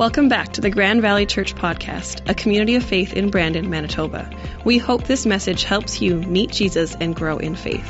Welcome 0.00 0.30
back 0.30 0.54
to 0.54 0.62
the 0.62 0.70
Grand 0.70 1.02
Valley 1.02 1.26
Church 1.26 1.54
Podcast, 1.54 2.26
a 2.26 2.32
community 2.32 2.76
of 2.76 2.82
faith 2.82 3.12
in 3.12 3.28
Brandon, 3.28 3.68
Manitoba. 3.68 4.30
We 4.64 4.78
hope 4.78 5.04
this 5.04 5.26
message 5.26 5.64
helps 5.64 6.00
you 6.00 6.16
meet 6.16 6.52
Jesus 6.52 6.96
and 6.98 7.14
grow 7.14 7.36
in 7.36 7.54
faith. 7.54 7.86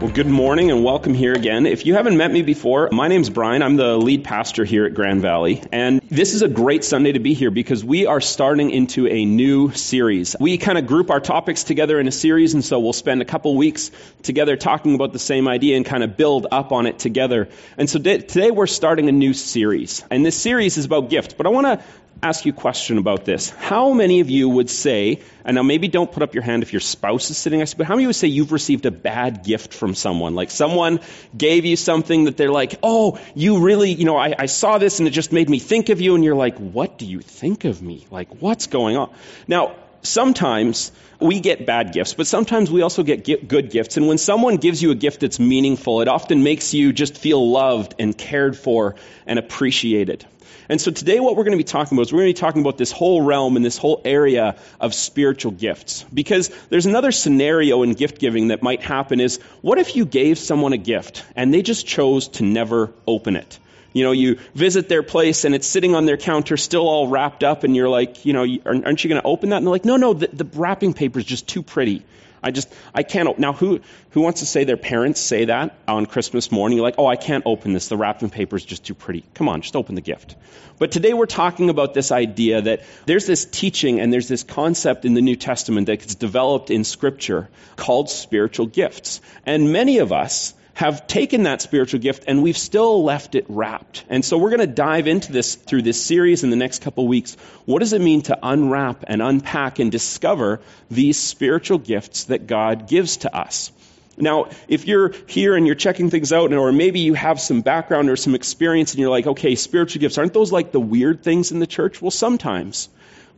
Well, 0.00 0.10
good 0.10 0.26
morning 0.26 0.70
and 0.70 0.82
welcome 0.82 1.12
here 1.12 1.34
again. 1.34 1.66
If 1.66 1.84
you 1.84 1.92
haven't 1.92 2.16
met 2.16 2.32
me 2.32 2.40
before, 2.40 2.88
my 2.90 3.08
name's 3.08 3.28
Brian. 3.28 3.62
I'm 3.62 3.76
the 3.76 3.98
lead 3.98 4.24
pastor 4.24 4.64
here 4.64 4.86
at 4.86 4.94
Grand 4.94 5.20
Valley. 5.20 5.62
And 5.72 6.00
this 6.08 6.32
is 6.32 6.40
a 6.40 6.48
great 6.48 6.84
Sunday 6.84 7.12
to 7.12 7.18
be 7.18 7.34
here 7.34 7.50
because 7.50 7.84
we 7.84 8.06
are 8.06 8.22
starting 8.22 8.70
into 8.70 9.06
a 9.06 9.26
new 9.26 9.72
series. 9.72 10.36
We 10.40 10.56
kind 10.56 10.78
of 10.78 10.86
group 10.86 11.10
our 11.10 11.20
topics 11.20 11.64
together 11.64 12.00
in 12.00 12.08
a 12.08 12.12
series, 12.12 12.54
and 12.54 12.64
so 12.64 12.80
we'll 12.80 12.94
spend 12.94 13.20
a 13.20 13.26
couple 13.26 13.54
weeks 13.58 13.90
together 14.22 14.56
talking 14.56 14.94
about 14.94 15.12
the 15.12 15.18
same 15.18 15.46
idea 15.46 15.76
and 15.76 15.84
kind 15.84 16.02
of 16.02 16.16
build 16.16 16.46
up 16.50 16.72
on 16.72 16.86
it 16.86 16.98
together. 16.98 17.50
And 17.76 17.90
so 17.90 17.98
today 17.98 18.50
we're 18.50 18.68
starting 18.68 19.10
a 19.10 19.12
new 19.12 19.34
series. 19.34 20.02
And 20.10 20.24
this 20.24 20.40
series 20.40 20.78
is 20.78 20.86
about 20.86 21.10
gifts, 21.10 21.34
but 21.34 21.44
I 21.44 21.50
want 21.50 21.66
to 21.66 21.84
ask 22.22 22.46
you 22.46 22.52
a 22.52 22.56
question 22.56 22.98
about 22.98 23.24
this. 23.24 23.50
How 23.50 23.92
many 23.92 24.20
of 24.20 24.30
you 24.30 24.48
would 24.48 24.70
say, 24.70 25.20
and 25.44 25.54
now 25.54 25.62
maybe 25.62 25.88
don't 25.88 26.10
put 26.10 26.22
up 26.22 26.34
your 26.34 26.42
hand 26.42 26.62
if 26.62 26.72
your 26.72 26.80
spouse 26.80 27.30
is 27.30 27.38
sitting 27.38 27.58
next 27.58 27.72
to 27.72 27.74
you, 27.74 27.78
but 27.78 27.86
how 27.86 27.94
many 27.94 28.06
would 28.06 28.16
say 28.16 28.28
you've 28.28 28.52
received 28.52 28.86
a 28.86 28.90
bad 28.90 29.44
gift 29.44 29.74
from 29.74 29.94
someone? 29.94 30.34
Like 30.34 30.50
someone 30.50 31.00
gave 31.36 31.64
you 31.64 31.76
something 31.76 32.24
that 32.24 32.36
they're 32.36 32.50
like, 32.50 32.78
oh, 32.82 33.18
you 33.34 33.60
really, 33.60 33.92
you 33.92 34.04
know, 34.04 34.16
I, 34.16 34.34
I 34.38 34.46
saw 34.46 34.78
this 34.78 34.98
and 34.98 35.08
it 35.08 35.12
just 35.12 35.32
made 35.32 35.48
me 35.48 35.58
think 35.58 35.88
of 35.88 36.00
you, 36.00 36.14
and 36.14 36.24
you're 36.24 36.34
like, 36.34 36.58
what 36.58 36.98
do 36.98 37.06
you 37.06 37.20
think 37.20 37.64
of 37.64 37.82
me? 37.82 38.06
Like, 38.10 38.40
what's 38.40 38.66
going 38.66 38.96
on? 38.96 39.12
Now, 39.46 39.74
sometimes 40.02 40.92
we 41.20 41.40
get 41.40 41.66
bad 41.66 41.92
gifts, 41.92 42.14
but 42.14 42.26
sometimes 42.26 42.70
we 42.70 42.82
also 42.82 43.02
get 43.02 43.48
good 43.48 43.70
gifts. 43.70 43.96
And 43.96 44.08
when 44.08 44.18
someone 44.18 44.56
gives 44.56 44.82
you 44.82 44.90
a 44.90 44.94
gift 44.94 45.20
that's 45.20 45.38
meaningful, 45.38 46.00
it 46.00 46.08
often 46.08 46.42
makes 46.42 46.72
you 46.72 46.92
just 46.92 47.18
feel 47.18 47.50
loved 47.50 47.94
and 47.98 48.16
cared 48.16 48.56
for 48.56 48.96
and 49.26 49.38
appreciated. 49.38 50.24
And 50.70 50.80
so 50.80 50.92
today 50.92 51.18
what 51.18 51.36
we're 51.36 51.42
going 51.42 51.58
to 51.58 51.58
be 51.58 51.64
talking 51.64 51.98
about 51.98 52.02
is 52.02 52.12
we're 52.12 52.20
going 52.20 52.32
to 52.32 52.38
be 52.38 52.40
talking 52.40 52.62
about 52.62 52.78
this 52.78 52.92
whole 52.92 53.22
realm 53.22 53.56
and 53.56 53.64
this 53.64 53.76
whole 53.76 54.00
area 54.04 54.56
of 54.80 54.94
spiritual 54.94 55.50
gifts. 55.50 56.04
Because 56.14 56.48
there's 56.68 56.86
another 56.86 57.10
scenario 57.10 57.82
in 57.82 57.94
gift 57.94 58.20
giving 58.20 58.48
that 58.48 58.62
might 58.62 58.80
happen 58.80 59.18
is 59.18 59.40
what 59.62 59.78
if 59.78 59.96
you 59.96 60.06
gave 60.06 60.38
someone 60.38 60.72
a 60.72 60.78
gift 60.78 61.24
and 61.34 61.52
they 61.52 61.62
just 61.62 61.88
chose 61.88 62.28
to 62.28 62.44
never 62.44 62.92
open 63.06 63.34
it? 63.34 63.58
You 63.92 64.04
know, 64.04 64.12
you 64.12 64.38
visit 64.54 64.88
their 64.88 65.02
place 65.02 65.44
and 65.44 65.54
it's 65.54 65.66
sitting 65.66 65.94
on 65.94 66.06
their 66.06 66.16
counter 66.16 66.56
still 66.56 66.88
all 66.88 67.08
wrapped 67.08 67.42
up 67.42 67.64
and 67.64 67.74
you're 67.74 67.88
like, 67.88 68.24
you 68.24 68.32
know, 68.32 68.46
aren't 68.64 69.04
you 69.04 69.10
going 69.10 69.20
to 69.20 69.26
open 69.26 69.50
that? 69.50 69.56
And 69.56 69.66
they're 69.66 69.72
like, 69.72 69.84
no, 69.84 69.96
no, 69.96 70.14
the, 70.14 70.28
the 70.28 70.44
wrapping 70.58 70.94
paper 70.94 71.18
is 71.18 71.24
just 71.24 71.48
too 71.48 71.62
pretty. 71.62 72.04
I 72.42 72.50
just, 72.50 72.72
I 72.94 73.02
can't. 73.02 73.38
Now, 73.38 73.52
who, 73.52 73.80
who 74.10 74.22
wants 74.22 74.40
to 74.40 74.46
say 74.46 74.64
their 74.64 74.78
parents 74.78 75.20
say 75.20 75.46
that 75.46 75.76
on 75.86 76.06
Christmas 76.06 76.50
morning? 76.50 76.78
You're 76.78 76.86
like, 76.86 76.94
oh, 76.98 77.06
I 77.06 77.16
can't 77.16 77.44
open 77.46 77.72
this. 77.72 77.88
The 77.88 77.96
wrapping 77.96 78.30
paper 78.30 78.56
is 78.56 78.64
just 78.64 78.84
too 78.84 78.94
pretty. 78.94 79.24
Come 79.34 79.48
on, 79.48 79.60
just 79.60 79.76
open 79.76 79.94
the 79.94 80.00
gift. 80.00 80.36
But 80.78 80.92
today 80.92 81.12
we're 81.12 81.26
talking 81.26 81.68
about 81.68 81.92
this 81.92 82.10
idea 82.10 82.62
that 82.62 82.84
there's 83.04 83.26
this 83.26 83.44
teaching 83.44 84.00
and 84.00 84.10
there's 84.10 84.28
this 84.28 84.42
concept 84.42 85.04
in 85.04 85.12
the 85.12 85.20
New 85.20 85.36
Testament 85.36 85.86
that 85.88 85.98
gets 85.98 86.14
developed 86.14 86.70
in 86.70 86.84
Scripture 86.84 87.50
called 87.76 88.08
spiritual 88.08 88.66
gifts. 88.66 89.20
And 89.44 89.72
many 89.72 89.98
of 89.98 90.12
us, 90.12 90.54
have 90.80 91.06
taken 91.06 91.42
that 91.42 91.60
spiritual 91.60 92.00
gift 92.00 92.24
and 92.26 92.42
we've 92.42 92.56
still 92.56 93.04
left 93.04 93.34
it 93.34 93.44
wrapped. 93.50 94.02
And 94.08 94.24
so 94.24 94.38
we're 94.38 94.48
going 94.48 94.60
to 94.60 94.66
dive 94.66 95.06
into 95.06 95.30
this 95.30 95.54
through 95.54 95.82
this 95.82 96.02
series 96.02 96.42
in 96.42 96.48
the 96.48 96.56
next 96.56 96.80
couple 96.80 97.06
weeks. 97.06 97.34
What 97.66 97.80
does 97.80 97.92
it 97.92 98.00
mean 98.00 98.22
to 98.22 98.38
unwrap 98.42 99.04
and 99.06 99.20
unpack 99.20 99.78
and 99.78 99.92
discover 99.92 100.58
these 100.90 101.18
spiritual 101.18 101.76
gifts 101.76 102.24
that 102.24 102.46
God 102.46 102.88
gives 102.88 103.18
to 103.18 103.36
us? 103.36 103.72
Now, 104.16 104.48
if 104.68 104.86
you're 104.86 105.12
here 105.26 105.54
and 105.54 105.66
you're 105.66 105.76
checking 105.76 106.08
things 106.08 106.32
out, 106.32 106.50
or 106.50 106.72
maybe 106.72 107.00
you 107.00 107.12
have 107.12 107.42
some 107.42 107.60
background 107.60 108.08
or 108.08 108.16
some 108.16 108.34
experience 108.34 108.92
and 108.92 109.00
you're 109.00 109.10
like, 109.10 109.26
okay, 109.26 109.56
spiritual 109.56 110.00
gifts, 110.00 110.16
aren't 110.16 110.32
those 110.32 110.50
like 110.50 110.72
the 110.72 110.80
weird 110.80 111.22
things 111.22 111.52
in 111.52 111.58
the 111.58 111.66
church? 111.66 112.00
Well, 112.00 112.10
sometimes. 112.10 112.88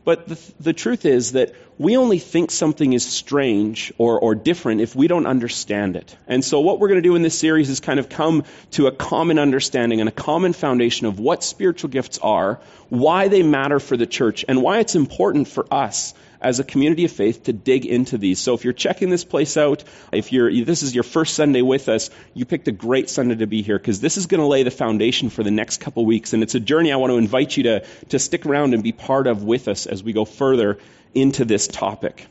But 0.05 0.27
the, 0.27 0.39
the, 0.59 0.73
truth 0.73 1.05
is 1.05 1.31
that 1.31 1.53
we 1.77 1.95
only 1.95 2.19
think 2.19 2.51
something 2.51 2.91
is 2.91 3.05
strange 3.05 3.93
or, 3.97 4.19
or 4.19 4.35
different 4.35 4.81
if 4.81 4.95
we 4.95 5.07
don't 5.07 5.25
understand 5.25 5.95
it. 5.95 6.15
And 6.27 6.43
so, 6.43 6.59
what 6.59 6.79
we're 6.79 6.89
going 6.89 7.01
to 7.01 7.07
do 7.07 7.15
in 7.15 7.21
this 7.21 7.39
series 7.39 7.69
is 7.69 7.79
kind 7.79 7.99
of 7.99 8.09
come 8.09 8.43
to 8.71 8.87
a 8.87 8.91
common 8.91 9.39
understanding 9.39 10.01
and 10.01 10.09
a 10.09 10.13
common 10.13 10.51
foundation 10.51 11.07
of 11.07 11.19
what 11.19 11.43
spiritual 11.43 11.89
gifts 11.89 12.17
are, 12.17 12.59
why 12.89 13.29
they 13.29 13.43
matter 13.43 13.79
for 13.79 13.95
the 13.95 14.05
church, 14.05 14.43
and 14.47 14.61
why 14.61 14.79
it's 14.79 14.95
important 14.95 15.47
for 15.47 15.65
us 15.71 16.13
as 16.43 16.59
a 16.59 16.63
community 16.63 17.05
of 17.05 17.11
faith 17.11 17.43
to 17.43 17.53
dig 17.53 17.85
into 17.85 18.17
these. 18.17 18.39
So 18.39 18.53
if 18.53 18.63
you're 18.63 18.73
checking 18.73 19.09
this 19.09 19.23
place 19.23 19.55
out, 19.57 19.83
if 20.11 20.31
you're, 20.31 20.51
this 20.65 20.83
is 20.83 20.93
your 20.93 21.03
first 21.03 21.35
Sunday 21.35 21.61
with 21.61 21.89
us, 21.89 22.09
you 22.33 22.45
picked 22.45 22.67
a 22.67 22.71
great 22.71 23.09
Sunday 23.09 23.35
to 23.35 23.47
be 23.47 23.61
here 23.61 23.79
because 23.79 24.01
this 24.01 24.17
is 24.17 24.27
going 24.27 24.41
to 24.41 24.47
lay 24.47 24.63
the 24.63 24.71
foundation 24.71 25.29
for 25.29 25.43
the 25.43 25.51
next 25.51 25.79
couple 25.79 26.05
weeks. 26.05 26.33
And 26.33 26.43
it's 26.43 26.55
a 26.55 26.59
journey 26.59 26.91
I 26.91 26.97
want 26.97 27.11
to 27.11 27.17
invite 27.17 27.55
you 27.55 27.63
to, 27.63 27.85
to 28.09 28.19
stick 28.19 28.45
around 28.45 28.73
and 28.73 28.83
be 28.83 28.91
part 28.91 29.27
of 29.27 29.43
with 29.43 29.67
us 29.67 29.85
as 29.85 30.03
we 30.03 30.13
go 30.13 30.25
further 30.25 30.77
into 31.13 31.45
this 31.45 31.67
topic. 31.67 32.27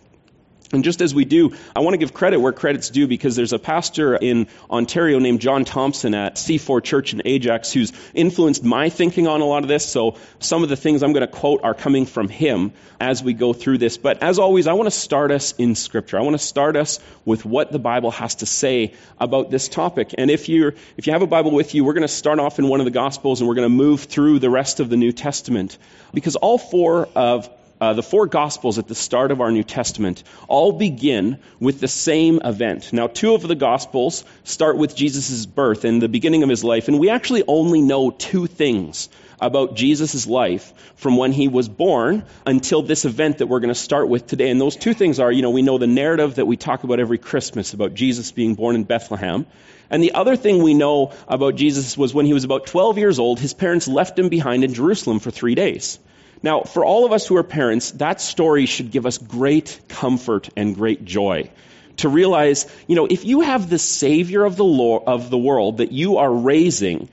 And 0.73 0.83
just 0.83 1.03
as 1.03 1.15
we 1.15 1.27
do, 1.27 1.55
I 1.77 1.81
want 1.81 1.95
to 1.95 1.99
give 1.99 2.15
credit 2.15 2.41
where 2.41 2.53
credit's 2.53 2.89
due 2.89 3.07
because 3.07 3.37
there's 3.37 3.53
a 3.53 3.59
pastor 3.59 4.17
in 4.17 4.47
Ontario 4.71 5.19
named 5.19 5.41
John 5.43 5.67
Thompson 5.67 6.15
at 6.15 6.37
C4 6.37 6.83
Church 6.83 7.13
in 7.13 7.23
Ajax 7.27 7.71
who's 7.73 7.93
influenced 8.15 8.65
my 8.65 8.89
thinking 8.89 9.27
on 9.27 9.43
a 9.43 9.45
lot 9.45 9.65
of 9.65 9.69
this. 9.69 9.87
So 9.87 10.17
some 10.39 10.63
of 10.63 10.71
the 10.71 10.77
things 10.77 11.03
I'm 11.03 11.13
going 11.13 11.27
to 11.27 11.33
quote 11.33 11.63
are 11.63 11.75
coming 11.75 12.07
from 12.07 12.29
him 12.29 12.73
as 12.99 13.23
we 13.23 13.35
go 13.35 13.53
through 13.53 13.79
this. 13.79 13.99
But 13.99 14.23
as 14.23 14.39
always, 14.39 14.67
I 14.67 14.73
want 14.73 14.87
to 14.87 14.97
start 14.97 15.31
us 15.31 15.53
in 15.59 15.75
Scripture. 15.75 16.19
I 16.19 16.23
want 16.23 16.35
to 16.35 16.45
start 16.45 16.77
us 16.77 17.01
with 17.27 17.45
what 17.45 17.71
the 17.71 17.79
Bible 17.79 18.11
has 18.11 18.37
to 18.37 18.47
say 18.47 18.95
about 19.21 19.51
this 19.51 19.69
topic. 19.69 20.15
And 20.17 20.31
if 20.31 20.49
you 20.49 20.73
if 20.97 21.07
you 21.07 21.13
have 21.13 21.23
a 21.23 21.27
Bible 21.27 21.51
with 21.51 21.75
you, 21.75 21.85
we're 21.85 21.93
going 21.93 22.03
to 22.03 22.09
start 22.09 22.39
off 22.39 22.59
in 22.59 22.69
one 22.69 22.81
of 22.81 22.87
the 22.87 22.91
Gospels 22.91 23.41
and 23.41 23.49
we're 23.49 23.57
going 23.57 23.67
to 23.67 23.77
move 23.77 24.05
through 24.05 24.39
the 24.39 24.51
rest 24.51 24.81
of 24.81 24.89
the 24.89 24.97
New 24.97 25.13
Testament 25.13 25.77
because 26.15 26.37
all 26.37 26.57
four 26.57 27.09
of 27.15 27.51
uh, 27.83 27.95
the 27.95 28.03
four 28.03 28.29
Gospels 28.29 28.79
at 28.79 28.87
the 28.87 28.95
start 28.95 29.33
of 29.33 29.41
our 29.41 29.51
New 29.51 29.65
Testament 29.65 30.23
all 30.47 30.71
begin 30.71 31.41
with 31.59 31.81
the 31.81 31.89
same 31.89 32.41
event. 32.45 32.93
Now, 32.93 33.09
two 33.09 33.35
of 33.35 33.43
the 33.43 33.57
Gospels 33.57 34.25
start 34.45 34.77
with 34.77 34.95
Jesus' 34.95 35.47
birth 35.47 35.85
and 35.85 36.01
the 36.01 36.09
beginning 36.09 36.45
of 36.45 36.49
his 36.49 36.63
life, 36.63 36.87
and 36.87 37.01
we 37.01 37.11
actually 37.11 37.43
only 37.49 37.83
know 37.83 38.13
two 38.13 38.47
things 38.47 39.09
about 39.41 39.75
Jesus' 39.75 40.29
life 40.29 40.73
from 40.95 41.17
when 41.17 41.33
he 41.33 41.49
was 41.49 41.69
born 41.69 42.23
until 42.47 42.83
this 42.83 43.05
event 43.05 43.39
that 43.39 43.49
we're 43.49 43.59
going 43.59 43.75
to 43.75 43.75
start 43.75 44.09
with 44.09 44.29
today. 44.29 44.51
And 44.51 44.61
those 44.61 44.77
two 44.77 44.95
things 44.95 45.19
are, 45.19 45.33
you 45.33 45.43
know, 45.43 45.51
we 45.51 45.63
know 45.63 45.79
the 45.79 45.89
narrative 45.89 46.37
that 46.37 46.47
we 46.47 46.57
talk 46.57 46.85
about 46.85 47.01
every 47.01 47.19
Christmas 47.19 47.75
about 47.75 47.95
Jesus 47.95 48.31
being 48.31 48.55
born 48.55 48.77
in 48.77 48.85
Bethlehem. 48.85 49.45
And 49.91 50.01
the 50.01 50.15
other 50.15 50.37
thing 50.37 50.63
we 50.63 50.75
know 50.75 51.15
about 51.27 51.57
Jesus 51.57 51.99
was 51.99 52.15
when 52.15 52.27
he 52.27 52.33
was 52.33 52.45
about 52.45 52.67
12 52.67 52.99
years 52.99 53.19
old, 53.19 53.41
his 53.41 53.55
parents 53.55 53.89
left 53.89 54.17
him 54.17 54.29
behind 54.29 54.63
in 54.63 54.73
Jerusalem 54.73 55.19
for 55.19 55.33
three 55.33 55.57
days. 55.57 55.99
Now, 56.43 56.63
for 56.63 56.85
all 56.85 57.05
of 57.05 57.13
us 57.13 57.27
who 57.27 57.37
are 57.37 57.45
parents, 57.45 57.93
that 57.93 58.21
story 58.21 58.67
should 58.67 58.91
give 58.91 59.07
us 59.07 59.19
great 59.19 59.79
comfort 59.89 60.49
and 60.57 60.75
great 60.75 61.05
joy. 61.05 61.51
To 61.99 62.09
realize, 62.09 62.67
you 62.87 62.97
know, 62.97 63.07
if 63.07 63.25
you 63.25 63.43
have 63.43 63.69
the 63.69 63.79
Savior 63.79 64.45
of 64.45 64.57
the, 64.57 64.65
Lord, 64.65 65.05
of 65.07 65.31
the 65.31 65.39
world 65.39 65.79
that 65.79 65.93
you 65.93 66.17
are 66.17 66.33
raising, 66.33 67.09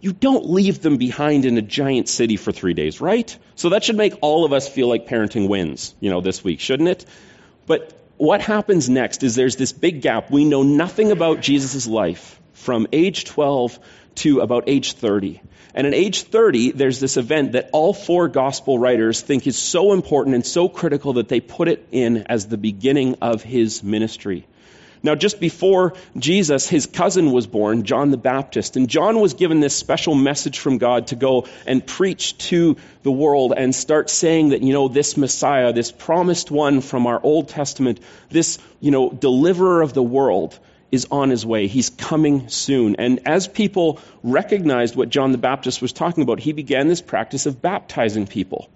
you 0.00 0.12
don't 0.12 0.48
leave 0.48 0.80
them 0.80 0.96
behind 0.96 1.44
in 1.44 1.58
a 1.58 1.62
giant 1.62 2.08
city 2.08 2.36
for 2.36 2.52
three 2.52 2.72
days, 2.72 3.00
right? 3.00 3.36
So 3.54 3.70
that 3.70 3.84
should 3.84 3.96
make 3.96 4.14
all 4.22 4.44
of 4.44 4.52
us 4.52 4.68
feel 4.68 4.88
like 4.88 5.06
parenting 5.06 5.48
wins, 5.48 5.94
you 6.00 6.08
know, 6.08 6.20
this 6.20 6.42
week, 6.42 6.60
shouldn't 6.60 6.88
it? 6.88 7.04
But 7.66 7.92
what 8.16 8.40
happens 8.40 8.88
next 8.88 9.22
is 9.22 9.34
there's 9.34 9.56
this 9.56 9.72
big 9.72 10.00
gap. 10.00 10.30
We 10.30 10.44
know 10.44 10.62
nothing 10.62 11.12
about 11.12 11.40
Jesus' 11.40 11.86
life 11.86 12.40
from 12.54 12.86
age 12.92 13.24
12 13.26 13.78
to 14.16 14.40
about 14.40 14.64
age 14.68 14.94
30. 14.94 15.42
And 15.74 15.86
at 15.86 15.94
age 15.94 16.22
30, 16.22 16.72
there's 16.72 17.00
this 17.00 17.16
event 17.16 17.52
that 17.52 17.70
all 17.72 17.92
four 17.92 18.28
gospel 18.28 18.78
writers 18.78 19.20
think 19.20 19.46
is 19.46 19.56
so 19.56 19.92
important 19.92 20.34
and 20.34 20.44
so 20.44 20.68
critical 20.68 21.14
that 21.14 21.28
they 21.28 21.40
put 21.40 21.68
it 21.68 21.86
in 21.92 22.24
as 22.26 22.46
the 22.46 22.56
beginning 22.56 23.16
of 23.22 23.42
his 23.42 23.82
ministry. 23.82 24.46
Now, 25.02 25.14
just 25.14 25.40
before 25.40 25.94
Jesus, 26.18 26.68
his 26.68 26.84
cousin 26.84 27.32
was 27.32 27.46
born, 27.46 27.84
John 27.84 28.10
the 28.10 28.18
Baptist. 28.18 28.76
And 28.76 28.88
John 28.88 29.18
was 29.20 29.32
given 29.32 29.60
this 29.60 29.74
special 29.74 30.14
message 30.14 30.58
from 30.58 30.76
God 30.76 31.06
to 31.08 31.16
go 31.16 31.46
and 31.66 31.86
preach 31.86 32.36
to 32.48 32.76
the 33.02 33.10
world 33.10 33.54
and 33.56 33.74
start 33.74 34.10
saying 34.10 34.50
that, 34.50 34.62
you 34.62 34.74
know, 34.74 34.88
this 34.88 35.16
Messiah, 35.16 35.72
this 35.72 35.90
promised 35.90 36.50
one 36.50 36.82
from 36.82 37.06
our 37.06 37.18
Old 37.22 37.48
Testament, 37.48 38.00
this, 38.28 38.58
you 38.80 38.90
know, 38.90 39.08
deliverer 39.08 39.80
of 39.80 39.94
the 39.94 40.02
world, 40.02 40.58
is 40.90 41.06
on 41.10 41.30
his 41.30 41.46
way. 41.46 41.66
He's 41.66 41.90
coming 41.90 42.48
soon. 42.48 42.96
And 42.96 43.20
as 43.26 43.46
people 43.48 44.00
recognized 44.22 44.96
what 44.96 45.08
John 45.08 45.32
the 45.32 45.38
Baptist 45.38 45.80
was 45.80 45.92
talking 45.92 46.22
about, 46.22 46.40
he 46.40 46.52
began 46.52 46.88
this 46.88 47.00
practice 47.00 47.46
of 47.46 47.62
baptizing 47.62 48.26
people. 48.26 48.68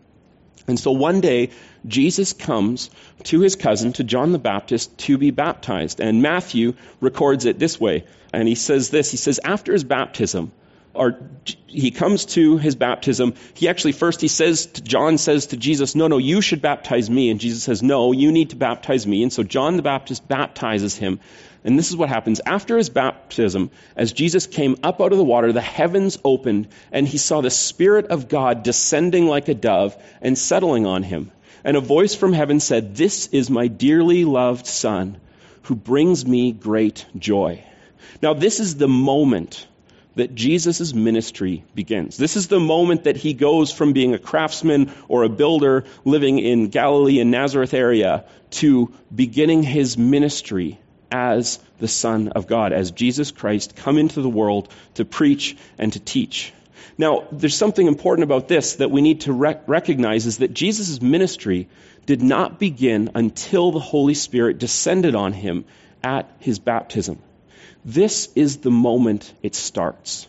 And 0.66 0.80
so 0.80 0.92
one 0.92 1.20
day, 1.20 1.50
Jesus 1.86 2.32
comes 2.32 2.90
to 3.24 3.40
his 3.40 3.54
cousin, 3.54 3.92
to 3.94 4.04
John 4.04 4.32
the 4.32 4.38
Baptist, 4.38 4.96
to 4.98 5.18
be 5.18 5.30
baptized. 5.30 6.00
And 6.00 6.22
Matthew 6.22 6.74
records 7.00 7.44
it 7.44 7.58
this 7.58 7.78
way. 7.78 8.04
And 8.32 8.48
he 8.48 8.54
says 8.54 8.90
this 8.90 9.10
He 9.10 9.16
says, 9.16 9.40
After 9.44 9.72
his 9.72 9.84
baptism, 9.84 10.52
or 10.94 11.18
he 11.66 11.90
comes 11.90 12.24
to 12.26 12.56
his 12.56 12.76
baptism. 12.76 13.34
He 13.54 13.68
actually 13.68 13.92
first 13.92 14.20
he 14.20 14.28
says 14.28 14.66
to, 14.66 14.82
John 14.82 15.18
says 15.18 15.46
to 15.46 15.56
Jesus, 15.56 15.94
"No, 15.94 16.06
no, 16.06 16.18
you 16.18 16.40
should 16.40 16.62
baptize 16.62 17.10
me." 17.10 17.30
And 17.30 17.40
Jesus 17.40 17.62
says, 17.64 17.82
"No, 17.82 18.12
you 18.12 18.32
need 18.32 18.50
to 18.50 18.56
baptize 18.56 19.06
me." 19.06 19.22
And 19.22 19.32
so 19.32 19.42
John 19.42 19.76
the 19.76 19.82
Baptist 19.82 20.26
baptizes 20.28 20.94
him. 20.94 21.20
And 21.64 21.78
this 21.78 21.88
is 21.88 21.96
what 21.96 22.10
happens 22.10 22.40
after 22.44 22.76
his 22.76 22.90
baptism, 22.90 23.70
as 23.96 24.12
Jesus 24.12 24.46
came 24.46 24.76
up 24.82 25.00
out 25.00 25.12
of 25.12 25.18
the 25.18 25.24
water, 25.24 25.50
the 25.50 25.62
heavens 25.62 26.18
opened, 26.22 26.68
and 26.92 27.08
he 27.08 27.16
saw 27.16 27.40
the 27.40 27.50
Spirit 27.50 28.06
of 28.08 28.28
God 28.28 28.62
descending 28.62 29.26
like 29.26 29.48
a 29.48 29.54
dove 29.54 29.96
and 30.20 30.36
settling 30.36 30.84
on 30.86 31.02
him. 31.02 31.30
And 31.64 31.76
a 31.78 31.80
voice 31.80 32.14
from 32.14 32.34
heaven 32.34 32.60
said, 32.60 32.94
"This 32.96 33.28
is 33.28 33.48
my 33.48 33.68
dearly 33.68 34.26
loved 34.26 34.66
son, 34.66 35.16
who 35.62 35.74
brings 35.74 36.26
me 36.26 36.52
great 36.52 37.06
joy." 37.18 37.60
Now, 38.20 38.34
this 38.34 38.60
is 38.60 38.76
the 38.76 38.88
moment 38.88 39.66
that 40.16 40.34
Jesus' 40.34 40.94
ministry 40.94 41.64
begins. 41.74 42.16
This 42.16 42.36
is 42.36 42.48
the 42.48 42.60
moment 42.60 43.04
that 43.04 43.16
he 43.16 43.34
goes 43.34 43.72
from 43.72 43.92
being 43.92 44.14
a 44.14 44.18
craftsman 44.18 44.92
or 45.08 45.22
a 45.22 45.28
builder 45.28 45.84
living 46.04 46.38
in 46.38 46.68
Galilee 46.68 47.20
and 47.20 47.30
Nazareth 47.30 47.74
area 47.74 48.24
to 48.50 48.92
beginning 49.14 49.62
his 49.62 49.98
ministry 49.98 50.78
as 51.10 51.58
the 51.78 51.88
Son 51.88 52.28
of 52.28 52.46
God, 52.46 52.72
as 52.72 52.90
Jesus 52.90 53.30
Christ 53.30 53.76
come 53.76 53.98
into 53.98 54.22
the 54.22 54.28
world 54.28 54.68
to 54.94 55.04
preach 55.04 55.56
and 55.78 55.92
to 55.92 56.00
teach. 56.00 56.52
Now, 56.96 57.26
there's 57.32 57.56
something 57.56 57.86
important 57.86 58.24
about 58.24 58.46
this 58.46 58.76
that 58.76 58.90
we 58.90 59.00
need 59.00 59.22
to 59.22 59.32
rec- 59.32 59.68
recognize 59.68 60.26
is 60.26 60.38
that 60.38 60.54
Jesus' 60.54 61.02
ministry 61.02 61.68
did 62.06 62.22
not 62.22 62.58
begin 62.58 63.10
until 63.14 63.72
the 63.72 63.80
Holy 63.80 64.14
Spirit 64.14 64.58
descended 64.58 65.14
on 65.14 65.32
him 65.32 65.64
at 66.02 66.30
his 66.38 66.58
baptism. 66.58 67.18
This 67.84 68.30
is 68.34 68.58
the 68.58 68.70
moment 68.70 69.32
it 69.42 69.54
starts. 69.54 70.26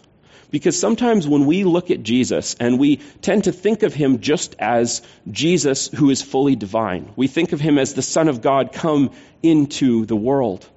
Because 0.52 0.80
sometimes 0.80 1.28
when 1.28 1.46
we 1.46 1.64
look 1.64 1.92
at 1.92 2.04
Jesus 2.04 2.56
and 2.60 2.80
we 2.80 2.98
tend 3.22 3.46
to 3.46 3.52
think 3.52 3.84
of 3.84 3.94
him 3.94 4.20
just 4.20 4.56
as 4.60 5.02
Jesus 5.30 5.88
who 5.88 6.10
is 6.10 6.22
fully 6.22 6.56
divine, 6.56 7.12
we 7.16 7.28
think 7.28 7.52
of 7.52 7.60
him 7.60 7.78
as 7.78 7.94
the 7.94 8.02
Son 8.02 8.28
of 8.28 8.42
God 8.42 8.72
come 8.72 9.12
into 9.42 10.06
the 10.06 10.16
world. 10.16 10.68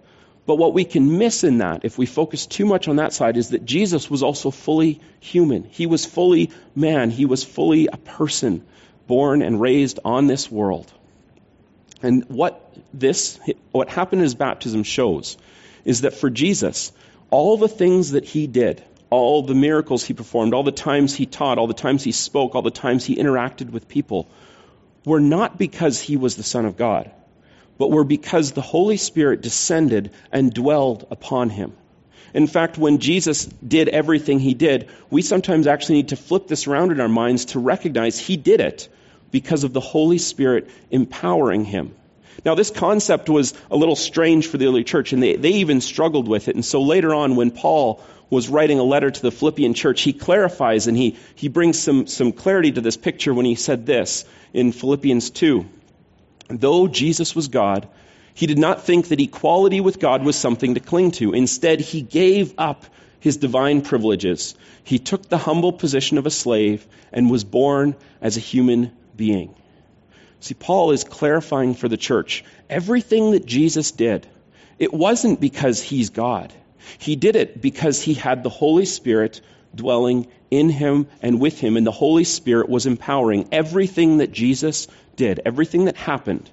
But 0.46 0.56
what 0.56 0.72
we 0.72 0.84
can 0.84 1.18
miss 1.18 1.44
in 1.44 1.58
that, 1.58 1.84
if 1.84 1.98
we 1.98 2.06
focus 2.06 2.46
too 2.46 2.64
much 2.64 2.88
on 2.88 2.96
that 2.96 3.12
side, 3.12 3.36
is 3.36 3.50
that 3.50 3.66
Jesus 3.66 4.10
was 4.10 4.22
also 4.22 4.50
fully 4.50 5.00
human. 5.20 5.64
He 5.64 5.86
was 5.86 6.06
fully 6.06 6.50
man. 6.74 7.10
He 7.10 7.26
was 7.26 7.44
fully 7.44 7.86
a 7.86 7.98
person 7.98 8.64
born 9.06 9.42
and 9.42 9.60
raised 9.60 9.98
on 10.04 10.26
this 10.26 10.50
world. 10.50 10.90
And 12.02 12.24
what 12.28 12.74
this, 12.94 13.38
what 13.72 13.90
happened 13.90 14.20
in 14.20 14.24
his 14.24 14.34
baptism 14.34 14.84
shows 14.84 15.36
is 15.88 16.02
that 16.02 16.12
for 16.12 16.28
Jesus, 16.28 16.92
all 17.30 17.56
the 17.56 17.66
things 17.66 18.10
that 18.10 18.26
he 18.26 18.46
did, 18.46 18.84
all 19.08 19.42
the 19.42 19.54
miracles 19.54 20.04
he 20.04 20.12
performed, 20.12 20.52
all 20.52 20.62
the 20.62 20.70
times 20.70 21.14
he 21.14 21.24
taught, 21.24 21.56
all 21.56 21.66
the 21.66 21.72
times 21.72 22.04
he 22.04 22.12
spoke, 22.12 22.54
all 22.54 22.60
the 22.60 22.70
times 22.70 23.06
he 23.06 23.16
interacted 23.16 23.70
with 23.70 23.88
people, 23.88 24.28
were 25.06 25.18
not 25.18 25.56
because 25.56 25.98
he 25.98 26.18
was 26.18 26.36
the 26.36 26.42
Son 26.42 26.66
of 26.66 26.76
God, 26.76 27.10
but 27.78 27.90
were 27.90 28.04
because 28.04 28.52
the 28.52 28.60
Holy 28.60 28.98
Spirit 28.98 29.40
descended 29.40 30.10
and 30.30 30.52
dwelled 30.52 31.06
upon 31.10 31.48
him. 31.48 31.72
In 32.34 32.48
fact, 32.48 32.76
when 32.76 32.98
Jesus 32.98 33.46
did 33.46 33.88
everything 33.88 34.40
he 34.40 34.52
did, 34.52 34.90
we 35.08 35.22
sometimes 35.22 35.66
actually 35.66 35.96
need 35.96 36.08
to 36.08 36.16
flip 36.16 36.48
this 36.48 36.66
around 36.66 36.92
in 36.92 37.00
our 37.00 37.08
minds 37.08 37.46
to 37.46 37.60
recognize 37.60 38.18
he 38.18 38.36
did 38.36 38.60
it 38.60 38.90
because 39.30 39.64
of 39.64 39.72
the 39.72 39.80
Holy 39.80 40.18
Spirit 40.18 40.68
empowering 40.90 41.64
him. 41.64 41.94
Now, 42.44 42.54
this 42.54 42.70
concept 42.70 43.28
was 43.28 43.54
a 43.70 43.76
little 43.76 43.96
strange 43.96 44.46
for 44.46 44.58
the 44.58 44.66
early 44.66 44.84
church, 44.84 45.12
and 45.12 45.22
they, 45.22 45.36
they 45.36 45.54
even 45.54 45.80
struggled 45.80 46.28
with 46.28 46.48
it. 46.48 46.54
And 46.54 46.64
so 46.64 46.82
later 46.82 47.12
on, 47.14 47.36
when 47.36 47.50
Paul 47.50 48.02
was 48.30 48.48
writing 48.48 48.78
a 48.78 48.84
letter 48.84 49.10
to 49.10 49.22
the 49.22 49.30
Philippian 49.30 49.74
church, 49.74 50.02
he 50.02 50.12
clarifies 50.12 50.86
and 50.86 50.96
he, 50.96 51.16
he 51.34 51.48
brings 51.48 51.78
some, 51.78 52.06
some 52.06 52.32
clarity 52.32 52.72
to 52.72 52.80
this 52.80 52.96
picture 52.96 53.32
when 53.32 53.46
he 53.46 53.54
said 53.54 53.86
this 53.86 54.24
in 54.52 54.72
Philippians 54.72 55.30
2. 55.30 55.66
Though 56.50 56.88
Jesus 56.88 57.34
was 57.34 57.48
God, 57.48 57.88
he 58.34 58.46
did 58.46 58.58
not 58.58 58.84
think 58.84 59.08
that 59.08 59.20
equality 59.20 59.80
with 59.80 59.98
God 59.98 60.24
was 60.24 60.36
something 60.36 60.74
to 60.74 60.80
cling 60.80 61.10
to. 61.12 61.32
Instead, 61.32 61.80
he 61.80 62.02
gave 62.02 62.54
up 62.58 62.84
his 63.20 63.36
divine 63.36 63.82
privileges. 63.82 64.54
He 64.84 64.98
took 64.98 65.28
the 65.28 65.38
humble 65.38 65.72
position 65.72 66.18
of 66.18 66.26
a 66.26 66.30
slave 66.30 66.86
and 67.12 67.30
was 67.30 67.44
born 67.44 67.96
as 68.20 68.36
a 68.36 68.40
human 68.40 68.92
being. 69.16 69.54
See, 70.40 70.54
Paul 70.54 70.92
is 70.92 71.04
clarifying 71.04 71.74
for 71.74 71.88
the 71.88 71.96
church 71.96 72.44
everything 72.70 73.32
that 73.32 73.46
Jesus 73.46 73.90
did, 73.90 74.26
it 74.78 74.92
wasn't 74.92 75.40
because 75.40 75.82
he's 75.82 76.10
God. 76.10 76.52
He 76.98 77.16
did 77.16 77.36
it 77.36 77.60
because 77.60 78.00
he 78.00 78.14
had 78.14 78.42
the 78.42 78.48
Holy 78.48 78.84
Spirit 78.84 79.40
dwelling 79.74 80.28
in 80.50 80.70
him 80.70 81.08
and 81.20 81.40
with 81.40 81.60
him, 81.60 81.76
and 81.76 81.86
the 81.86 81.92
Holy 81.92 82.24
Spirit 82.24 82.68
was 82.68 82.86
empowering 82.86 83.48
everything 83.52 84.18
that 84.18 84.32
Jesus 84.32 84.88
did, 85.16 85.40
everything 85.44 85.86
that 85.86 85.96
happened, 85.96 86.48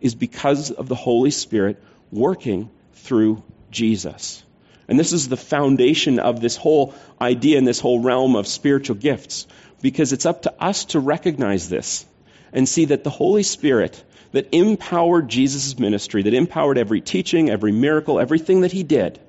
is 0.00 0.14
because 0.14 0.70
of 0.70 0.88
the 0.88 0.94
Holy 0.94 1.30
Spirit 1.30 1.82
working 2.10 2.70
through 2.94 3.42
Jesus. 3.70 4.42
And 4.88 4.98
this 4.98 5.12
is 5.12 5.28
the 5.28 5.36
foundation 5.36 6.18
of 6.18 6.40
this 6.40 6.56
whole 6.56 6.94
idea 7.20 7.56
and 7.56 7.66
this 7.66 7.80
whole 7.80 8.00
realm 8.00 8.36
of 8.36 8.46
spiritual 8.46 8.96
gifts, 8.96 9.46
because 9.80 10.12
it's 10.12 10.26
up 10.26 10.42
to 10.42 10.52
us 10.62 10.86
to 10.86 11.00
recognize 11.00 11.68
this 11.68 12.04
and 12.52 12.68
see 12.68 12.86
that 12.86 13.04
the 13.04 13.10
Holy 13.10 13.42
Spirit 13.42 14.02
that 14.32 14.48
empowered 14.52 15.28
Jesus' 15.28 15.78
ministry, 15.78 16.22
that 16.22 16.34
empowered 16.34 16.78
every 16.78 17.00
teaching, 17.00 17.50
every 17.50 17.72
miracle, 17.72 18.18
everything 18.18 18.62
that 18.62 18.72
he 18.72 18.82
did, 18.82 19.20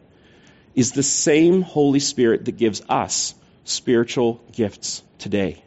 is 0.75 0.91
the 0.91 1.03
same 1.03 1.61
Holy 1.61 1.99
Spirit 1.99 2.45
that 2.45 2.57
gives 2.57 2.81
us 2.89 3.35
spiritual 3.65 4.41
gifts 4.51 5.03
today. 5.19 5.63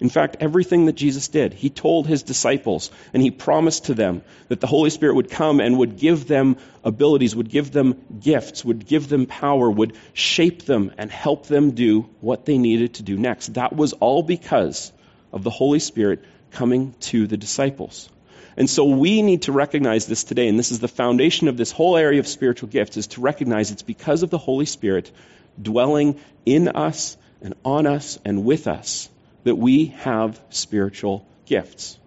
In 0.00 0.10
fact, 0.10 0.36
everything 0.38 0.86
that 0.86 0.94
Jesus 0.94 1.26
did, 1.26 1.52
he 1.52 1.70
told 1.70 2.06
his 2.06 2.22
disciples 2.22 2.92
and 3.12 3.20
he 3.20 3.32
promised 3.32 3.86
to 3.86 3.94
them 3.94 4.22
that 4.46 4.60
the 4.60 4.68
Holy 4.68 4.90
Spirit 4.90 5.16
would 5.16 5.30
come 5.30 5.58
and 5.58 5.78
would 5.78 5.98
give 5.98 6.28
them 6.28 6.56
abilities, 6.84 7.34
would 7.34 7.50
give 7.50 7.72
them 7.72 8.00
gifts, 8.20 8.64
would 8.64 8.86
give 8.86 9.08
them 9.08 9.26
power, 9.26 9.68
would 9.68 9.96
shape 10.12 10.62
them 10.62 10.92
and 10.98 11.10
help 11.10 11.46
them 11.46 11.72
do 11.72 12.02
what 12.20 12.46
they 12.46 12.58
needed 12.58 12.94
to 12.94 13.02
do 13.02 13.16
next. 13.18 13.54
That 13.54 13.74
was 13.74 13.92
all 13.94 14.22
because 14.22 14.92
of 15.32 15.42
the 15.42 15.50
Holy 15.50 15.80
Spirit 15.80 16.24
coming 16.50 16.94
to 17.00 17.26
the 17.26 17.36
disciples. 17.36 18.10
And 18.56 18.68
so 18.68 18.84
we 18.84 19.22
need 19.22 19.42
to 19.42 19.52
recognize 19.52 20.06
this 20.06 20.24
today, 20.24 20.48
and 20.48 20.58
this 20.58 20.72
is 20.72 20.80
the 20.80 20.88
foundation 20.88 21.46
of 21.48 21.56
this 21.56 21.70
whole 21.70 21.96
area 21.96 22.18
of 22.18 22.26
spiritual 22.26 22.68
gifts, 22.68 22.96
is 22.96 23.06
to 23.08 23.20
recognize 23.20 23.70
it's 23.70 23.82
because 23.82 24.22
of 24.24 24.30
the 24.30 24.38
Holy 24.38 24.66
Spirit 24.66 25.12
dwelling 25.60 26.20
in 26.44 26.68
us 26.68 27.16
and 27.40 27.54
on 27.64 27.86
us 27.86 28.18
and 28.24 28.44
with 28.44 28.66
us 28.66 29.08
that 29.44 29.54
we 29.54 29.86
have 29.86 30.40
spiritual 30.50 31.26
gifts. 31.46 31.98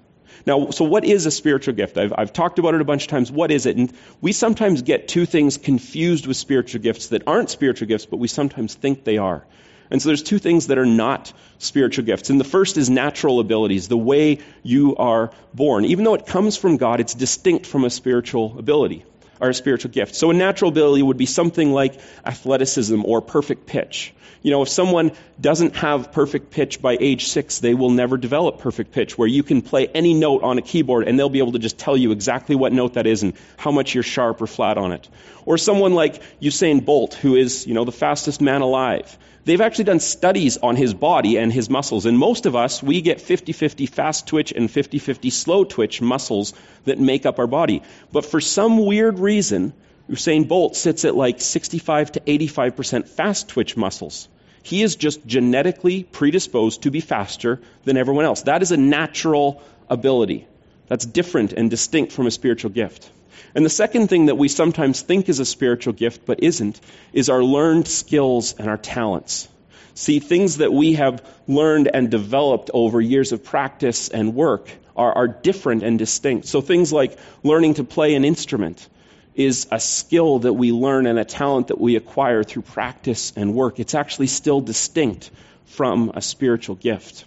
Now, 0.45 0.71
so 0.71 0.85
what 0.85 1.05
is 1.05 1.25
a 1.25 1.31
spiritual 1.31 1.73
gift? 1.73 1.97
I've, 1.97 2.13
I've 2.17 2.33
talked 2.33 2.59
about 2.59 2.73
it 2.73 2.81
a 2.81 2.85
bunch 2.85 3.03
of 3.03 3.07
times. 3.09 3.31
What 3.31 3.51
is 3.51 3.65
it? 3.65 3.77
And 3.77 3.93
we 4.19 4.31
sometimes 4.31 4.81
get 4.81 5.07
two 5.07 5.25
things 5.25 5.57
confused 5.57 6.25
with 6.27 6.37
spiritual 6.37 6.81
gifts 6.81 7.09
that 7.09 7.23
aren't 7.27 7.49
spiritual 7.49 7.87
gifts, 7.87 8.05
but 8.05 8.17
we 8.17 8.27
sometimes 8.27 8.73
think 8.73 9.03
they 9.03 9.17
are. 9.17 9.45
And 9.91 10.01
so 10.01 10.09
there's 10.09 10.23
two 10.23 10.39
things 10.39 10.67
that 10.67 10.77
are 10.77 10.85
not 10.85 11.31
spiritual 11.59 12.05
gifts. 12.05 12.29
And 12.29 12.39
the 12.39 12.45
first 12.45 12.77
is 12.77 12.89
natural 12.89 13.39
abilities, 13.39 13.87
the 13.87 13.97
way 13.97 14.39
you 14.63 14.95
are 14.95 15.31
born. 15.53 15.85
Even 15.85 16.05
though 16.05 16.15
it 16.15 16.25
comes 16.25 16.57
from 16.57 16.77
God, 16.77 16.99
it's 16.99 17.13
distinct 17.13 17.65
from 17.65 17.83
a 17.83 17.89
spiritual 17.89 18.57
ability 18.57 19.05
or 19.41 19.49
a 19.49 19.53
spiritual 19.53 19.91
gift. 19.91 20.15
So 20.15 20.29
a 20.29 20.33
natural 20.33 20.69
ability 20.69 21.03
would 21.03 21.17
be 21.17 21.25
something 21.25 21.73
like 21.73 21.99
athleticism 22.25 23.03
or 23.03 23.21
perfect 23.21 23.65
pitch. 23.65 24.13
You 24.43 24.49
know, 24.49 24.63
if 24.63 24.69
someone 24.69 25.11
doesn't 25.39 25.75
have 25.75 26.11
perfect 26.11 26.49
pitch 26.49 26.81
by 26.81 26.97
age 26.99 27.27
six, 27.27 27.59
they 27.59 27.75
will 27.75 27.91
never 27.91 28.17
develop 28.17 28.59
perfect 28.59 28.91
pitch 28.91 29.17
where 29.17 29.27
you 29.27 29.43
can 29.43 29.61
play 29.61 29.87
any 29.87 30.15
note 30.15 30.41
on 30.41 30.57
a 30.57 30.61
keyboard 30.63 31.07
and 31.07 31.17
they'll 31.17 31.29
be 31.29 31.39
able 31.39 31.51
to 31.51 31.59
just 31.59 31.77
tell 31.77 31.95
you 31.95 32.11
exactly 32.11 32.55
what 32.55 32.73
note 32.73 32.93
that 32.93 33.05
is 33.05 33.21
and 33.21 33.33
how 33.57 33.71
much 33.71 33.93
you're 33.93 34.03
sharp 34.03 34.41
or 34.41 34.47
flat 34.47 34.77
on 34.77 34.93
it. 34.93 35.07
Or 35.45 35.57
someone 35.57 35.93
like 35.93 36.21
Usain 36.39 36.83
Bolt, 36.83 37.13
who 37.13 37.35
is, 37.35 37.67
you 37.67 37.75
know, 37.75 37.85
the 37.85 37.91
fastest 37.91 38.41
man 38.41 38.61
alive. 38.61 39.15
They've 39.43 39.61
actually 39.61 39.85
done 39.85 39.99
studies 39.99 40.57
on 40.57 40.75
his 40.75 40.93
body 40.93 41.37
and 41.37 41.51
his 41.51 41.69
muscles. 41.69 42.05
And 42.05 42.17
most 42.17 42.45
of 42.45 42.55
us, 42.55 42.83
we 42.83 43.01
get 43.01 43.21
50 43.21 43.53
50 43.53 43.85
fast 43.87 44.27
twitch 44.27 44.51
and 44.51 44.69
50 44.69 44.99
50 44.99 45.29
slow 45.29 45.63
twitch 45.63 46.01
muscles 46.01 46.53
that 46.85 46.99
make 46.99 47.25
up 47.25 47.39
our 47.39 47.47
body. 47.47 47.81
But 48.11 48.25
for 48.25 48.39
some 48.39 48.85
weird 48.85 49.19
reason, 49.19 49.73
Usain 50.09 50.47
Bolt 50.47 50.75
sits 50.75 51.05
at 51.05 51.15
like 51.15 51.41
65 51.41 52.13
to 52.13 52.19
85% 52.19 53.07
fast 53.07 53.49
twitch 53.49 53.75
muscles. 53.75 54.27
He 54.63 54.83
is 54.83 54.95
just 54.95 55.25
genetically 55.25 56.03
predisposed 56.03 56.83
to 56.83 56.91
be 56.91 56.99
faster 56.99 57.59
than 57.83 57.97
everyone 57.97 58.25
else. 58.25 58.43
That 58.43 58.61
is 58.61 58.71
a 58.71 58.77
natural 58.77 59.63
ability. 59.89 60.47
That's 60.87 61.05
different 61.05 61.53
and 61.53 61.69
distinct 61.69 62.11
from 62.11 62.27
a 62.27 62.31
spiritual 62.31 62.69
gift. 62.69 63.09
And 63.55 63.65
the 63.65 63.69
second 63.69 64.07
thing 64.07 64.27
that 64.27 64.37
we 64.37 64.47
sometimes 64.47 65.01
think 65.01 65.29
is 65.29 65.39
a 65.39 65.45
spiritual 65.45 65.93
gift 65.93 66.25
but 66.25 66.43
isn't 66.43 66.79
is 67.13 67.29
our 67.29 67.43
learned 67.43 67.87
skills 67.87 68.55
and 68.57 68.69
our 68.69 68.77
talents. 68.77 69.47
See, 69.93 70.19
things 70.19 70.57
that 70.57 70.71
we 70.71 70.93
have 70.93 71.23
learned 71.47 71.89
and 71.93 72.09
developed 72.09 72.71
over 72.73 73.01
years 73.01 73.31
of 73.33 73.43
practice 73.43 74.09
and 74.09 74.33
work 74.35 74.69
are, 74.95 75.13
are 75.13 75.27
different 75.27 75.83
and 75.83 75.99
distinct. 75.99 76.47
So 76.47 76.61
things 76.61 76.93
like 76.93 77.17
learning 77.43 77.75
to 77.75 77.83
play 77.83 78.15
an 78.15 78.25
instrument. 78.25 78.87
is 79.33 79.67
a 79.71 79.79
skill 79.79 80.39
that 80.39 80.53
we 80.53 80.71
learn 80.71 81.07
and 81.07 81.17
a 81.17 81.25
talent 81.25 81.67
that 81.67 81.79
we 81.79 81.95
acquire 81.95 82.43
through 82.43 82.63
practice 82.63 83.31
and 83.35 83.53
work. 83.53 83.79
It's 83.79 83.95
actually 83.95 84.27
still 84.27 84.61
distinct 84.61 85.31
from 85.65 86.11
a 86.13 86.21
spiritual 86.21 86.75
gift. 86.75 87.25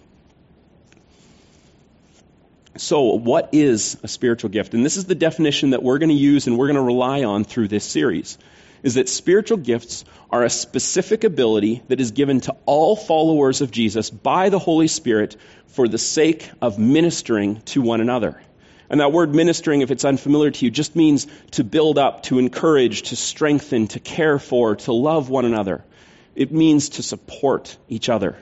So, 2.77 3.13
what 3.13 3.49
is 3.53 3.97
a 4.03 4.07
spiritual 4.09 4.49
gift? 4.49 4.73
And 4.73 4.85
this 4.85 4.97
is 4.97 5.05
the 5.05 5.15
definition 5.15 5.69
that 5.69 5.81
we're 5.81 5.97
going 5.97 6.09
to 6.09 6.15
use 6.15 6.47
and 6.47 6.57
we're 6.57 6.67
going 6.67 6.75
to 6.75 6.81
rely 6.81 7.23
on 7.23 7.45
through 7.45 7.69
this 7.69 7.85
series. 7.85 8.37
Is 8.83 8.95
that 8.95 9.07
spiritual 9.07 9.57
gifts 9.57 10.03
are 10.29 10.43
a 10.43 10.49
specific 10.49 11.23
ability 11.23 11.83
that 11.87 12.01
is 12.01 12.11
given 12.11 12.41
to 12.41 12.55
all 12.65 12.97
followers 12.97 13.61
of 13.61 13.71
Jesus 13.71 14.09
by 14.09 14.49
the 14.49 14.59
Holy 14.59 14.87
Spirit 14.87 15.37
for 15.67 15.87
the 15.87 15.97
sake 15.97 16.49
of 16.61 16.77
ministering 16.77 17.61
to 17.61 17.81
one 17.81 18.01
another. 18.01 18.41
And 18.89 18.99
that 18.99 19.13
word 19.13 19.33
ministering, 19.33 19.81
if 19.81 19.89
it's 19.89 20.05
unfamiliar 20.05 20.51
to 20.51 20.65
you, 20.65 20.69
just 20.69 20.97
means 20.97 21.27
to 21.51 21.63
build 21.63 21.97
up, 21.97 22.23
to 22.23 22.39
encourage, 22.39 23.03
to 23.03 23.15
strengthen, 23.15 23.87
to 23.87 24.01
care 24.01 24.37
for, 24.37 24.75
to 24.75 24.91
love 24.91 25.29
one 25.29 25.45
another. 25.45 25.83
It 26.35 26.51
means 26.51 26.89
to 26.89 27.03
support 27.03 27.77
each 27.87 28.09
other. 28.09 28.37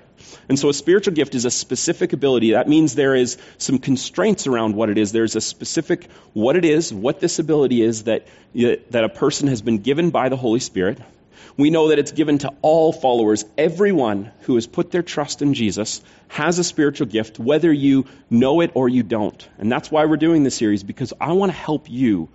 And 0.50 0.58
so 0.60 0.70
a 0.70 0.74
spiritual 0.74 1.14
gift 1.14 1.36
is 1.36 1.46
a 1.46 1.52
specific 1.52 2.14
ability. 2.14 2.52
That 2.52 2.68
means 2.68 2.96
there 2.96 3.16
is 3.16 3.38
some 3.58 3.78
constraints 3.78 4.48
around 4.48 4.76
what 4.76 4.90
it 4.90 4.98
is. 4.98 5.12
There's 5.12 5.36
a 5.36 5.42
specific 5.42 6.10
what 6.34 6.56
it 6.56 6.66
is, 6.66 6.94
what 6.94 7.20
this 7.20 7.40
ability 7.40 7.82
is 7.82 8.04
that, 8.04 8.28
that 8.54 9.04
a 9.04 9.10
person 9.10 9.48
has 9.48 9.62
been 9.62 9.80
given 9.80 10.10
by 10.10 10.30
the 10.30 10.38
Holy 10.38 10.60
Spirit. 10.60 11.00
We 11.56 11.70
know 11.70 11.90
that 11.90 12.00
it's 12.00 12.12
given 12.12 12.40
to 12.40 12.52
all 12.62 12.92
followers. 12.92 13.46
Everyone 13.58 14.32
who 14.42 14.56
has 14.56 14.66
put 14.66 14.92
their 14.92 15.04
trust 15.04 15.42
in 15.42 15.54
Jesus 15.54 16.02
has 16.30 16.58
a 16.58 16.64
spiritual 16.64 17.08
gift, 17.08 17.38
whether 17.38 17.72
you 17.72 18.06
know 18.30 18.62
it 18.62 18.72
or 18.74 18.90
you 18.90 19.04
don't. 19.04 19.48
And 19.60 19.72
that's 19.72 19.92
why 19.92 20.06
we're 20.06 20.18
doing 20.18 20.44
this 20.44 20.56
series, 20.56 20.84
because 20.84 21.14
I 21.22 21.34
want 21.34 21.52
to 21.52 21.58
help 21.58 21.90
you 21.90 22.30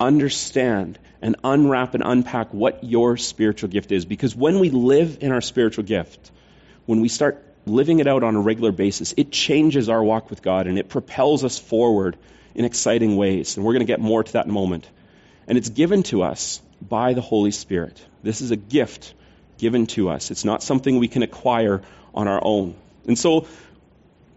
understand 0.00 0.98
and 1.20 1.36
unwrap 1.44 1.94
and 1.94 2.02
unpack 2.04 2.54
what 2.54 2.82
your 2.82 3.16
spiritual 3.18 3.68
gift 3.68 3.92
is. 3.92 4.06
Because 4.06 4.34
when 4.34 4.58
we 4.58 4.70
live 4.70 5.18
in 5.20 5.32
our 5.32 5.42
spiritual 5.42 5.84
gift, 5.84 6.30
when 6.92 7.00
we 7.00 7.08
start 7.08 7.42
living 7.64 8.00
it 8.00 8.06
out 8.06 8.22
on 8.22 8.36
a 8.36 8.40
regular 8.40 8.70
basis, 8.70 9.14
it 9.16 9.32
changes 9.32 9.88
our 9.88 10.04
walk 10.04 10.28
with 10.28 10.42
God 10.42 10.66
and 10.66 10.78
it 10.78 10.90
propels 10.90 11.42
us 11.42 11.58
forward 11.58 12.18
in 12.54 12.66
exciting 12.66 13.16
ways. 13.16 13.56
And 13.56 13.64
we're 13.64 13.72
going 13.72 13.86
to 13.86 13.90
get 13.90 13.98
more 13.98 14.22
to 14.22 14.32
that 14.34 14.44
in 14.44 14.50
a 14.50 14.52
moment. 14.52 14.86
And 15.46 15.56
it's 15.56 15.70
given 15.70 16.02
to 16.04 16.22
us 16.22 16.60
by 16.86 17.14
the 17.14 17.22
Holy 17.22 17.50
Spirit. 17.50 17.98
This 18.22 18.42
is 18.42 18.50
a 18.50 18.56
gift 18.56 19.14
given 19.56 19.86
to 19.86 20.10
us. 20.10 20.30
It's 20.30 20.44
not 20.44 20.62
something 20.62 20.98
we 20.98 21.08
can 21.08 21.22
acquire 21.22 21.80
on 22.14 22.28
our 22.28 22.42
own. 22.44 22.74
And 23.06 23.18
so, 23.18 23.46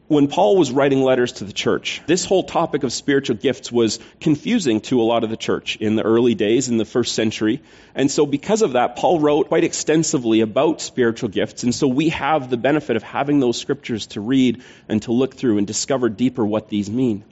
when 0.08 0.28
Paul 0.28 0.56
was 0.56 0.72
writing 0.72 1.02
letters 1.02 1.34
to 1.34 1.46
the 1.46 1.54
church, 1.54 2.02
this 2.06 2.26
whole 2.26 2.44
topic 2.44 2.84
of 2.84 2.94
spiritual 2.94 3.38
gifts 3.38 3.72
was 3.72 4.00
confusing 4.20 4.82
to 4.82 5.02
a 5.02 5.04
lot 5.04 5.24
of 5.24 5.32
the 5.32 5.38
church 5.38 5.78
in 5.78 5.96
the 5.96 6.04
early 6.04 6.36
days, 6.36 6.70
in 6.70 6.78
the 6.78 6.86
first 6.86 7.16
century. 7.16 7.62
And 7.96 8.12
so, 8.12 8.28
because 8.28 8.62
of 8.62 8.74
that, 8.74 8.98
Paul 8.98 9.20
wrote 9.20 9.48
quite 9.48 9.64
extensively 9.64 10.42
about 10.42 10.80
spiritual 10.80 11.30
gifts. 11.30 11.64
And 11.64 11.74
so, 11.74 11.88
we 11.88 12.10
have 12.10 12.52
the 12.52 12.58
benefit 12.58 12.98
of 12.98 13.04
having 13.04 13.40
those 13.40 13.58
scriptures 13.58 14.08
to 14.08 14.22
read 14.22 14.62
and 14.88 15.02
to 15.04 15.12
look 15.12 15.36
through 15.36 15.58
and 15.58 15.66
discover 15.66 16.10
deeper 16.10 16.46
what 16.46 16.70
these 16.70 16.90
mean. 16.90 17.24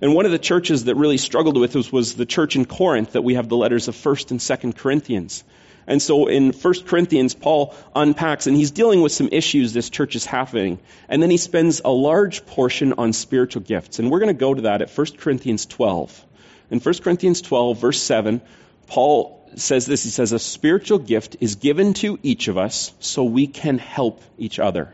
And 0.00 0.14
one 0.14 0.26
of 0.26 0.32
the 0.32 0.38
churches 0.38 0.84
that 0.84 0.96
really 0.96 1.18
struggled 1.18 1.56
with 1.56 1.72
this 1.72 1.90
was 1.90 2.14
the 2.14 2.26
church 2.26 2.56
in 2.56 2.66
Corinth 2.66 3.12
that 3.12 3.22
we 3.22 3.34
have 3.34 3.48
the 3.48 3.56
letters 3.56 3.88
of 3.88 3.96
1st 3.96 4.30
and 4.32 4.40
2nd 4.40 4.76
Corinthians. 4.76 5.44
And 5.88 6.02
so 6.02 6.26
in 6.26 6.52
1 6.52 6.74
Corinthians, 6.84 7.34
Paul 7.34 7.74
unpacks, 7.96 8.46
and 8.46 8.54
he's 8.54 8.70
dealing 8.70 9.00
with 9.00 9.10
some 9.10 9.30
issues 9.32 9.72
this 9.72 9.88
church 9.88 10.16
is 10.16 10.26
having. 10.26 10.78
And 11.08 11.22
then 11.22 11.30
he 11.30 11.38
spends 11.38 11.80
a 11.82 11.90
large 11.90 12.44
portion 12.44 12.92
on 12.98 13.14
spiritual 13.14 13.62
gifts. 13.62 13.98
And 13.98 14.10
we're 14.10 14.18
going 14.18 14.28
to 14.28 14.38
go 14.38 14.52
to 14.52 14.62
that 14.62 14.82
at 14.82 14.90
1 14.90 15.06
Corinthians 15.16 15.64
12. 15.64 16.26
In 16.70 16.80
1 16.80 16.94
Corinthians 16.98 17.40
12, 17.40 17.80
verse 17.80 18.02
7, 18.02 18.42
Paul 18.86 19.42
says 19.56 19.86
this. 19.86 20.04
He 20.04 20.10
says, 20.10 20.32
A 20.32 20.38
spiritual 20.38 20.98
gift 20.98 21.38
is 21.40 21.54
given 21.54 21.94
to 21.94 22.18
each 22.22 22.48
of 22.48 22.58
us 22.58 22.92
so 23.00 23.24
we 23.24 23.46
can 23.46 23.78
help 23.78 24.22
each 24.36 24.58
other. 24.58 24.92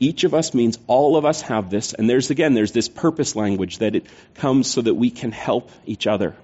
Each 0.00 0.24
of 0.24 0.34
us 0.34 0.52
means 0.52 0.78
all 0.86 1.16
of 1.16 1.24
us 1.24 1.40
have 1.40 1.70
this. 1.70 1.94
And 1.94 2.10
there's, 2.10 2.28
again, 2.28 2.52
there's 2.52 2.72
this 2.72 2.90
purpose 2.90 3.34
language 3.34 3.78
that 3.78 3.94
it 3.94 4.04
comes 4.34 4.70
so 4.70 4.82
that 4.82 4.92
we 4.92 5.10
can 5.10 5.32
help 5.32 5.70
each 5.86 6.06
other. 6.06 6.36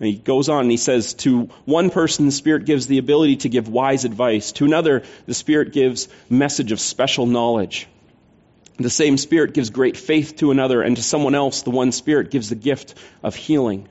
And 0.00 0.08
he 0.08 0.16
goes 0.16 0.48
on 0.48 0.62
and 0.62 0.70
he 0.70 0.78
says, 0.78 1.12
To 1.14 1.50
one 1.66 1.90
person, 1.90 2.24
the 2.24 2.32
Spirit 2.32 2.64
gives 2.64 2.86
the 2.86 2.98
ability 2.98 3.36
to 3.36 3.50
give 3.50 3.68
wise 3.68 4.06
advice. 4.06 4.52
To 4.52 4.64
another, 4.64 5.02
the 5.26 5.34
Spirit 5.34 5.72
gives 5.72 6.08
message 6.30 6.72
of 6.72 6.80
special 6.80 7.26
knowledge. 7.26 7.86
The 8.78 8.88
same 8.88 9.18
Spirit 9.18 9.52
gives 9.52 9.68
great 9.68 9.98
faith 9.98 10.36
to 10.36 10.50
another, 10.50 10.80
and 10.80 10.96
to 10.96 11.02
someone 11.02 11.34
else, 11.34 11.62
the 11.62 11.70
one 11.70 11.92
Spirit 11.92 12.30
gives 12.30 12.48
the 12.48 12.54
gift 12.54 12.94
of 13.22 13.36
healing. 13.36 13.88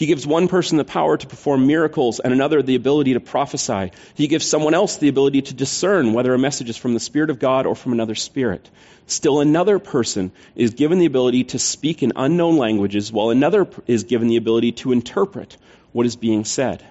He 0.00 0.06
gives 0.06 0.26
one 0.26 0.48
person 0.48 0.78
the 0.78 0.84
power 0.86 1.18
to 1.18 1.26
perform 1.26 1.66
miracles 1.66 2.20
and 2.20 2.32
another 2.32 2.62
the 2.62 2.74
ability 2.74 3.12
to 3.12 3.20
prophesy. 3.20 3.92
He 4.14 4.28
gives 4.28 4.48
someone 4.48 4.72
else 4.72 4.96
the 4.96 5.08
ability 5.08 5.42
to 5.42 5.52
discern 5.52 6.14
whether 6.14 6.32
a 6.32 6.38
message 6.38 6.70
is 6.70 6.78
from 6.78 6.94
the 6.94 7.00
Spirit 7.00 7.28
of 7.28 7.38
God 7.38 7.66
or 7.66 7.76
from 7.76 7.92
another 7.92 8.14
spirit. 8.14 8.70
Still 9.06 9.40
another 9.40 9.78
person 9.78 10.32
is 10.56 10.72
given 10.72 11.00
the 11.00 11.04
ability 11.04 11.44
to 11.52 11.58
speak 11.58 12.02
in 12.02 12.14
unknown 12.16 12.56
languages, 12.56 13.12
while 13.12 13.28
another 13.28 13.68
is 13.86 14.04
given 14.04 14.28
the 14.28 14.38
ability 14.38 14.72
to 14.72 14.92
interpret 14.92 15.58
what 15.92 16.06
is 16.06 16.16
being 16.16 16.46
said. 16.46 16.82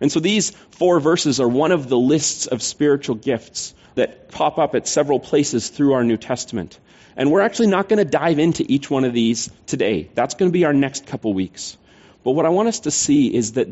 And 0.00 0.10
so 0.10 0.18
these 0.18 0.50
four 0.50 0.98
verses 0.98 1.38
are 1.38 1.48
one 1.48 1.70
of 1.70 1.88
the 1.88 1.96
lists 1.96 2.48
of 2.48 2.60
spiritual 2.60 3.14
gifts 3.14 3.72
that 3.94 4.32
pop 4.32 4.58
up 4.58 4.74
at 4.74 4.88
several 4.88 5.20
places 5.20 5.68
through 5.68 5.92
our 5.92 6.02
New 6.02 6.16
Testament. 6.16 6.76
And 7.16 7.30
we're 7.30 7.40
actually 7.40 7.68
not 7.68 7.88
going 7.88 7.98
to 7.98 8.04
dive 8.04 8.40
into 8.40 8.64
each 8.66 8.90
one 8.90 9.04
of 9.04 9.12
these 9.12 9.48
today. 9.66 10.10
That's 10.12 10.34
going 10.34 10.50
to 10.50 10.52
be 10.52 10.64
our 10.64 10.72
next 10.72 11.06
couple 11.06 11.32
weeks. 11.32 11.76
But 12.24 12.32
what 12.32 12.46
I 12.46 12.50
want 12.50 12.68
us 12.68 12.80
to 12.80 12.90
see 12.90 13.34
is 13.34 13.52
that 13.52 13.68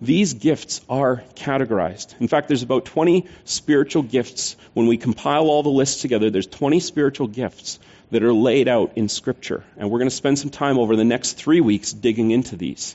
these 0.00 0.34
gifts 0.34 0.82
are 0.88 1.22
categorized. 1.36 2.20
In 2.20 2.28
fact, 2.28 2.48
there's 2.48 2.62
about 2.62 2.84
20 2.84 3.26
spiritual 3.44 4.02
gifts. 4.02 4.56
When 4.74 4.86
we 4.86 4.98
compile 4.98 5.48
all 5.48 5.62
the 5.62 5.70
lists 5.70 6.02
together, 6.02 6.28
there's 6.28 6.46
20 6.46 6.80
spiritual 6.80 7.28
gifts 7.28 7.78
that 8.10 8.22
are 8.22 8.32
laid 8.32 8.68
out 8.68 8.92
in 8.96 9.08
Scripture. 9.08 9.64
And 9.76 9.90
we're 9.90 9.98
going 9.98 10.10
to 10.10 10.14
spend 10.14 10.38
some 10.38 10.50
time 10.50 10.78
over 10.78 10.96
the 10.96 11.04
next 11.04 11.32
three 11.34 11.60
weeks 11.60 11.92
digging 11.92 12.30
into 12.30 12.56
these. 12.56 12.94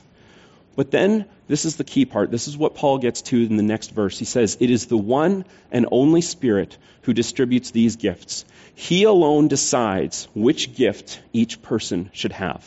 But 0.76 0.90
then, 0.90 1.26
this 1.48 1.64
is 1.64 1.76
the 1.76 1.84
key 1.84 2.06
part. 2.06 2.30
This 2.30 2.48
is 2.48 2.56
what 2.56 2.74
Paul 2.74 2.98
gets 2.98 3.22
to 3.22 3.36
in 3.36 3.56
the 3.56 3.62
next 3.62 3.90
verse. 3.90 4.18
He 4.18 4.24
says, 4.24 4.56
It 4.60 4.70
is 4.70 4.86
the 4.86 4.96
one 4.96 5.44
and 5.70 5.86
only 5.90 6.20
Spirit 6.22 6.78
who 7.02 7.12
distributes 7.12 7.72
these 7.72 7.96
gifts. 7.96 8.44
He 8.74 9.04
alone 9.04 9.48
decides 9.48 10.28
which 10.34 10.74
gift 10.74 11.20
each 11.32 11.60
person 11.60 12.10
should 12.14 12.32
have. 12.32 12.66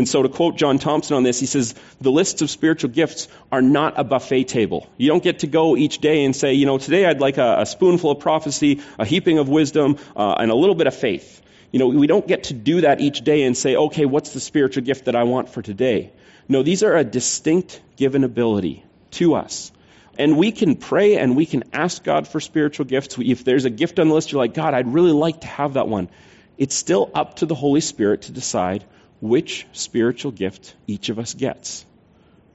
And 0.00 0.08
so 0.08 0.22
to 0.22 0.30
quote 0.30 0.56
John 0.56 0.78
Thompson 0.78 1.14
on 1.14 1.24
this, 1.24 1.38
he 1.38 1.44
says, 1.44 1.74
the 2.00 2.10
lists 2.10 2.40
of 2.40 2.48
spiritual 2.48 2.88
gifts 2.88 3.28
are 3.52 3.60
not 3.60 3.98
a 3.98 4.02
buffet 4.02 4.44
table. 4.44 4.88
You 4.96 5.08
don't 5.08 5.22
get 5.22 5.40
to 5.40 5.46
go 5.46 5.76
each 5.76 5.98
day 5.98 6.24
and 6.24 6.34
say, 6.34 6.54
you 6.54 6.64
know, 6.64 6.78
today 6.78 7.04
I'd 7.04 7.20
like 7.20 7.36
a, 7.36 7.58
a 7.58 7.66
spoonful 7.66 8.12
of 8.12 8.18
prophecy, 8.18 8.80
a 8.98 9.04
heaping 9.04 9.38
of 9.38 9.50
wisdom, 9.50 9.98
uh, 10.16 10.36
and 10.38 10.50
a 10.50 10.54
little 10.54 10.74
bit 10.74 10.86
of 10.86 10.94
faith. 10.94 11.42
You 11.70 11.80
know, 11.80 11.88
we 11.88 12.06
don't 12.06 12.26
get 12.26 12.44
to 12.44 12.54
do 12.54 12.80
that 12.80 13.02
each 13.02 13.20
day 13.20 13.42
and 13.42 13.54
say, 13.54 13.76
okay, 13.76 14.06
what's 14.06 14.32
the 14.32 14.40
spiritual 14.40 14.84
gift 14.84 15.04
that 15.04 15.14
I 15.14 15.24
want 15.24 15.50
for 15.50 15.60
today? 15.60 16.12
No, 16.48 16.62
these 16.62 16.82
are 16.82 16.96
a 16.96 17.04
distinct 17.04 17.78
given 17.96 18.24
ability 18.24 18.82
to 19.18 19.34
us. 19.34 19.70
And 20.16 20.38
we 20.38 20.50
can 20.50 20.76
pray 20.76 21.18
and 21.18 21.36
we 21.36 21.44
can 21.44 21.64
ask 21.74 22.02
God 22.02 22.26
for 22.26 22.40
spiritual 22.40 22.86
gifts. 22.86 23.18
If 23.18 23.44
there's 23.44 23.66
a 23.66 23.70
gift 23.70 23.98
on 23.98 24.08
the 24.08 24.14
list, 24.14 24.32
you're 24.32 24.40
like, 24.40 24.54
God, 24.54 24.72
I'd 24.72 24.94
really 24.94 25.12
like 25.12 25.42
to 25.42 25.46
have 25.46 25.74
that 25.74 25.88
one. 25.88 26.08
It's 26.56 26.74
still 26.74 27.10
up 27.14 27.36
to 27.36 27.44
the 27.44 27.54
Holy 27.54 27.82
Spirit 27.82 28.22
to 28.22 28.32
decide 28.32 28.82
which 29.20 29.66
spiritual 29.72 30.32
gift 30.32 30.74
each 30.86 31.08
of 31.08 31.18
us 31.18 31.34
gets. 31.34 31.84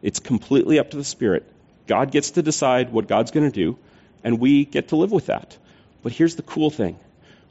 It's 0.02 0.20
completely 0.20 0.80
up 0.80 0.92
to 0.92 0.98
the 0.98 1.04
Spirit. 1.04 1.46
God 1.88 2.12
gets 2.12 2.32
to 2.32 2.42
decide 2.42 2.92
what 2.92 3.08
God's 3.08 3.32
going 3.32 3.50
to 3.52 3.56
do, 3.56 3.78
and 4.24 4.40
we 4.40 4.66
get 4.66 4.90
to 4.90 4.96
live 4.96 5.12
with 5.12 5.28
that. 5.28 5.58
But 6.04 6.12
here's 6.12 6.36
the 6.36 6.42
cool 6.42 6.70
thing 6.70 7.00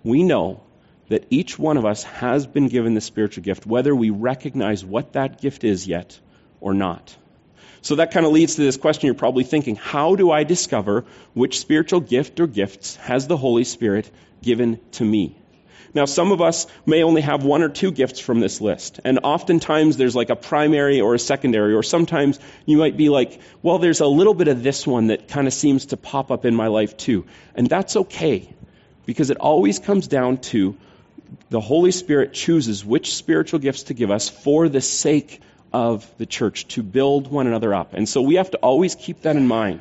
we 0.03 0.23
know 0.23 0.61
that 1.09 1.27
each 1.31 1.59
one 1.59 1.77
of 1.77 1.85
us 1.85 2.03
has 2.05 2.47
been 2.47 2.69
given 2.69 2.95
the 2.95 3.01
spiritual 3.01 3.45
gift, 3.45 3.67
whether 3.67 3.95
we 3.95 4.11
recognize 4.11 4.85
what 4.85 5.13
that 5.13 5.41
gift 5.41 5.65
is 5.65 5.87
yet 5.87 6.19
or 6.61 6.75
not. 6.75 7.17
So 7.83 7.97
that 7.97 8.13
kind 8.13 8.25
of 8.25 8.33
leads 8.33 8.55
to 8.55 8.63
this 8.63 8.79
question 8.79 9.07
you're 9.07 9.15
probably 9.15 9.45
thinking 9.45 9.77
How 9.77 10.15
do 10.15 10.31
I 10.31 10.45
discover 10.45 11.05
which 11.35 11.61
spiritual 11.61 12.01
gift 12.01 12.41
or 12.41 12.47
gifts 12.47 12.97
has 12.97 13.27
the 13.27 13.37
Holy 13.37 13.65
Spirit 13.65 14.11
given 14.43 14.81
to 14.93 15.05
me? 15.05 15.37
Now, 15.95 16.07
some 16.07 16.33
of 16.33 16.43
us 16.43 16.67
may 16.85 17.05
only 17.05 17.21
have 17.23 17.45
one 17.45 17.63
or 17.63 17.69
two 17.69 17.93
gifts 17.93 18.19
from 18.19 18.41
this 18.41 18.61
list. 18.61 18.99
And 19.05 19.21
oftentimes 19.23 19.97
there's 19.97 20.17
like 20.17 20.31
a 20.31 20.37
primary 20.37 21.01
or 21.01 21.15
a 21.15 21.19
secondary, 21.21 21.73
or 21.73 21.85
sometimes 21.85 22.41
you 22.67 22.79
might 22.79 22.97
be 22.97 23.09
like, 23.09 23.41
well, 23.63 23.79
there's 23.79 24.01
a 24.01 24.07
little 24.07 24.35
bit 24.35 24.49
of 24.49 24.63
this 24.63 24.87
one 24.87 25.07
that 25.07 25.29
kind 25.29 25.47
of 25.47 25.53
seems 25.53 25.87
to 25.87 25.97
pop 25.97 26.33
up 26.33 26.45
in 26.45 26.55
my 26.55 26.67
life 26.67 26.97
too. 26.97 27.27
And 27.55 27.69
that's 27.69 27.95
okay, 27.97 28.53
because 29.07 29.31
it 29.31 29.37
always 29.37 29.79
comes 29.79 30.09
down 30.09 30.39
to 30.39 30.77
the 31.51 31.61
Holy 31.61 31.93
Spirit 31.93 32.33
chooses 32.33 32.85
which 32.85 33.15
spiritual 33.15 33.61
gifts 33.61 33.85
to 33.85 33.95
give 33.95 34.11
us 34.11 34.29
for 34.29 34.69
the 34.69 34.81
sake 34.81 35.41
of 35.73 36.11
the 36.19 36.27
church, 36.27 36.69
to 36.69 36.83
build 36.83 37.31
one 37.31 37.47
another 37.47 37.73
up. 37.73 37.95
And 37.95 38.09
so 38.09 38.23
we 38.23 38.37
have 38.37 38.51
to 38.51 38.59
always 38.59 38.95
keep 38.95 39.23
that 39.23 39.37
in 39.37 39.47
mind, 39.47 39.81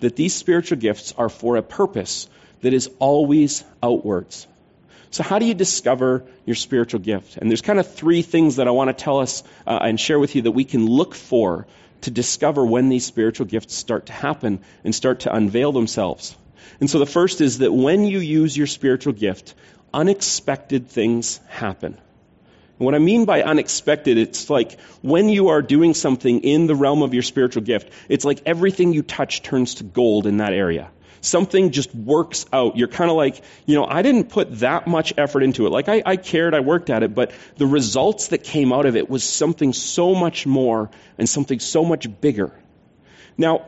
that 0.00 0.16
these 0.16 0.34
spiritual 0.34 0.78
gifts 0.78 1.12
are 1.16 1.28
for 1.28 1.56
a 1.56 1.62
purpose 1.62 2.28
that 2.62 2.72
is 2.72 2.90
always 2.98 3.64
outwards. 3.82 4.46
So, 5.12 5.22
how 5.22 5.38
do 5.38 5.44
you 5.44 5.52
discover 5.52 6.24
your 6.46 6.56
spiritual 6.56 7.00
gift? 7.00 7.36
And 7.36 7.50
there's 7.50 7.60
kind 7.60 7.78
of 7.78 7.94
three 7.94 8.22
things 8.22 8.56
that 8.56 8.66
I 8.66 8.70
want 8.70 8.88
to 8.88 8.94
tell 8.94 9.18
us 9.18 9.42
uh, 9.66 9.78
and 9.82 10.00
share 10.00 10.18
with 10.18 10.34
you 10.34 10.42
that 10.42 10.52
we 10.52 10.64
can 10.64 10.86
look 10.86 11.14
for 11.14 11.66
to 12.00 12.10
discover 12.10 12.64
when 12.64 12.88
these 12.88 13.04
spiritual 13.04 13.44
gifts 13.44 13.74
start 13.74 14.06
to 14.06 14.12
happen 14.14 14.60
and 14.84 14.94
start 14.94 15.20
to 15.20 15.34
unveil 15.34 15.70
themselves. 15.70 16.34
And 16.80 16.88
so 16.88 16.98
the 16.98 17.06
first 17.06 17.42
is 17.42 17.58
that 17.58 17.70
when 17.70 18.06
you 18.06 18.20
use 18.20 18.56
your 18.56 18.66
spiritual 18.66 19.12
gift, 19.12 19.54
unexpected 19.92 20.88
things 20.88 21.40
happen. 21.46 21.98
And 22.78 22.86
what 22.86 22.94
I 22.94 22.98
mean 22.98 23.26
by 23.26 23.42
unexpected, 23.42 24.16
it's 24.16 24.48
like 24.48 24.80
when 25.02 25.28
you 25.28 25.48
are 25.48 25.60
doing 25.60 25.92
something 25.92 26.40
in 26.40 26.66
the 26.66 26.74
realm 26.74 27.02
of 27.02 27.12
your 27.12 27.22
spiritual 27.22 27.62
gift, 27.62 27.92
it's 28.08 28.24
like 28.24 28.40
everything 28.46 28.94
you 28.94 29.02
touch 29.02 29.42
turns 29.42 29.74
to 29.76 29.84
gold 29.84 30.26
in 30.26 30.38
that 30.38 30.54
area. 30.54 30.90
Something 31.22 31.70
just 31.70 31.94
works 31.94 32.44
out. 32.52 32.76
You're 32.76 32.88
kind 32.88 33.10
of 33.10 33.16
like, 33.16 33.42
you 33.64 33.76
know, 33.76 33.86
I 33.86 34.02
didn't 34.02 34.24
put 34.24 34.58
that 34.58 34.86
much 34.86 35.14
effort 35.16 35.42
into 35.42 35.66
it. 35.66 35.70
Like 35.70 35.88
I, 35.88 36.02
I 36.04 36.16
cared, 36.16 36.52
I 36.54 36.60
worked 36.60 36.90
at 36.90 37.02
it, 37.02 37.14
but 37.14 37.32
the 37.56 37.66
results 37.66 38.28
that 38.28 38.44
came 38.44 38.72
out 38.72 38.86
of 38.86 38.96
it 38.96 39.08
was 39.08 39.24
something 39.24 39.72
so 39.72 40.14
much 40.14 40.46
more 40.46 40.90
and 41.16 41.28
something 41.28 41.60
so 41.60 41.84
much 41.84 42.06
bigger. 42.20 42.52
Now, 43.38 43.66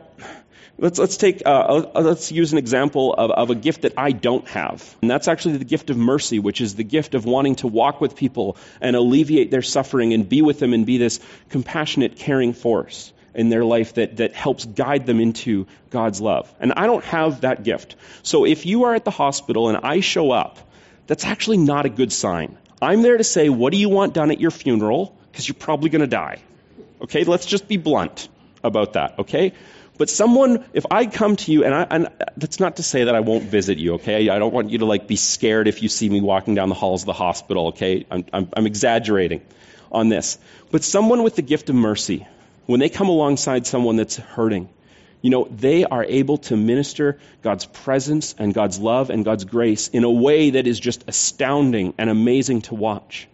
Let's, 0.77 0.99
let's 0.99 1.15
take, 1.15 1.41
uh, 1.45 1.87
uh, 1.95 2.01
let's 2.01 2.33
use 2.33 2.51
an 2.51 2.57
example 2.57 3.13
of, 3.13 3.31
of 3.31 3.49
a 3.49 3.55
gift 3.55 3.83
that 3.83 3.93
I 3.97 4.11
don't 4.11 4.45
have. 4.49 4.97
And 5.01 5.09
that's 5.09 5.29
actually 5.29 5.55
the 5.55 5.63
gift 5.63 5.89
of 5.89 5.95
mercy, 5.95 6.39
which 6.39 6.59
is 6.59 6.75
the 6.75 6.83
gift 6.83 7.15
of 7.15 7.23
wanting 7.23 7.55
to 7.57 7.67
walk 7.67 8.01
with 8.01 8.17
people 8.17 8.57
and 8.81 8.93
alleviate 8.93 9.51
their 9.51 9.61
suffering 9.61 10.13
and 10.13 10.27
be 10.27 10.41
with 10.41 10.59
them 10.59 10.73
and 10.73 10.85
be 10.85 10.97
this 10.97 11.21
compassionate, 11.49 12.17
caring 12.17 12.51
force 12.51 13.13
in 13.35 13.49
their 13.49 13.65
life 13.65 13.95
that, 13.95 14.17
that 14.17 14.33
helps 14.33 14.65
guide 14.65 15.05
them 15.05 15.19
into 15.19 15.67
God's 15.89 16.21
love. 16.21 16.53
And 16.59 16.73
I 16.73 16.87
don't 16.87 17.03
have 17.05 17.41
that 17.41 17.63
gift. 17.63 17.95
So 18.23 18.45
if 18.45 18.65
you 18.65 18.85
are 18.85 18.95
at 18.95 19.05
the 19.05 19.11
hospital 19.11 19.69
and 19.69 19.77
I 19.77 19.99
show 19.99 20.31
up, 20.31 20.57
that's 21.07 21.25
actually 21.25 21.57
not 21.57 21.85
a 21.85 21.89
good 21.89 22.11
sign. 22.11 22.57
I'm 22.81 23.01
there 23.01 23.17
to 23.17 23.23
say, 23.23 23.49
what 23.49 23.71
do 23.71 23.77
you 23.77 23.89
want 23.89 24.13
done 24.13 24.31
at 24.31 24.39
your 24.39 24.51
funeral? 24.51 25.17
Because 25.31 25.47
you're 25.47 25.55
probably 25.55 25.89
going 25.89 26.01
to 26.01 26.07
die. 26.07 26.41
Okay, 27.01 27.23
let's 27.23 27.45
just 27.45 27.67
be 27.67 27.77
blunt 27.77 28.29
about 28.63 28.93
that, 28.93 29.19
okay? 29.19 29.53
But 29.97 30.09
someone, 30.09 30.65
if 30.73 30.85
I 30.91 31.05
come 31.05 31.35
to 31.37 31.51
you, 31.51 31.63
and, 31.63 31.73
I, 31.73 31.87
and 31.89 32.09
that's 32.35 32.59
not 32.59 32.77
to 32.77 32.83
say 32.83 33.05
that 33.05 33.15
I 33.15 33.21
won't 33.21 33.45
visit 33.45 33.77
you, 33.77 33.95
okay? 33.95 34.29
I 34.29 34.39
don't 34.39 34.53
want 34.53 34.69
you 34.71 34.79
to 34.79 34.85
like 34.85 35.07
be 35.07 35.15
scared 35.15 35.67
if 35.67 35.81
you 35.81 35.89
see 35.89 36.09
me 36.09 36.19
walking 36.19 36.55
down 36.55 36.69
the 36.69 36.75
halls 36.75 37.03
of 37.03 37.05
the 37.05 37.13
hospital, 37.13 37.67
okay? 37.67 38.05
I'm, 38.11 38.25
I'm, 38.33 38.49
I'm 38.55 38.65
exaggerating 38.65 39.41
on 39.91 40.09
this. 40.09 40.37
But 40.71 40.83
someone 40.83 41.23
with 41.23 41.35
the 41.35 41.41
gift 41.41 41.69
of 41.69 41.75
mercy, 41.75 42.27
when 42.65 42.79
they 42.79 42.89
come 42.89 43.09
alongside 43.09 43.67
someone 43.67 43.95
that's 43.95 44.17
hurting, 44.17 44.69
you 45.21 45.29
know, 45.29 45.47
they 45.49 45.85
are 45.85 46.03
able 46.03 46.37
to 46.37 46.55
minister 46.55 47.19
God's 47.41 47.65
presence 47.65 48.35
and 48.37 48.53
God's 48.53 48.79
love 48.79 49.09
and 49.09 49.25
God's 49.25 49.43
grace 49.43 49.87
in 49.87 50.03
a 50.03 50.11
way 50.11 50.51
that 50.51 50.67
is 50.67 50.79
just 50.79 51.03
astounding 51.07 51.93
and 51.97 52.09
amazing 52.09 52.61
to 52.63 52.75
watch. 52.75 53.27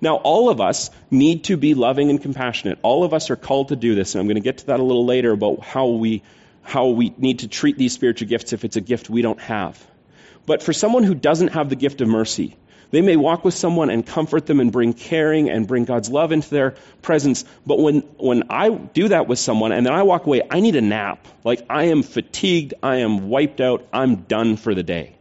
Now, 0.00 0.16
all 0.16 0.48
of 0.50 0.60
us 0.60 0.90
need 1.10 1.44
to 1.44 1.56
be 1.56 1.74
loving 1.74 2.10
and 2.10 2.20
compassionate. 2.20 2.78
All 2.82 3.02
of 3.02 3.14
us 3.14 3.30
are 3.30 3.36
called 3.36 3.68
to 3.68 3.76
do 3.76 3.94
this, 3.94 4.14
and 4.14 4.20
I'm 4.20 4.26
going 4.26 4.36
to 4.36 4.42
get 4.42 4.58
to 4.58 4.66
that 4.66 4.80
a 4.80 4.82
little 4.82 5.06
later 5.06 5.32
about 5.32 5.60
how 5.60 5.88
we, 5.88 6.22
how 6.62 6.88
we 6.88 7.14
need 7.16 7.40
to 7.40 7.48
treat 7.48 7.78
these 7.78 7.94
spiritual 7.94 8.28
gifts 8.28 8.52
if 8.52 8.64
it's 8.64 8.76
a 8.76 8.80
gift 8.80 9.10
we 9.10 9.22
don't 9.22 9.40
have. 9.40 9.84
But 10.46 10.62
for 10.62 10.72
someone 10.72 11.02
who 11.02 11.14
doesn't 11.14 11.48
have 11.48 11.68
the 11.68 11.76
gift 11.76 12.00
of 12.00 12.08
mercy, 12.08 12.56
they 12.90 13.02
may 13.02 13.16
walk 13.16 13.44
with 13.44 13.54
someone 13.54 13.90
and 13.90 14.06
comfort 14.06 14.46
them 14.46 14.60
and 14.60 14.72
bring 14.72 14.92
caring 14.92 15.50
and 15.50 15.66
bring 15.66 15.84
God's 15.84 16.08
love 16.10 16.32
into 16.32 16.48
their 16.50 16.74
presence. 17.02 17.44
But 17.66 17.78
when, 17.78 18.00
when 18.18 18.44
I 18.50 18.70
do 18.70 19.08
that 19.08 19.28
with 19.28 19.38
someone 19.38 19.72
and 19.72 19.84
then 19.84 19.92
I 19.92 20.02
walk 20.02 20.26
away, 20.26 20.42
I 20.50 20.60
need 20.60 20.76
a 20.76 20.80
nap. 20.80 21.26
Like 21.44 21.66
I 21.68 21.84
am 21.84 22.02
fatigued, 22.02 22.74
I 22.82 22.96
am 22.96 23.28
wiped 23.28 23.60
out, 23.60 23.86
I'm 23.92 24.16
done 24.16 24.56
for 24.56 24.74
the 24.74 24.82
day 24.82 25.14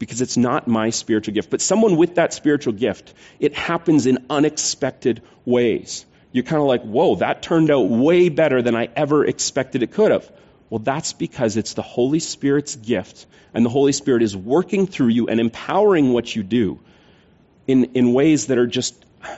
because 0.00 0.20
it's 0.22 0.36
not 0.36 0.66
my 0.66 0.90
spiritual 0.90 1.34
gift. 1.34 1.50
But 1.50 1.60
someone 1.60 1.96
with 1.96 2.16
that 2.16 2.32
spiritual 2.32 2.72
gift, 2.72 3.14
it 3.38 3.54
happens 3.54 4.06
in 4.06 4.26
unexpected 4.30 5.22
ways. 5.44 6.06
You're 6.32 6.44
kind 6.44 6.60
of 6.60 6.66
like, 6.66 6.82
whoa, 6.82 7.16
that 7.16 7.42
turned 7.42 7.70
out 7.70 7.88
way 7.88 8.28
better 8.30 8.62
than 8.62 8.74
I 8.74 8.88
ever 8.96 9.24
expected 9.24 9.82
it 9.82 9.92
could 9.92 10.10
have. 10.10 10.30
Well, 10.70 10.78
that's 10.78 11.12
because 11.12 11.56
it's 11.56 11.74
the 11.74 11.82
Holy 11.82 12.20
Spirit's 12.20 12.76
gift, 12.76 13.26
and 13.52 13.66
the 13.66 13.70
Holy 13.70 13.92
Spirit 13.92 14.22
is 14.22 14.36
working 14.36 14.86
through 14.86 15.08
you 15.08 15.26
and 15.28 15.40
empowering 15.40 16.12
what 16.12 16.34
you 16.34 16.44
do 16.44 16.78
in, 17.66 17.84
in 17.94 18.12
ways 18.12 18.46
that 18.46 18.58
are 18.58 18.68
just 18.68 18.94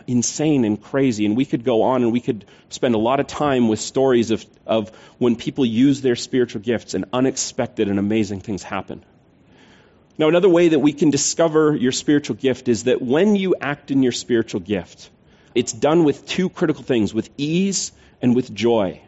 insane 0.06 0.64
and 0.64 0.80
crazy. 0.80 1.26
And 1.26 1.36
we 1.36 1.44
could 1.44 1.64
go 1.64 1.82
on 1.82 2.02
and 2.02 2.12
we 2.12 2.20
could 2.20 2.44
spend 2.68 2.94
a 2.94 2.98
lot 2.98 3.18
of 3.18 3.26
time 3.26 3.68
with 3.68 3.80
stories 3.80 4.30
of, 4.30 4.44
of 4.66 4.90
when 5.18 5.36
people 5.36 5.64
use 5.64 6.02
their 6.02 6.16
spiritual 6.16 6.60
gifts 6.60 6.94
and 6.94 7.06
unexpected 7.12 7.88
and 7.88 7.98
amazing 7.98 8.40
things 8.40 8.62
happen. 8.62 9.02
Now, 10.18 10.28
another 10.28 10.48
way 10.48 10.68
that 10.68 10.78
we 10.78 10.92
can 10.92 11.10
discover 11.10 11.74
your 11.74 11.92
spiritual 11.92 12.36
gift 12.36 12.68
is 12.68 12.84
that 12.84 13.00
when 13.00 13.34
you 13.34 13.56
act 13.60 13.90
in 13.90 14.02
your 14.02 14.12
spiritual 14.12 14.60
gift, 14.60 15.10
it's 15.54 15.72
done 15.72 16.04
with 16.04 16.26
two 16.26 16.50
critical 16.50 16.82
things 16.82 17.14
with 17.14 17.30
ease 17.38 17.92
and 18.20 18.36
with 18.36 18.54
joy. 18.54 19.00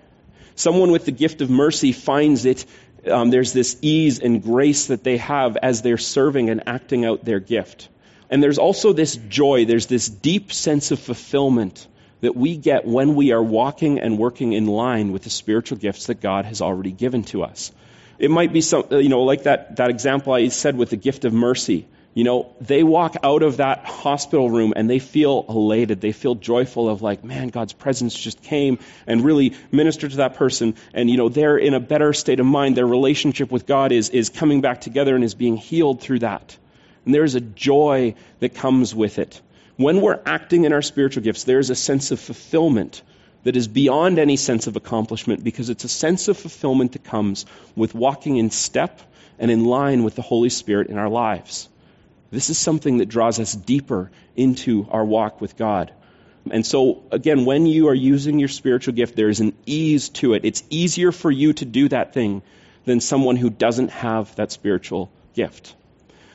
Someone 0.57 0.91
with 0.91 1.05
the 1.05 1.13
gift 1.13 1.41
of 1.41 1.51
mercy 1.51 1.93
finds 1.93 2.45
it, 2.45 2.65
um, 3.11 3.31
there's 3.31 3.53
this 3.53 3.77
ease 3.83 4.21
and 4.21 4.43
grace 4.43 4.87
that 4.87 5.05
they 5.05 5.17
have 5.19 5.57
as 5.57 5.83
they're 5.83 5.99
serving 5.99 6.51
and 6.51 6.63
acting 6.67 7.05
out 7.05 7.25
their 7.25 7.41
gift. 7.41 7.89
And 8.31 8.43
there's 8.43 8.59
also 8.59 8.93
this 8.93 9.17
joy, 9.17 9.65
there's 9.65 9.87
this 9.87 10.09
deep 10.09 10.53
sense 10.53 10.91
of 10.91 10.99
fulfillment 10.99 11.87
that 12.21 12.35
we 12.35 12.57
get 12.57 12.87
when 12.87 13.15
we 13.15 13.33
are 13.33 13.43
walking 13.43 14.01
and 14.01 14.19
working 14.19 14.55
in 14.55 14.67
line 14.67 15.13
with 15.13 15.25
the 15.25 15.31
spiritual 15.31 15.77
gifts 15.77 16.07
that 16.07 16.21
God 16.21 16.47
has 16.47 16.63
already 16.63 16.93
given 16.93 17.25
to 17.25 17.43
us. 17.43 17.71
It 18.19 18.31
might 18.31 18.53
be 18.53 18.61
some, 18.61 18.85
you 18.91 19.09
know, 19.09 19.23
like 19.23 19.43
that, 19.43 19.77
that 19.77 19.91
example 19.91 20.33
I 20.33 20.49
said 20.49 20.77
with 20.77 20.91
the 20.91 20.97
gift 20.97 21.25
of 21.25 21.33
mercy. 21.33 21.87
You 22.15 22.23
know, 22.23 22.55
they 22.61 22.85
walk 22.85 23.17
out 23.25 23.43
of 23.43 23.57
that 23.57 23.85
hospital 23.85 24.49
room 24.49 24.73
and 24.77 24.89
they 24.89 25.01
feel 25.01 25.45
elated. 25.49 26.01
They 26.01 26.13
feel 26.13 26.37
joyful 26.37 26.89
of 26.89 27.03
like, 27.03 27.25
man, 27.25 27.49
God's 27.49 27.73
presence 27.73 28.15
just 28.15 28.41
came 28.41 28.79
and 29.09 29.25
really 29.25 29.57
ministered 29.73 30.13
to 30.13 30.17
that 30.19 30.37
person. 30.37 30.77
And, 30.93 31.11
you 31.11 31.17
know, 31.17 31.29
they're 31.29 31.59
in 31.59 31.75
a 31.75 31.81
better 31.81 32.13
state 32.13 32.39
of 32.39 32.47
mind. 32.47 32.77
Their 32.77 32.87
relationship 32.87 33.51
with 33.51 33.67
God 33.67 33.91
is, 33.91 34.11
is 34.11 34.29
coming 34.31 34.61
back 34.61 34.81
together 34.81 35.17
and 35.17 35.25
is 35.25 35.35
being 35.35 35.57
healed 35.57 36.01
through 36.01 36.21
that. 36.21 36.57
And 37.05 37.13
there's 37.13 37.35
a 37.35 37.41
joy 37.41 38.15
that 38.39 38.55
comes 38.55 38.95
with 38.95 39.19
it. 39.19 39.41
When 39.77 40.01
we're 40.01 40.21
acting 40.25 40.65
in 40.65 40.73
our 40.73 40.83
spiritual 40.83 41.25
gifts, 41.25 41.43
there's 41.43 41.71
a 41.71 41.75
sense 41.75 42.13
of 42.13 42.21
fulfillment 42.21 43.03
that 43.43 43.57
is 43.57 43.67
beyond 43.67 44.21
any 44.21 44.37
sense 44.37 44.69
of 44.69 44.77
accomplishment 44.77 45.43
because 45.43 45.69
it's 45.69 45.83
a 45.83 45.89
sense 45.89 46.29
of 46.29 46.39
fulfillment 46.39 46.93
that 46.93 47.03
comes 47.03 47.45
with 47.75 47.93
walking 47.93 48.37
in 48.37 48.51
step 48.51 49.01
and 49.37 49.51
in 49.51 49.65
line 49.65 50.05
with 50.05 50.15
the 50.15 50.23
Holy 50.23 50.49
Spirit 50.49 50.89
in 50.89 50.97
our 50.97 51.09
lives. 51.09 51.69
This 52.35 52.51
is 52.51 52.59
something 52.59 52.99
that 52.99 53.09
draws 53.09 53.41
us 53.41 53.55
deeper 53.55 54.11
into 54.37 54.87
our 54.91 55.05
walk 55.05 55.41
with 55.41 55.57
God. 55.57 55.93
And 56.51 56.67
so, 56.67 57.03
again, 57.11 57.47
when 57.47 57.67
you 57.67 57.89
are 57.89 57.95
using 57.95 58.39
your 58.39 58.49
spiritual 58.49 58.93
gift, 58.93 59.17
there 59.17 59.31
is 59.31 59.41
an 59.41 59.55
ease 59.65 60.11
to 60.21 60.35
it. 60.35 60.45
It's 60.45 60.63
easier 60.69 61.13
for 61.13 61.31
you 61.31 61.55
to 61.55 61.65
do 61.65 61.89
that 61.89 62.13
thing 62.13 62.43
than 62.85 63.01
someone 63.01 63.37
who 63.37 63.49
doesn't 63.49 63.91
have 63.91 64.35
that 64.37 64.53
spiritual 64.53 65.11
gift. 65.35 65.75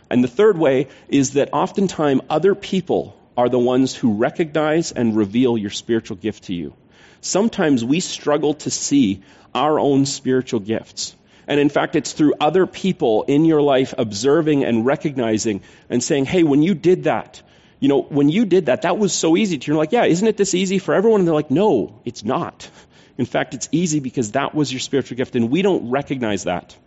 And 0.09 0.23
the 0.23 0.27
third 0.27 0.57
way 0.57 0.87
is 1.09 1.33
that 1.33 1.49
oftentimes 1.53 2.21
other 2.29 2.55
people 2.55 3.15
are 3.37 3.49
the 3.49 3.59
ones 3.59 3.95
who 3.95 4.13
recognize 4.13 4.91
and 4.91 5.15
reveal 5.15 5.57
your 5.57 5.69
spiritual 5.69 6.17
gift 6.17 6.45
to 6.45 6.53
you 6.55 6.73
sometimes 7.21 7.83
we 7.83 7.99
struggle 7.99 8.53
to 8.55 8.71
see 8.71 9.21
our 9.53 9.79
own 9.79 10.05
spiritual 10.05 10.59
gifts. 10.59 11.15
And 11.49 11.59
in 11.59 11.69
fact, 11.69 11.95
it's 11.95 12.13
through 12.13 12.35
other 12.39 12.67
people 12.67 13.23
in 13.23 13.43
your 13.43 13.61
life 13.61 13.95
observing 13.97 14.63
and 14.63 14.85
recognizing 14.85 15.61
and 15.89 16.01
saying, 16.01 16.25
hey, 16.25 16.43
when 16.43 16.61
you 16.61 16.75
did 16.75 17.05
that, 17.05 17.41
you 17.79 17.89
know, 17.89 18.03
when 18.03 18.29
you 18.29 18.45
did 18.45 18.67
that, 18.67 18.83
that 18.83 18.99
was 18.99 19.13
so 19.13 19.35
easy. 19.35 19.59
You're 19.63 19.75
like, 19.75 19.91
yeah, 19.91 20.03
isn't 20.03 20.27
it 20.27 20.37
this 20.37 20.53
easy 20.53 20.77
for 20.77 20.93
everyone? 20.93 21.21
And 21.21 21.27
they're 21.27 21.33
like, 21.33 21.49
no, 21.49 21.99
it's 22.05 22.23
not. 22.23 22.69
In 23.17 23.25
fact, 23.25 23.55
it's 23.55 23.67
easy 23.71 23.99
because 23.99 24.33
that 24.33 24.53
was 24.53 24.71
your 24.71 24.79
spiritual 24.79 25.17
gift, 25.17 25.35
and 25.35 25.49
we 25.49 25.61
don't 25.61 25.89
recognize 25.89 26.43
that. 26.43 26.77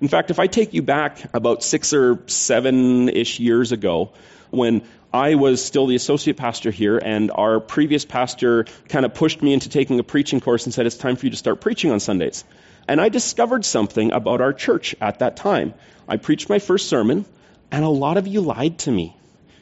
In 0.00 0.08
fact, 0.08 0.30
if 0.30 0.38
I 0.38 0.46
take 0.46 0.74
you 0.74 0.82
back 0.82 1.34
about 1.34 1.62
six 1.62 1.94
or 1.94 2.22
seven 2.26 3.08
ish 3.08 3.40
years 3.40 3.72
ago, 3.72 4.12
when 4.50 4.82
I 5.12 5.36
was 5.36 5.64
still 5.64 5.86
the 5.86 5.96
associate 5.96 6.36
pastor 6.36 6.70
here, 6.70 6.98
and 6.98 7.30
our 7.34 7.60
previous 7.60 8.04
pastor 8.04 8.66
kind 8.88 9.06
of 9.06 9.14
pushed 9.14 9.40
me 9.42 9.54
into 9.54 9.70
taking 9.70 9.98
a 9.98 10.04
preaching 10.04 10.40
course 10.40 10.66
and 10.66 10.74
said, 10.74 10.86
It's 10.86 10.96
time 10.96 11.16
for 11.16 11.26
you 11.26 11.30
to 11.30 11.36
start 11.36 11.60
preaching 11.62 11.90
on 11.92 11.98
Sundays. 11.98 12.44
And 12.88 13.00
I 13.00 13.08
discovered 13.08 13.64
something 13.64 14.12
about 14.12 14.40
our 14.40 14.52
church 14.52 14.94
at 15.00 15.20
that 15.20 15.36
time. 15.36 15.74
I 16.08 16.16
preached 16.16 16.48
my 16.48 16.58
first 16.58 16.88
sermon, 16.88 17.24
and 17.70 17.84
a 17.84 17.88
lot 17.88 18.16
of 18.16 18.26
you 18.26 18.40
lied 18.40 18.78
to 18.80 18.90
me 18.90 19.16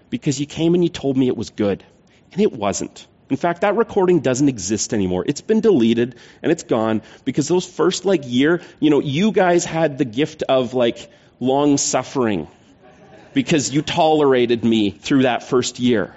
because 0.08 0.40
you 0.40 0.46
came 0.46 0.74
and 0.74 0.82
you 0.82 0.90
told 0.90 1.16
me 1.16 1.28
it 1.28 1.36
was 1.36 1.50
good, 1.50 1.84
and 2.32 2.40
it 2.40 2.52
wasn't. 2.52 3.06
In 3.30 3.36
fact, 3.36 3.60
that 3.60 3.76
recording 3.76 4.20
doesn't 4.20 4.48
exist 4.48 4.92
anymore. 4.92 5.24
It's 5.26 5.40
been 5.40 5.60
deleted 5.60 6.16
and 6.42 6.50
it's 6.50 6.64
gone 6.64 7.00
because 7.24 7.46
those 7.46 7.64
first 7.64 8.04
like 8.04 8.22
year, 8.24 8.60
you 8.80 8.90
know, 8.90 8.98
you 8.98 9.30
guys 9.30 9.64
had 9.64 9.98
the 9.98 10.04
gift 10.04 10.42
of 10.42 10.74
like 10.74 11.10
long 11.38 11.78
suffering 11.78 12.48
because 13.32 13.70
you 13.70 13.82
tolerated 13.82 14.64
me 14.64 14.90
through 14.90 15.22
that 15.22 15.44
first 15.44 15.78
year. 15.78 16.12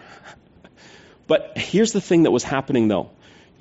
But 1.28 1.56
here's 1.56 1.92
the 1.92 2.02
thing 2.02 2.24
that 2.24 2.32
was 2.32 2.44
happening 2.44 2.88
though. 2.88 3.12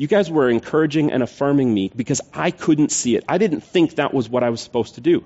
You 0.02 0.08
guys 0.08 0.28
were 0.28 0.50
encouraging 0.50 1.12
and 1.12 1.22
affirming 1.22 1.72
me 1.72 1.88
because 1.94 2.20
I 2.34 2.50
couldn't 2.50 2.90
see 2.90 3.14
it. 3.14 3.22
I 3.28 3.38
didn't 3.38 3.60
think 3.60 3.94
that 3.94 4.12
was 4.12 4.28
what 4.28 4.42
I 4.42 4.50
was 4.50 4.60
supposed 4.60 4.96
to 4.96 5.00
do. 5.00 5.24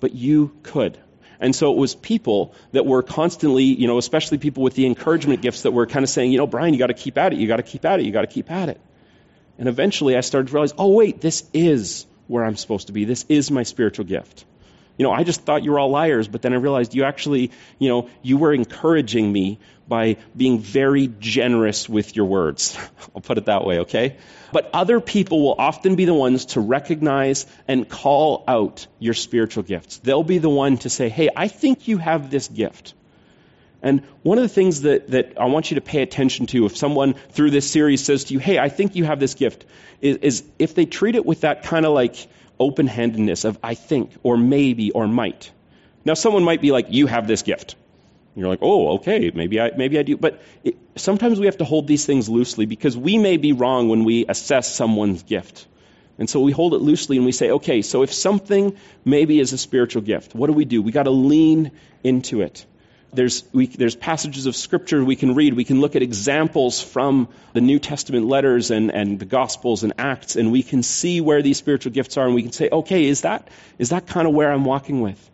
But 0.00 0.12
you 0.12 0.54
could. 0.62 0.98
And 1.40 1.56
so 1.56 1.72
it 1.72 1.78
was 1.78 1.94
people 1.94 2.54
that 2.72 2.84
were 2.84 3.02
constantly, 3.02 3.64
you 3.64 3.86
know, 3.86 3.96
especially 3.96 4.36
people 4.36 4.62
with 4.62 4.74
the 4.74 4.84
encouragement 4.84 5.40
gifts 5.40 5.62
that 5.62 5.70
were 5.70 5.86
kind 5.86 6.02
of 6.02 6.10
saying, 6.10 6.30
you 6.30 6.36
know, 6.36 6.46
Brian, 6.46 6.74
you 6.74 6.78
got 6.78 6.88
to 6.88 6.92
keep 6.92 7.16
at 7.16 7.32
it. 7.32 7.38
You 7.38 7.48
got 7.48 7.56
to 7.56 7.62
keep 7.62 7.86
at 7.86 8.00
it. 8.00 8.04
You 8.04 8.12
got 8.12 8.20
to 8.20 8.26
keep 8.26 8.50
at 8.50 8.68
it. 8.68 8.78
And 9.56 9.66
eventually 9.66 10.14
I 10.14 10.20
started 10.20 10.48
to 10.48 10.52
realize, 10.52 10.74
oh, 10.76 10.92
wait, 10.92 11.22
this 11.22 11.48
is 11.54 12.04
where 12.26 12.44
I'm 12.44 12.56
supposed 12.56 12.88
to 12.88 12.92
be. 12.92 13.06
This 13.06 13.24
is 13.30 13.50
my 13.50 13.62
spiritual 13.62 14.04
gift. 14.04 14.44
You 14.98 15.04
know, 15.04 15.12
I 15.12 15.22
just 15.22 15.42
thought 15.42 15.62
you 15.62 15.70
were 15.70 15.78
all 15.78 15.90
liars, 15.90 16.26
but 16.28 16.42
then 16.42 16.52
I 16.52 16.56
realized 16.56 16.94
you 16.94 17.04
actually, 17.04 17.52
you 17.78 17.88
know, 17.88 18.10
you 18.20 18.36
were 18.36 18.52
encouraging 18.52 19.32
me 19.32 19.58
by 19.86 20.16
being 20.36 20.58
very 20.58 21.06
generous 21.06 21.88
with 21.88 22.14
your 22.14 22.26
words. 22.26 22.76
I'll 23.14 23.22
put 23.22 23.38
it 23.38 23.46
that 23.46 23.64
way, 23.64 23.80
okay? 23.80 24.16
But 24.52 24.70
other 24.74 25.00
people 25.00 25.40
will 25.40 25.54
often 25.56 25.96
be 25.96 26.04
the 26.04 26.14
ones 26.14 26.46
to 26.46 26.60
recognize 26.60 27.46
and 27.66 27.88
call 27.88 28.44
out 28.46 28.86
your 28.98 29.14
spiritual 29.14 29.62
gifts. 29.62 29.98
They'll 29.98 30.24
be 30.24 30.38
the 30.38 30.50
one 30.50 30.78
to 30.78 30.90
say, 30.90 31.08
hey, 31.08 31.30
I 31.34 31.48
think 31.48 31.88
you 31.88 31.98
have 31.98 32.30
this 32.30 32.48
gift. 32.48 32.94
And 33.80 34.02
one 34.22 34.38
of 34.38 34.42
the 34.42 34.48
things 34.48 34.82
that, 34.82 35.12
that 35.12 35.40
I 35.40 35.44
want 35.44 35.70
you 35.70 35.76
to 35.76 35.80
pay 35.80 36.02
attention 36.02 36.46
to 36.46 36.66
if 36.66 36.76
someone 36.76 37.14
through 37.30 37.52
this 37.52 37.70
series 37.70 38.04
says 38.04 38.24
to 38.24 38.34
you, 38.34 38.40
hey, 38.40 38.58
I 38.58 38.68
think 38.68 38.96
you 38.96 39.04
have 39.04 39.20
this 39.20 39.34
gift, 39.34 39.64
is, 40.00 40.16
is 40.16 40.44
if 40.58 40.74
they 40.74 40.84
treat 40.84 41.14
it 41.14 41.24
with 41.24 41.42
that 41.42 41.62
kind 41.62 41.86
of 41.86 41.92
like, 41.92 42.26
open 42.60 42.86
handedness 42.86 43.44
of 43.44 43.58
I 43.62 43.74
think 43.74 44.12
or 44.22 44.36
maybe 44.36 44.90
or 44.90 45.06
might. 45.06 45.50
Now, 46.04 46.14
someone 46.14 46.44
might 46.44 46.60
be 46.60 46.72
like, 46.72 46.86
You 46.90 47.06
have 47.06 47.26
this 47.26 47.42
gift. 47.42 47.76
And 48.34 48.40
you're 48.42 48.48
like, 48.48 48.60
Oh, 48.62 48.94
okay, 48.96 49.30
maybe 49.34 49.60
I, 49.60 49.72
maybe 49.76 49.98
I 49.98 50.02
do. 50.02 50.16
But 50.16 50.40
it, 50.64 50.76
sometimes 50.96 51.38
we 51.38 51.46
have 51.46 51.58
to 51.58 51.64
hold 51.64 51.86
these 51.86 52.06
things 52.06 52.28
loosely 52.28 52.66
because 52.66 52.96
we 52.96 53.18
may 53.18 53.36
be 53.36 53.52
wrong 53.52 53.88
when 53.88 54.04
we 54.04 54.26
assess 54.26 54.72
someone's 54.74 55.22
gift. 55.22 55.66
And 56.18 56.28
so 56.28 56.40
we 56.40 56.50
hold 56.50 56.74
it 56.74 56.78
loosely 56.80 57.16
and 57.16 57.24
we 57.24 57.32
say, 57.32 57.50
okay, 57.50 57.82
so 57.82 58.02
if 58.02 58.12
something 58.12 58.76
maybe 59.04 59.38
is 59.38 59.52
a 59.52 59.58
spiritual 59.58 60.02
gift, 60.02 60.34
what 60.34 60.48
do 60.48 60.52
we 60.52 60.64
do? 60.64 60.82
We 60.82 60.90
got 60.90 61.04
to 61.04 61.10
lean 61.10 61.70
into 62.02 62.42
it. 62.42 62.66
There's, 63.12 63.44
we, 63.52 63.66
there's 63.66 63.96
passages 63.96 64.46
of 64.46 64.54
Scripture 64.54 65.02
we 65.02 65.16
can 65.16 65.34
read. 65.34 65.54
We 65.54 65.64
can 65.64 65.80
look 65.80 65.96
at 65.96 66.02
examples 66.02 66.82
from 66.82 67.28
the 67.54 67.60
New 67.62 67.78
Testament 67.78 68.26
letters 68.26 68.70
and, 68.70 68.90
and 68.90 69.18
the 69.18 69.24
Gospels 69.24 69.82
and 69.82 69.94
Acts, 69.98 70.36
and 70.36 70.52
we 70.52 70.62
can 70.62 70.82
see 70.82 71.20
where 71.20 71.40
these 71.40 71.56
spiritual 71.56 71.92
gifts 71.92 72.18
are, 72.18 72.26
and 72.26 72.34
we 72.34 72.42
can 72.42 72.52
say, 72.52 72.68
okay, 72.70 73.06
is 73.06 73.22
that, 73.22 73.48
is 73.78 73.90
that 73.90 74.06
kind 74.06 74.28
of 74.28 74.34
where 74.34 74.52
I'm 74.52 74.64
walking 74.64 75.00
with? 75.00 75.30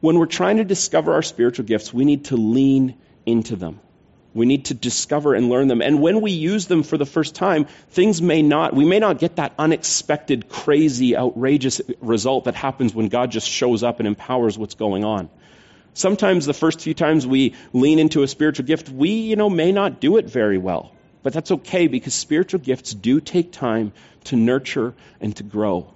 When 0.00 0.18
we're 0.18 0.26
trying 0.26 0.56
to 0.56 0.64
discover 0.64 1.12
our 1.12 1.22
spiritual 1.22 1.66
gifts, 1.66 1.92
we 1.92 2.06
need 2.06 2.26
to 2.26 2.36
lean 2.36 2.96
into 3.26 3.54
them. 3.54 3.80
We 4.32 4.46
need 4.46 4.66
to 4.66 4.74
discover 4.74 5.34
and 5.34 5.48
learn 5.48 5.68
them. 5.68 5.82
And 5.82 6.00
when 6.00 6.20
we 6.20 6.30
use 6.30 6.66
them 6.66 6.84
for 6.84 6.96
the 6.96 7.04
first 7.04 7.34
time, 7.34 7.66
things 7.90 8.22
may 8.22 8.42
not, 8.42 8.74
we 8.74 8.84
may 8.84 9.00
not 9.00 9.18
get 9.18 9.36
that 9.36 9.52
unexpected, 9.58 10.48
crazy, 10.48 11.16
outrageous 11.16 11.80
result 12.00 12.44
that 12.44 12.54
happens 12.54 12.94
when 12.94 13.08
God 13.08 13.30
just 13.30 13.48
shows 13.48 13.82
up 13.82 13.98
and 13.98 14.06
empowers 14.06 14.56
what's 14.56 14.76
going 14.76 15.04
on. 15.04 15.28
Sometimes 15.94 16.46
the 16.46 16.54
first 16.54 16.80
few 16.80 16.94
times 16.94 17.26
we 17.26 17.54
lean 17.72 17.98
into 17.98 18.22
a 18.22 18.28
spiritual 18.28 18.66
gift, 18.66 18.88
we, 18.88 19.10
you 19.10 19.36
know, 19.36 19.50
may 19.50 19.72
not 19.72 20.00
do 20.00 20.16
it 20.16 20.26
very 20.26 20.58
well. 20.58 20.92
But 21.22 21.32
that's 21.32 21.50
okay 21.50 21.86
because 21.86 22.14
spiritual 22.14 22.60
gifts 22.60 22.94
do 22.94 23.20
take 23.20 23.52
time 23.52 23.92
to 24.24 24.36
nurture 24.36 24.94
and 25.20 25.36
to 25.36 25.42
grow. 25.42 25.92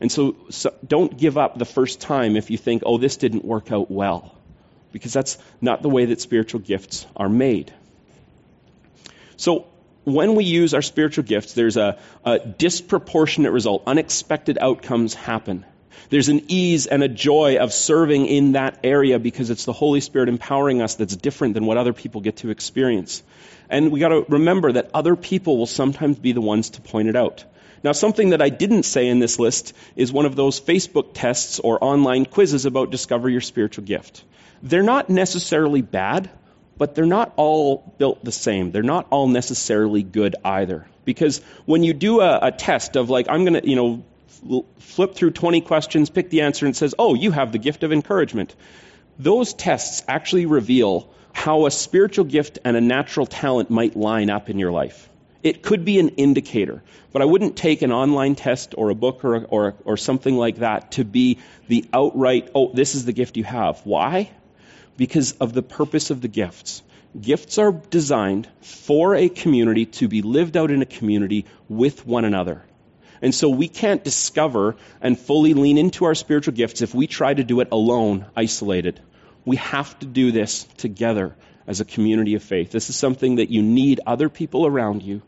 And 0.00 0.10
so, 0.10 0.36
so, 0.50 0.74
don't 0.86 1.16
give 1.16 1.38
up 1.38 1.58
the 1.58 1.64
first 1.64 2.00
time 2.00 2.36
if 2.36 2.50
you 2.50 2.56
think, 2.58 2.82
oh, 2.86 2.98
this 2.98 3.16
didn't 3.16 3.44
work 3.44 3.70
out 3.70 3.90
well. 3.90 4.34
Because 4.92 5.12
that's 5.12 5.38
not 5.60 5.82
the 5.82 5.88
way 5.88 6.06
that 6.06 6.20
spiritual 6.20 6.60
gifts 6.60 7.06
are 7.16 7.28
made. 7.28 7.72
So, 9.36 9.66
when 10.04 10.34
we 10.34 10.44
use 10.44 10.74
our 10.74 10.82
spiritual 10.82 11.24
gifts, 11.24 11.52
there's 11.52 11.76
a, 11.76 11.98
a 12.24 12.38
disproportionate 12.38 13.52
result. 13.52 13.82
Unexpected 13.86 14.58
outcomes 14.58 15.14
happen. 15.14 15.64
There's 16.08 16.28
an 16.28 16.42
ease 16.48 16.86
and 16.86 17.02
a 17.02 17.08
joy 17.08 17.56
of 17.58 17.72
serving 17.72 18.26
in 18.26 18.52
that 18.52 18.80
area 18.84 19.18
because 19.18 19.50
it's 19.50 19.64
the 19.64 19.72
Holy 19.72 20.00
Spirit 20.00 20.28
empowering 20.28 20.82
us 20.82 20.94
that's 20.96 21.16
different 21.16 21.54
than 21.54 21.66
what 21.66 21.76
other 21.76 21.92
people 21.92 22.20
get 22.20 22.38
to 22.38 22.50
experience. 22.50 23.22
And 23.68 23.92
we 23.92 24.00
got 24.00 24.08
to 24.08 24.24
remember 24.28 24.72
that 24.72 24.90
other 24.94 25.16
people 25.16 25.58
will 25.58 25.66
sometimes 25.66 26.18
be 26.18 26.32
the 26.32 26.40
ones 26.40 26.70
to 26.70 26.80
point 26.80 27.08
it 27.08 27.16
out. 27.16 27.44
Now, 27.82 27.92
something 27.92 28.30
that 28.30 28.42
I 28.42 28.50
didn't 28.50 28.82
say 28.82 29.08
in 29.08 29.20
this 29.20 29.38
list 29.38 29.74
is 29.96 30.12
one 30.12 30.26
of 30.26 30.36
those 30.36 30.60
Facebook 30.60 31.10
tests 31.14 31.60
or 31.60 31.82
online 31.82 32.26
quizzes 32.26 32.66
about 32.66 32.90
discover 32.90 33.28
your 33.28 33.40
spiritual 33.40 33.84
gift. 33.84 34.24
They're 34.62 34.82
not 34.82 35.08
necessarily 35.08 35.80
bad, 35.80 36.28
but 36.76 36.94
they're 36.94 37.06
not 37.06 37.32
all 37.36 37.94
built 37.98 38.22
the 38.24 38.32
same. 38.32 38.70
They're 38.70 38.82
not 38.82 39.06
all 39.10 39.28
necessarily 39.28 40.02
good 40.02 40.36
either. 40.44 40.86
Because 41.04 41.40
when 41.64 41.82
you 41.82 41.94
do 41.94 42.20
a, 42.20 42.38
a 42.42 42.52
test 42.52 42.96
of 42.96 43.08
like, 43.08 43.26
I'm 43.30 43.44
going 43.44 43.60
to, 43.60 43.68
you 43.68 43.76
know, 43.76 44.04
flip 44.78 45.14
through 45.14 45.32
20 45.32 45.60
questions, 45.60 46.10
pick 46.10 46.30
the 46.30 46.42
answer, 46.42 46.66
and 46.66 46.76
says, 46.76 46.94
Oh, 46.98 47.14
you 47.14 47.30
have 47.30 47.52
the 47.52 47.58
gift 47.58 47.82
of 47.82 47.92
encouragement. 47.92 48.54
Those 49.18 49.52
tests 49.54 50.02
actually 50.08 50.46
reveal 50.46 51.10
how 51.32 51.66
a 51.66 51.70
spiritual 51.70 52.24
gift 52.24 52.58
and 52.64 52.76
a 52.76 52.80
natural 52.80 53.26
talent 53.26 53.70
might 53.70 53.96
line 53.96 54.30
up 54.30 54.50
in 54.50 54.58
your 54.58 54.72
life. 54.72 55.08
It 55.42 55.62
could 55.62 55.84
be 55.84 55.98
an 55.98 56.10
indicator, 56.10 56.82
but 57.12 57.22
I 57.22 57.24
wouldn't 57.24 57.56
take 57.56 57.82
an 57.82 57.92
online 57.92 58.34
test 58.34 58.74
or 58.76 58.90
a 58.90 58.94
book 58.94 59.24
or, 59.24 59.44
or, 59.44 59.74
or 59.84 59.96
something 59.96 60.36
like 60.36 60.56
that 60.56 60.92
to 60.92 61.04
be 61.04 61.38
the 61.68 61.86
outright, 61.92 62.50
oh, 62.54 62.72
this 62.74 62.94
is 62.94 63.04
the 63.04 63.12
gift 63.12 63.36
you 63.36 63.44
have. 63.44 63.80
Why? 63.84 64.30
Because 64.96 65.32
of 65.32 65.54
the 65.54 65.62
purpose 65.62 66.10
of 66.10 66.20
the 66.20 66.28
gifts. 66.28 66.82
Gifts 67.18 67.58
are 67.58 67.72
designed 67.72 68.48
for 68.60 69.14
a 69.14 69.28
community 69.28 69.86
to 69.86 70.08
be 70.08 70.22
lived 70.22 70.56
out 70.56 70.70
in 70.70 70.82
a 70.82 70.86
community 70.86 71.46
with 71.68 72.06
one 72.06 72.24
another. 72.24 72.62
And 73.22 73.34
so 73.34 73.48
we 73.48 73.68
can't 73.68 74.02
discover 74.02 74.76
and 75.00 75.18
fully 75.18 75.54
lean 75.54 75.78
into 75.78 76.06
our 76.06 76.14
spiritual 76.14 76.54
gifts 76.54 76.80
if 76.82 76.94
we 76.94 77.06
try 77.06 77.34
to 77.34 77.44
do 77.44 77.60
it 77.60 77.68
alone, 77.70 78.26
isolated. 78.36 79.00
We 79.44 79.56
have 79.56 79.98
to 80.00 80.06
do 80.06 80.32
this 80.32 80.64
together 80.78 81.34
as 81.66 81.80
a 81.80 81.84
community 81.84 82.34
of 82.34 82.42
faith. 82.42 82.70
This 82.70 82.90
is 82.90 82.96
something 82.96 83.36
that 83.36 83.50
you 83.50 83.62
need 83.62 84.00
other 84.06 84.28
people 84.28 84.66
around 84.66 85.02
you 85.02 85.22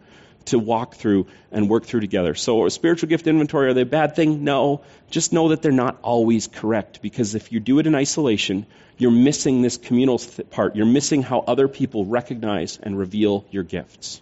to 0.47 0.59
walk 0.59 0.95
through 0.95 1.27
and 1.51 1.69
work 1.69 1.85
through 1.85 2.01
together. 2.01 2.35
So, 2.35 2.67
a 2.67 2.71
spiritual 2.71 3.09
gift 3.09 3.27
inventory, 3.27 3.69
are 3.69 3.75
they 3.75 3.83
a 3.83 3.87
bad 3.87 4.17
thing? 4.17 4.45
No. 4.45 4.83
Just 5.11 5.33
know 5.33 5.49
that 5.49 5.63
they're 5.63 5.73
not 5.73 5.99
always 6.03 6.49
correct 6.49 7.01
because 7.03 7.35
if 7.35 7.53
you 7.53 7.61
do 7.61 7.79
it 7.79 7.87
in 7.87 7.95
isolation, 7.95 8.67
you're 8.99 9.11
missing 9.11 9.63
this 9.63 9.77
communal 9.77 10.21
part. 10.51 10.77
You're 10.77 10.87
missing 10.87 11.23
how 11.23 11.41
other 11.41 11.69
people 11.69 12.05
recognize 12.07 12.79
and 12.83 12.99
reveal 12.99 13.45
your 13.51 13.63
gifts. 13.63 14.21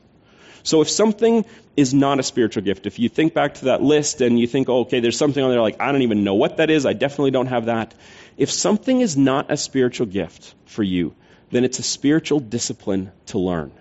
So 0.63 0.81
if 0.81 0.91
something 0.91 1.45
is 1.77 1.95
not 1.95 2.19
a 2.19 2.23
spiritual 2.23 2.63
gift, 2.63 2.87
if 2.87 2.99
you 2.99 3.09
think 3.09 3.35
back 3.35 3.55
to 3.55 3.65
that 3.67 3.83
list 3.83 4.21
and 4.21 4.39
you 4.39 4.47
think, 4.47 4.69
oh, 4.69 4.81
okay, 4.81 5.01
there's 5.01 5.17
something 5.17 5.43
on 5.43 5.51
there 5.51 5.61
like, 5.61 5.81
I 5.81 5.93
don't 5.93 6.03
even 6.03 6.25
know 6.25 6.35
what 6.35 6.59
that 6.59 6.71
is, 6.71 6.87
I 6.87 6.93
definitely 6.93 7.31
don't 7.31 7.47
have 7.47 7.67
that. 7.67 7.95
If 8.37 8.51
something 8.51 9.01
is 9.01 9.17
not 9.17 9.51
a 9.51 9.57
spiritual 9.57 10.07
gift 10.07 10.55
for 10.67 10.83
you, 10.83 11.15
then 11.51 11.65
it's 11.65 11.79
a 11.79 11.83
spiritual 11.83 12.41
discipline 12.41 13.13
to 13.27 13.39
learn. 13.39 13.73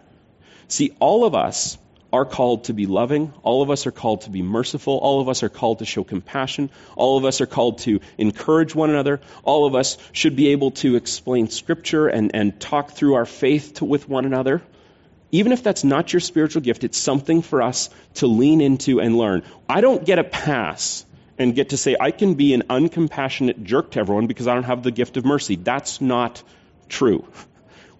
See, 0.67 0.95
all 0.99 1.25
of 1.25 1.35
us 1.35 1.77
are 2.11 2.25
called 2.25 2.65
to 2.65 2.73
be 2.73 2.85
loving. 2.85 3.33
All 3.43 3.61
of 3.61 3.69
us 3.69 3.85
are 3.85 3.91
called 3.91 4.21
to 4.21 4.29
be 4.29 4.41
merciful. 4.41 4.97
All 4.97 5.21
of 5.21 5.29
us 5.29 5.43
are 5.43 5.49
called 5.49 5.79
to 5.79 5.85
show 5.85 6.03
compassion. 6.03 6.71
All 6.95 7.17
of 7.17 7.25
us 7.25 7.41
are 7.41 7.45
called 7.45 7.79
to 7.79 8.01
encourage 8.17 8.73
one 8.73 8.89
another. 8.89 9.21
All 9.43 9.65
of 9.65 9.75
us 9.75 9.97
should 10.11 10.35
be 10.35 10.49
able 10.49 10.71
to 10.71 10.95
explain 10.95 11.49
scripture 11.49 12.07
and, 12.07 12.31
and 12.33 12.59
talk 12.59 12.91
through 12.91 13.15
our 13.15 13.25
faith 13.25 13.75
to, 13.75 13.85
with 13.85 14.09
one 14.09 14.25
another. 14.25 14.61
Even 15.31 15.51
if 15.51 15.61
that's 15.61 15.83
not 15.83 16.11
your 16.11 16.19
spiritual 16.19 16.61
gift, 16.61 16.83
it's 16.83 16.97
something 16.97 17.41
for 17.41 17.61
us 17.61 17.89
to 18.15 18.27
lean 18.27 18.61
into 18.61 18.99
and 18.99 19.17
learn. 19.17 19.43
I 19.67 19.81
don't 19.81 20.03
get 20.03 20.19
a 20.19 20.23
pass 20.23 21.05
and 21.37 21.55
get 21.55 21.69
to 21.69 21.77
say, 21.77 21.95
I 21.99 22.11
can 22.11 22.33
be 22.33 22.53
an 22.53 22.63
uncompassionate 22.69 23.63
jerk 23.63 23.91
to 23.91 23.99
everyone 23.99 24.27
because 24.27 24.47
I 24.47 24.55
don't 24.55 24.63
have 24.63 24.83
the 24.83 24.91
gift 24.91 25.17
of 25.17 25.25
mercy. 25.25 25.55
That's 25.55 26.01
not 26.01 26.43
true. 26.87 27.25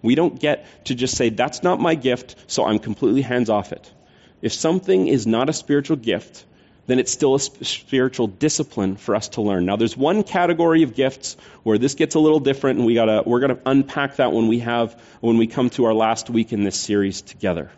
We 0.02 0.14
don't 0.14 0.40
get 0.40 0.64
to 0.86 0.94
just 0.94 1.14
say, 1.14 1.28
that's 1.28 1.62
not 1.62 1.78
my 1.78 1.94
gift, 1.94 2.34
so 2.46 2.64
I'm 2.64 2.78
completely 2.78 3.20
hands 3.20 3.50
off 3.50 3.70
it. 3.72 3.92
If 4.40 4.54
something 4.54 5.08
is 5.08 5.26
not 5.26 5.50
a 5.50 5.52
spiritual 5.52 5.98
gift, 5.98 6.46
then 6.90 6.98
it's 6.98 7.12
still 7.12 7.34
a 7.34 7.40
spiritual 7.40 8.26
discipline 8.26 8.96
for 8.96 9.14
us 9.14 9.28
to 9.28 9.42
learn. 9.42 9.64
Now, 9.66 9.76
there's 9.76 9.96
one 9.96 10.22
category 10.24 10.82
of 10.82 10.94
gifts 10.94 11.36
where 11.62 11.78
this 11.78 11.94
gets 11.94 12.14
a 12.14 12.18
little 12.18 12.40
different, 12.40 12.78
and 12.78 12.86
we 12.86 12.94
gotta, 12.94 13.22
we're 13.24 13.40
going 13.40 13.54
to 13.54 13.62
unpack 13.64 14.16
that 14.16 14.32
when 14.32 14.48
we 14.48 14.60
have 14.60 15.00
when 15.20 15.38
we 15.38 15.46
come 15.46 15.70
to 15.70 15.84
our 15.84 15.94
last 15.94 16.30
week 16.30 16.52
in 16.52 16.64
this 16.64 16.78
series 16.78 17.22
together. 17.22 17.70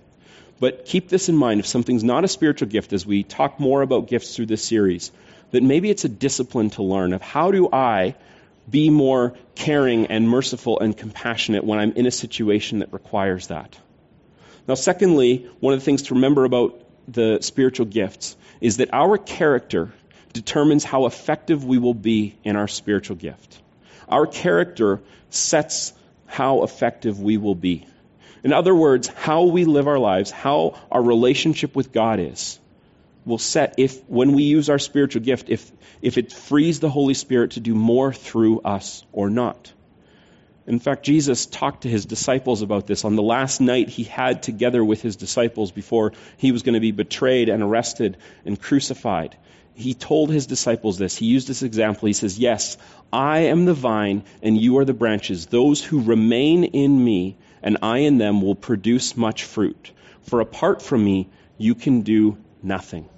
But 0.61 0.87
keep 0.87 1.09
this 1.09 1.29
in 1.29 1.37
mind: 1.37 1.61
if 1.61 1.67
something's 1.67 2.05
not 2.05 2.25
a 2.25 2.29
spiritual 2.29 2.69
gift, 2.69 2.93
as 2.93 3.05
we 3.05 3.23
talk 3.23 3.61
more 3.61 3.83
about 3.83 4.09
gifts 4.09 4.35
through 4.35 4.47
this 4.47 4.65
series, 4.65 5.11
that 5.51 5.63
maybe 5.63 5.91
it's 5.91 6.05
a 6.05 6.09
discipline 6.09 6.71
to 6.71 6.83
learn 6.83 7.13
of 7.13 7.21
how 7.21 7.51
do 7.51 7.69
I 7.73 8.15
be 8.71 8.91
more 8.91 9.35
caring 9.55 10.07
and 10.07 10.29
merciful 10.29 10.81
and 10.81 10.97
compassionate 10.97 11.65
when 11.65 11.79
I'm 11.79 11.93
in 11.93 12.07
a 12.07 12.11
situation 12.11 12.79
that 12.79 12.93
requires 12.93 13.49
that. 13.49 13.79
Now, 14.69 14.75
secondly, 14.75 15.51
one 15.61 15.75
of 15.75 15.81
the 15.81 15.85
things 15.85 16.03
to 16.03 16.15
remember 16.15 16.45
about 16.45 16.82
the 17.09 17.39
spiritual 17.41 17.87
gifts 17.87 18.37
is 18.61 18.79
that 18.79 18.93
our 18.93 19.19
character 19.19 19.93
determines 20.33 20.85
how 20.85 21.07
effective 21.07 21.65
we 21.65 21.79
will 21.79 21.95
be 21.95 22.37
in 22.45 22.57
our 22.57 22.69
spiritual 22.69 23.17
gift. 23.17 23.61
Our 24.09 24.27
character 24.27 25.01
sets 25.31 25.93
how 26.27 26.63
effective 26.63 27.21
we 27.21 27.37
will 27.37 27.55
be. 27.55 27.87
In 28.45 28.53
other 28.53 28.75
words, 28.75 29.09
how 29.09 29.45
we 29.45 29.65
live 29.65 29.87
our 29.87 29.99
lives, 29.99 30.31
how 30.31 30.81
our 30.91 31.03
relationship 31.03 31.77
with 31.77 31.93
God 31.93 32.19
is, 32.19 32.59
will 33.25 33.39
set 33.39 33.75
if 33.79 34.03
when 34.09 34.33
we 34.33 34.45
use 34.45 34.69
our 34.69 34.79
spiritual 34.79 35.23
gift, 35.23 35.49
if 35.49 35.71
if 36.01 36.19
it 36.19 36.33
frees 36.33 36.81
the 36.81 36.91
Holy 36.91 37.15
Spirit 37.15 37.53
to 37.53 37.61
do 37.61 37.75
more 37.75 38.13
through 38.13 38.61
us 38.61 39.05
or 39.13 39.31
not. 39.31 39.73
In 40.73 40.79
fact, 40.79 41.05
Jesus 41.05 41.45
talked 41.45 41.83
to 41.83 41.89
his 41.91 42.07
disciples 42.07 42.63
about 42.63 42.87
this 42.87 43.05
on 43.05 43.15
the 43.15 43.23
last 43.23 43.61
night 43.61 43.91
he 43.91 44.05
had 44.05 44.43
together 44.43 44.83
with 44.83 45.03
his 45.03 45.17
disciples 45.17 45.71
before 45.71 46.15
he 46.39 46.51
was 46.51 46.63
going 46.63 46.73
to 46.73 46.81
be 46.81 46.93
betrayed 46.93 47.51
and 47.51 47.63
arrested 47.63 48.17
and 48.47 48.59
crucified. 48.59 49.37
He 49.75 49.93
told 49.93 50.31
his 50.31 50.47
disciples 50.47 50.97
this. 50.97 51.15
He 51.15 51.27
used 51.27 51.47
this 51.47 51.63
example. 51.63 52.07
He 52.07 52.15
says, 52.15 52.39
Yes, 52.39 52.79
I 53.13 53.41
am 53.41 53.67
the 53.67 53.75
vine 53.75 54.25
and 54.43 54.57
you 54.57 54.79
are 54.79 54.87
the 54.87 54.95
branches. 54.95 55.45
Those 55.45 55.85
who 55.85 56.01
remain 56.01 56.65
in 56.65 57.05
me 57.05 57.37
and 57.63 57.77
I 57.83 57.99
in 57.99 58.17
them 58.17 58.41
will 58.41 58.55
produce 58.55 59.15
much 59.15 59.45
fruit. 59.45 59.93
For 60.23 60.41
apart 60.41 60.81
from 60.81 61.05
me, 61.05 61.29
you 61.59 61.75
can 61.75 62.01
do 62.01 62.39
nothing. 62.63 63.11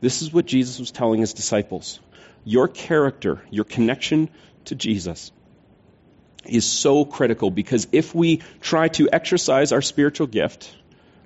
This 0.00 0.22
is 0.22 0.32
what 0.32 0.46
Jesus 0.46 0.78
was 0.78 0.90
telling 0.90 1.20
his 1.20 1.34
disciples. 1.34 2.00
Your 2.46 2.66
character, 2.66 3.42
your 3.50 3.66
connection 3.66 4.30
to 4.64 4.74
Jesus, 4.74 5.32
is 6.46 6.64
so 6.64 7.04
critical 7.04 7.50
because 7.50 7.88
if 7.92 8.14
we 8.14 8.42
try 8.60 8.88
to 8.88 9.08
exercise 9.12 9.72
our 9.72 9.82
spiritual 9.82 10.26
gift, 10.26 10.74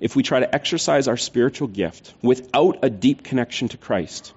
if 0.01 0.17
we 0.17 0.23
try 0.23 0.41
to 0.41 0.55
exercise 0.55 1.09
our 1.09 1.17
spiritual 1.17 1.69
gift 1.69 2.15
without 2.23 2.79
a 2.83 2.91
deep 2.91 3.23
connection 3.23 3.69
to 3.69 3.77
Christ, 3.77 4.33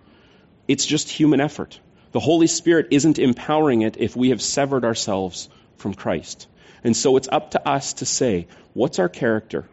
it's 0.67 0.85
just 0.85 1.09
human 1.09 1.41
effort. 1.41 1.79
The 2.11 2.19
Holy 2.19 2.47
Spirit 2.47 2.88
isn't 2.91 3.19
empowering 3.19 3.81
it 3.81 3.97
if 3.97 4.15
we 4.15 4.29
have 4.29 4.41
severed 4.41 4.85
ourselves 4.85 5.49
from 5.77 5.93
Christ. 5.93 6.47
And 6.83 6.95
so 6.95 7.17
it's 7.17 7.27
up 7.31 7.51
to 7.51 7.67
us 7.67 7.93
to 7.93 8.05
say, 8.05 8.47
what's 8.73 8.99
our 8.99 9.09
character? 9.09 9.65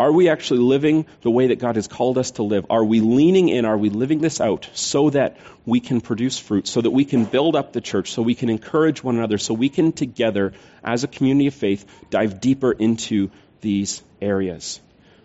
Are 0.00 0.10
we 0.10 0.30
actually 0.30 0.60
living 0.60 1.04
the 1.20 1.30
way 1.30 1.48
that 1.48 1.58
God 1.58 1.76
has 1.76 1.86
called 1.86 2.16
us 2.16 2.30
to 2.32 2.42
live? 2.42 2.64
Are 2.70 2.82
we 2.82 3.00
leaning 3.00 3.50
in? 3.50 3.66
Are 3.66 3.76
we 3.76 3.90
living 3.90 4.20
this 4.20 4.40
out 4.40 4.66
so 4.72 5.10
that 5.10 5.36
we 5.66 5.80
can 5.80 6.00
produce 6.00 6.38
fruit, 6.38 6.66
so 6.66 6.80
that 6.80 6.90
we 6.90 7.04
can 7.04 7.26
build 7.26 7.54
up 7.54 7.74
the 7.74 7.82
church, 7.82 8.10
so 8.10 8.22
we 8.22 8.34
can 8.34 8.48
encourage 8.48 9.04
one 9.04 9.18
another, 9.18 9.36
so 9.36 9.52
we 9.52 9.68
can 9.68 9.92
together, 9.92 10.54
as 10.82 11.04
a 11.04 11.06
community 11.06 11.48
of 11.48 11.54
faith, 11.54 11.84
dive 12.08 12.40
deeper 12.40 12.72
into 12.72 13.30
these 13.60 14.02
areas? 14.22 14.80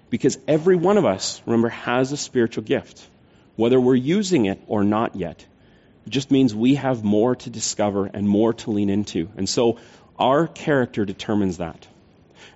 Because 0.09 0.37
every 0.45 0.75
one 0.75 0.97
of 0.97 1.05
us, 1.05 1.41
remember, 1.45 1.69
has 1.69 2.11
a 2.11 2.17
spiritual 2.17 2.65
gift. 2.65 3.01
Whether 3.55 3.79
we're 3.79 3.95
using 3.95 4.47
it 4.47 4.61
or 4.67 4.83
not 4.83 5.15
yet, 5.15 5.45
it 6.05 6.09
just 6.09 6.31
means 6.31 6.53
we 6.53 6.75
have 6.75 7.01
more 7.01 7.37
to 7.37 7.49
discover 7.49 8.07
and 8.07 8.27
more 8.27 8.51
to 8.51 8.71
lean 8.71 8.89
into. 8.89 9.29
And 9.37 9.47
so 9.47 9.79
our 10.19 10.47
character 10.47 11.05
determines 11.05 11.59
that. 11.59 11.87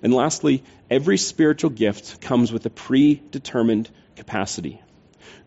And 0.02 0.14
lastly, 0.14 0.64
every 0.90 1.18
spiritual 1.18 1.70
gift 1.70 2.22
comes 2.22 2.52
with 2.52 2.66
a 2.66 2.70
predetermined 2.70 3.90
capacity. 4.16 4.82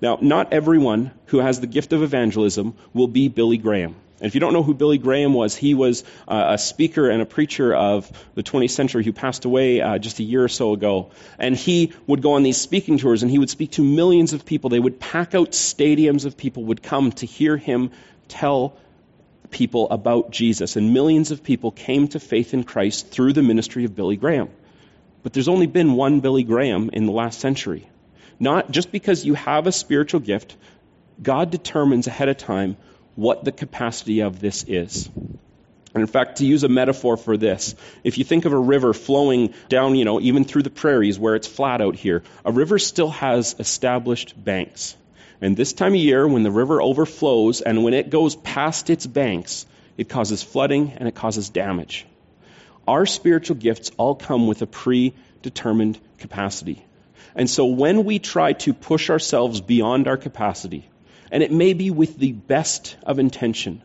Now, 0.01 0.19
not 0.21 0.53
everyone 0.53 1.13
who 1.27 1.39
has 1.39 1.61
the 1.61 1.67
gift 1.67 1.93
of 1.93 2.03
evangelism 2.03 2.75
will 2.93 3.09
be 3.09 3.29
Billy 3.29 3.57
Graham. 3.57 3.95
And 4.23 4.29
if 4.29 4.35
you 4.35 4.41
don't 4.41 4.53
know 4.53 4.63
who 4.63 4.73
Billy 4.73 4.99
Graham 4.99 5.35
was, 5.35 5.57
he 5.57 5.75
was 5.75 6.05
uh, 6.29 6.51
a 6.51 6.59
speaker 6.59 7.11
and 7.11 7.21
a 7.21 7.27
preacher 7.27 7.75
of 7.75 8.11
the 8.35 8.43
20th 8.45 8.71
century 8.71 9.03
who 9.03 9.13
passed 9.13 9.45
away 9.45 9.81
uh, 9.81 9.99
just 9.99 10.21
a 10.21 10.23
year 10.23 10.45
or 10.45 10.49
so 10.49 10.73
ago. 10.75 11.11
And 11.41 11.57
he 11.57 11.93
would 12.07 12.23
go 12.23 12.35
on 12.35 12.45
these 12.45 12.57
speaking 12.57 12.99
tours 12.99 13.23
and 13.23 13.31
he 13.33 13.39
would 13.41 13.51
speak 13.51 13.73
to 13.73 13.83
millions 13.83 14.33
of 14.33 14.47
people. 14.47 14.71
They 14.71 14.79
would 14.79 15.01
pack 15.01 15.35
out 15.35 15.51
stadiums 15.51 16.25
of 16.25 16.37
people 16.37 16.65
would 16.67 16.85
come 16.85 17.11
to 17.13 17.27
hear 17.27 17.57
him 17.57 17.91
tell 18.29 18.77
people 19.53 19.89
about 19.91 20.31
Jesus, 20.31 20.77
and 20.77 20.93
millions 20.93 21.31
of 21.31 21.45
people 21.45 21.71
came 21.71 22.09
to 22.09 22.19
faith 22.19 22.55
in 22.55 22.65
Christ 22.65 23.11
through 23.11 23.35
the 23.35 23.43
ministry 23.43 23.85
of 23.85 23.95
Billy 23.95 24.17
Graham. 24.17 24.49
But 25.23 25.33
there's 25.33 25.49
only 25.49 25.67
been 25.67 25.93
one 25.93 26.21
Billy 26.21 26.43
Graham 26.43 26.91
in 26.93 27.07
the 27.07 27.13
last 27.13 27.39
century. 27.39 27.87
Not 28.41 28.73
just 28.73 28.91
because 28.91 29.25
you 29.25 29.35
have 29.35 29.69
a 29.69 29.73
spiritual 29.73 30.21
gift, 30.21 30.57
God 31.23 31.51
determines 31.51 32.09
ahead 32.09 32.29
of 32.29 32.39
time 32.39 32.77
what 33.15 33.45
the 33.45 33.53
capacity 33.53 34.21
of 34.21 34.41
this 34.41 34.65
is. 34.67 35.09
And 35.95 36.01
in 36.01 36.07
fact, 36.07 36.39
to 36.39 36.47
use 36.47 36.65
a 36.65 36.69
metaphor 36.69 37.17
for 37.17 37.37
this, 37.37 37.75
if 38.03 38.17
you 38.17 38.25
think 38.25 38.47
of 38.47 38.53
a 38.53 38.59
river 38.59 38.95
flowing 38.95 39.55
down, 39.69 39.95
you 39.95 40.05
know, 40.07 40.21
even 40.21 40.45
through 40.45 40.63
the 40.63 40.71
prairies 40.71 41.19
where 41.19 41.35
it's 41.35 41.47
flat 41.47 41.83
out 41.83 41.97
here, 41.97 42.23
a 42.45 42.51
river 42.51 42.79
still 42.79 43.11
has 43.11 43.55
established 43.59 44.43
banks. 44.43 44.97
And 45.43 45.57
this 45.57 45.73
time 45.73 45.95
of 45.95 45.99
year, 45.99 46.27
when 46.27 46.45
the 46.45 46.53
river 46.53 46.81
overflows 46.81 47.63
and 47.63 47.83
when 47.83 47.95
it 47.95 48.11
goes 48.11 48.37
past 48.37 48.91
its 48.91 49.07
banks, 49.07 49.67
it 49.99 50.09
causes 50.09 50.41
flooding 50.41 50.93
and 50.97 51.09
it 51.09 51.17
causes 51.17 51.51
damage. 51.51 52.07
Our 52.87 53.07
spiritual 53.07 53.57
gifts 53.57 53.91
all 53.97 54.15
come 54.15 54.47
with 54.47 54.63
a 54.63 54.69
predetermined 54.69 55.99
capacity. 56.19 56.87
And 57.35 57.51
so 57.51 57.67
when 57.67 58.05
we 58.05 58.21
try 58.21 58.53
to 58.53 58.73
push 58.73 59.11
ourselves 59.11 59.61
beyond 59.61 60.07
our 60.07 60.17
capacity, 60.17 60.89
and 61.33 61.43
it 61.43 61.51
may 61.51 61.73
be 61.73 61.91
with 61.91 62.17
the 62.19 62.33
best 62.33 62.97
of 63.03 63.19
intention, 63.19 63.83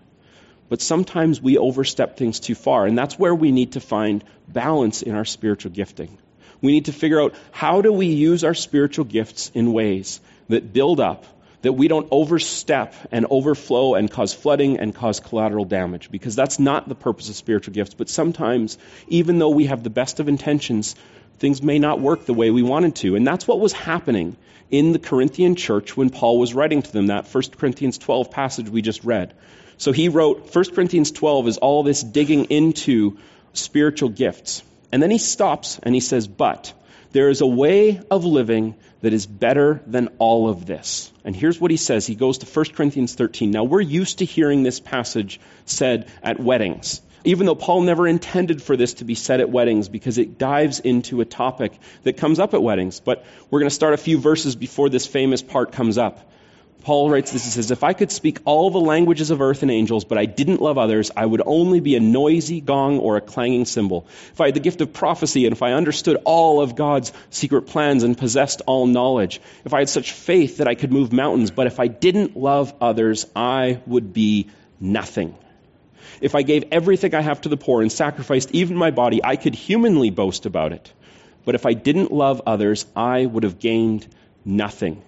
but 0.69 0.79
sometimes 0.79 1.41
we 1.41 1.57
overstep 1.57 2.17
things 2.17 2.39
too 2.39 2.55
far, 2.55 2.85
and 2.85 2.95
that's 2.95 3.17
where 3.17 3.33
we 3.33 3.51
need 3.51 3.71
to 3.71 3.79
find 3.79 4.23
balance 4.47 5.01
in 5.01 5.15
our 5.15 5.25
spiritual 5.25 5.71
gifting. 5.71 6.19
We 6.61 6.73
need 6.73 6.85
to 6.85 6.93
figure 6.93 7.21
out 7.21 7.33
how 7.51 7.81
do 7.81 7.91
we 7.91 8.07
use 8.07 8.43
our 8.43 8.53
spiritual 8.53 9.05
gifts 9.05 9.49
in 9.55 9.73
ways 9.73 10.19
that 10.49 10.71
build 10.71 10.99
up 10.99 11.25
that 11.61 11.73
we 11.73 11.87
don't 11.87 12.07
overstep 12.11 12.93
and 13.11 13.25
overflow 13.29 13.95
and 13.95 14.09
cause 14.09 14.33
flooding 14.33 14.79
and 14.79 14.93
cause 14.93 15.19
collateral 15.19 15.65
damage, 15.65 16.11
because 16.11 16.35
that's 16.35 16.59
not 16.59 16.87
the 16.87 16.95
purpose 16.95 17.29
of 17.29 17.35
spiritual 17.35 17.73
gifts. 17.73 17.93
But 17.93 18.09
sometimes, 18.09 18.77
even 19.07 19.39
though 19.39 19.49
we 19.49 19.65
have 19.65 19.83
the 19.83 19.89
best 19.89 20.19
of 20.19 20.27
intentions, 20.27 20.95
things 21.39 21.61
may 21.61 21.79
not 21.79 21.99
work 21.99 22.25
the 22.25 22.33
way 22.33 22.51
we 22.51 22.63
wanted 22.63 22.95
to. 22.97 23.15
And 23.15 23.25
that's 23.25 23.47
what 23.47 23.59
was 23.59 23.73
happening 23.73 24.35
in 24.69 24.91
the 24.91 24.99
Corinthian 24.99 25.55
church 25.55 25.95
when 25.95 26.09
Paul 26.09 26.39
was 26.39 26.53
writing 26.53 26.81
to 26.81 26.91
them, 26.91 27.07
that 27.07 27.27
1 27.27 27.43
Corinthians 27.57 27.97
12 27.97 28.31
passage 28.31 28.69
we 28.69 28.81
just 28.81 29.03
read. 29.03 29.33
So 29.77 29.91
he 29.91 30.09
wrote, 30.09 30.53
1 30.53 30.65
Corinthians 30.75 31.11
12 31.11 31.47
is 31.47 31.57
all 31.57 31.83
this 31.83 32.03
digging 32.03 32.45
into 32.45 33.17
spiritual 33.53 34.09
gifts. 34.09 34.63
And 34.91 35.01
then 35.01 35.11
he 35.11 35.17
stops 35.17 35.79
and 35.83 35.93
he 35.93 36.01
says, 36.01 36.27
But 36.27 36.73
there 37.11 37.29
is 37.29 37.41
a 37.41 37.47
way 37.47 38.01
of 38.11 38.25
living 38.25 38.75
that 39.01 39.13
is 39.13 39.25
better 39.25 39.81
than 39.87 40.09
all 40.17 40.49
of 40.49 40.65
this. 40.65 41.11
And 41.23 41.35
here's 41.35 41.59
what 41.59 41.71
he 41.71 41.77
says. 41.77 42.05
He 42.05 42.15
goes 42.15 42.39
to 42.39 42.45
1 42.45 42.65
Corinthians 42.73 43.15
13. 43.15 43.51
Now, 43.51 43.63
we're 43.63 43.81
used 43.81 44.19
to 44.19 44.25
hearing 44.25 44.63
this 44.63 44.79
passage 44.79 45.39
said 45.65 46.09
at 46.23 46.39
weddings, 46.39 47.01
even 47.23 47.45
though 47.45 47.55
Paul 47.55 47.81
never 47.81 48.07
intended 48.07 48.61
for 48.61 48.75
this 48.75 48.95
to 48.95 49.05
be 49.05 49.15
said 49.15 49.39
at 49.39 49.49
weddings 49.49 49.89
because 49.89 50.17
it 50.17 50.37
dives 50.37 50.79
into 50.79 51.21
a 51.21 51.25
topic 51.25 51.73
that 52.03 52.17
comes 52.17 52.39
up 52.39 52.53
at 52.53 52.61
weddings. 52.61 52.99
But 52.99 53.25
we're 53.49 53.59
going 53.59 53.69
to 53.69 53.75
start 53.75 53.93
a 53.93 53.97
few 53.97 54.17
verses 54.17 54.55
before 54.55 54.89
this 54.89 55.05
famous 55.05 55.41
part 55.41 55.71
comes 55.71 55.97
up. 55.97 56.31
Paul 56.87 57.09
writes 57.09 57.33
this, 57.33 57.43
he 57.43 57.51
says, 57.51 57.69
If 57.69 57.83
I 57.83 57.91
could 57.91 58.13
speak 58.13 58.39
all 58.45 58.69
the 58.69 58.79
languages 58.79 59.29
of 59.29 59.41
earth 59.41 59.61
and 59.61 59.69
angels, 59.69 60.05
but 60.05 60.17
I 60.17 60.23
didn't 60.23 60.61
love 60.61 60.77
others, 60.77 61.11
I 61.17 61.25
would 61.25 61.41
only 61.45 61.81
be 61.81 61.97
a 61.97 61.99
noisy 61.99 62.61
gong 62.61 62.99
or 62.99 63.17
a 63.17 63.21
clanging 63.21 63.65
cymbal. 63.65 64.07
If 64.31 64.39
I 64.39 64.45
had 64.45 64.53
the 64.53 64.61
gift 64.61 64.79
of 64.79 64.93
prophecy, 64.93 65.45
and 65.45 65.51
if 65.51 65.61
I 65.61 65.73
understood 65.73 66.21
all 66.23 66.61
of 66.61 66.77
God's 66.77 67.11
secret 67.29 67.63
plans 67.63 68.03
and 68.03 68.17
possessed 68.17 68.61
all 68.67 68.85
knowledge, 68.85 69.41
if 69.65 69.73
I 69.73 69.79
had 69.79 69.89
such 69.89 70.13
faith 70.13 70.59
that 70.59 70.69
I 70.69 70.75
could 70.75 70.93
move 70.93 71.11
mountains, 71.11 71.51
but 71.51 71.67
if 71.67 71.81
I 71.81 71.87
didn't 71.87 72.37
love 72.37 72.73
others, 72.79 73.25
I 73.35 73.81
would 73.85 74.13
be 74.13 74.47
nothing. 74.79 75.35
If 76.21 76.35
I 76.35 76.41
gave 76.43 76.69
everything 76.71 77.13
I 77.13 77.21
have 77.21 77.41
to 77.41 77.49
the 77.49 77.57
poor 77.57 77.81
and 77.81 77.91
sacrificed 77.91 78.51
even 78.53 78.77
my 78.77 78.91
body, 78.91 79.19
I 79.21 79.35
could 79.35 79.55
humanly 79.55 80.09
boast 80.09 80.45
about 80.45 80.71
it. 80.71 80.93
But 81.43 81.55
if 81.55 81.65
I 81.65 81.73
didn't 81.73 82.13
love 82.13 82.43
others, 82.45 82.85
I 82.95 83.25
would 83.25 83.43
have 83.43 83.59
gained 83.59 84.07
nothing. 84.45 85.01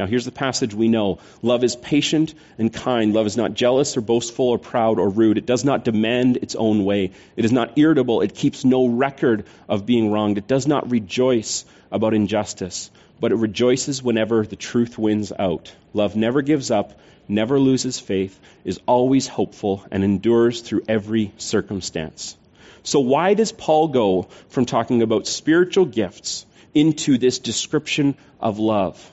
Now, 0.00 0.06
here's 0.06 0.24
the 0.24 0.32
passage 0.32 0.72
we 0.72 0.88
know 0.88 1.18
Love 1.42 1.62
is 1.62 1.76
patient 1.76 2.32
and 2.56 2.72
kind. 2.72 3.12
Love 3.12 3.26
is 3.26 3.36
not 3.36 3.52
jealous 3.52 3.98
or 3.98 4.00
boastful 4.00 4.48
or 4.48 4.58
proud 4.58 4.98
or 4.98 5.10
rude. 5.10 5.36
It 5.36 5.44
does 5.44 5.62
not 5.62 5.84
demand 5.84 6.38
its 6.38 6.54
own 6.54 6.86
way. 6.86 7.12
It 7.36 7.44
is 7.44 7.52
not 7.52 7.76
irritable. 7.76 8.22
It 8.22 8.34
keeps 8.34 8.64
no 8.64 8.86
record 8.86 9.44
of 9.68 9.84
being 9.84 10.10
wronged. 10.10 10.38
It 10.38 10.48
does 10.48 10.66
not 10.66 10.90
rejoice 10.90 11.66
about 11.92 12.14
injustice, 12.14 12.90
but 13.20 13.30
it 13.30 13.34
rejoices 13.34 14.02
whenever 14.02 14.46
the 14.46 14.56
truth 14.56 14.96
wins 14.96 15.34
out. 15.38 15.70
Love 15.92 16.16
never 16.16 16.40
gives 16.40 16.70
up, 16.70 16.98
never 17.28 17.60
loses 17.60 18.00
faith, 18.00 18.40
is 18.64 18.80
always 18.86 19.28
hopeful, 19.28 19.84
and 19.90 20.02
endures 20.02 20.62
through 20.62 20.84
every 20.88 21.30
circumstance. 21.36 22.38
So, 22.84 23.00
why 23.00 23.34
does 23.34 23.52
Paul 23.52 23.88
go 23.88 24.28
from 24.48 24.64
talking 24.64 25.02
about 25.02 25.26
spiritual 25.26 25.84
gifts 25.84 26.46
into 26.72 27.18
this 27.18 27.38
description 27.38 28.14
of 28.40 28.58
love? 28.58 29.10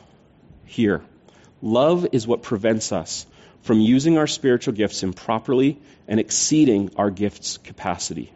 Here. 0.68 1.04
Love 1.62 2.08
is 2.12 2.28
what 2.28 2.44
prevents 2.44 2.92
us 2.92 3.26
from 3.62 3.80
using 3.80 4.18
our 4.18 4.28
spiritual 4.28 4.74
gifts 4.74 5.04
improperly 5.04 5.80
and 6.08 6.20
exceeding 6.20 6.92
our 6.96 7.10
gifts' 7.10 7.58
capacity. 7.58 8.32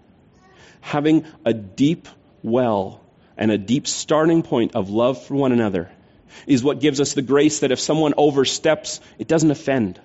Having 0.82 1.26
a 1.46 1.54
deep 1.54 2.08
well 2.44 3.02
and 3.38 3.52
a 3.52 3.58
deep 3.58 3.88
starting 3.88 4.42
point 4.42 4.76
of 4.76 4.90
love 4.90 5.24
for 5.24 5.36
one 5.36 5.52
another 5.52 5.92
is 6.48 6.64
what 6.64 6.80
gives 6.80 7.00
us 7.00 7.14
the 7.14 7.22
grace 7.22 7.60
that 7.60 7.72
if 7.72 7.80
someone 7.80 8.14
oversteps, 8.18 9.00
it 9.20 9.28
doesn't 9.28 9.52
offend 9.52 10.00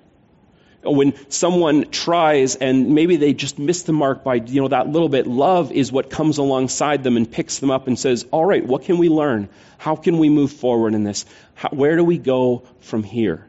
when 0.90 1.14
someone 1.31 1.90
tries 1.90 2.57
and 2.57 2.94
maybe 2.94 3.16
they 3.16 3.33
just 3.33 3.59
miss 3.59 3.83
the 3.83 3.92
mark 3.92 4.25
by 4.25 4.37
you 4.37 4.61
know 4.61 4.68
that 4.68 4.88
little 4.88 5.09
bit 5.09 5.27
love 5.27 5.72
is 5.72 5.90
what 5.90 6.11
comes 6.11 6.38
alongside 6.38 7.03
them 7.03 7.16
and 7.16 7.31
picks 7.31 7.59
them 7.59 7.70
up 7.70 7.87
and 7.87 7.99
says 7.99 8.27
all 8.31 8.44
right 8.44 8.64
what 8.64 8.83
can 8.83 8.99
we 8.99 9.09
learn 9.09 9.49
how 9.79 9.96
can 9.96 10.18
we 10.18 10.29
move 10.29 10.53
forward 10.53 10.94
in 10.94 11.05
this 11.05 11.27
how, 11.55 11.68
where 11.70 11.96
do 11.96 12.05
we 12.05 12.18
go 12.18 12.62
from 12.81 13.03
here 13.03 13.46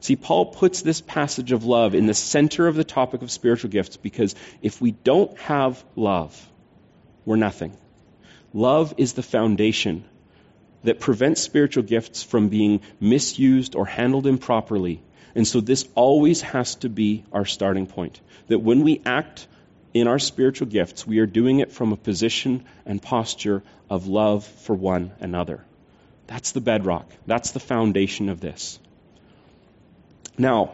See, 0.00 0.14
Paul 0.14 0.46
puts 0.46 0.82
this 0.82 1.00
passage 1.00 1.52
of 1.52 1.64
love 1.64 1.94
in 1.94 2.06
the 2.06 2.14
center 2.14 2.68
of 2.68 2.76
the 2.76 2.84
topic 2.84 3.22
of 3.22 3.30
spiritual 3.30 3.70
gifts 3.70 3.96
because 3.96 4.34
if 4.62 4.80
we 4.80 4.92
don't 4.92 5.36
have 5.40 5.82
love, 5.96 6.48
we're 7.24 7.36
nothing. 7.36 7.76
Love 8.52 8.94
is 8.98 9.14
the 9.14 9.22
foundation 9.22 10.04
that 10.84 11.00
prevents 11.00 11.40
spiritual 11.42 11.82
gifts 11.82 12.22
from 12.22 12.48
being 12.48 12.82
misused 13.00 13.74
or 13.74 13.86
handled 13.86 14.26
improperly. 14.26 15.02
And 15.36 15.46
so 15.46 15.60
this 15.60 15.86
always 15.94 16.40
has 16.40 16.76
to 16.76 16.88
be 16.88 17.22
our 17.30 17.44
starting 17.44 17.86
point. 17.86 18.20
That 18.48 18.60
when 18.60 18.82
we 18.82 19.02
act 19.04 19.46
in 19.92 20.08
our 20.08 20.18
spiritual 20.18 20.66
gifts, 20.66 21.06
we 21.06 21.18
are 21.18 21.26
doing 21.26 21.60
it 21.60 21.72
from 21.72 21.92
a 21.92 21.96
position 21.96 22.64
and 22.86 23.02
posture 23.02 23.62
of 23.90 24.06
love 24.06 24.46
for 24.46 24.74
one 24.74 25.12
another. 25.20 25.62
That's 26.26 26.52
the 26.52 26.62
bedrock. 26.62 27.12
That's 27.26 27.50
the 27.50 27.60
foundation 27.60 28.30
of 28.30 28.40
this. 28.40 28.78
Now, 30.38 30.72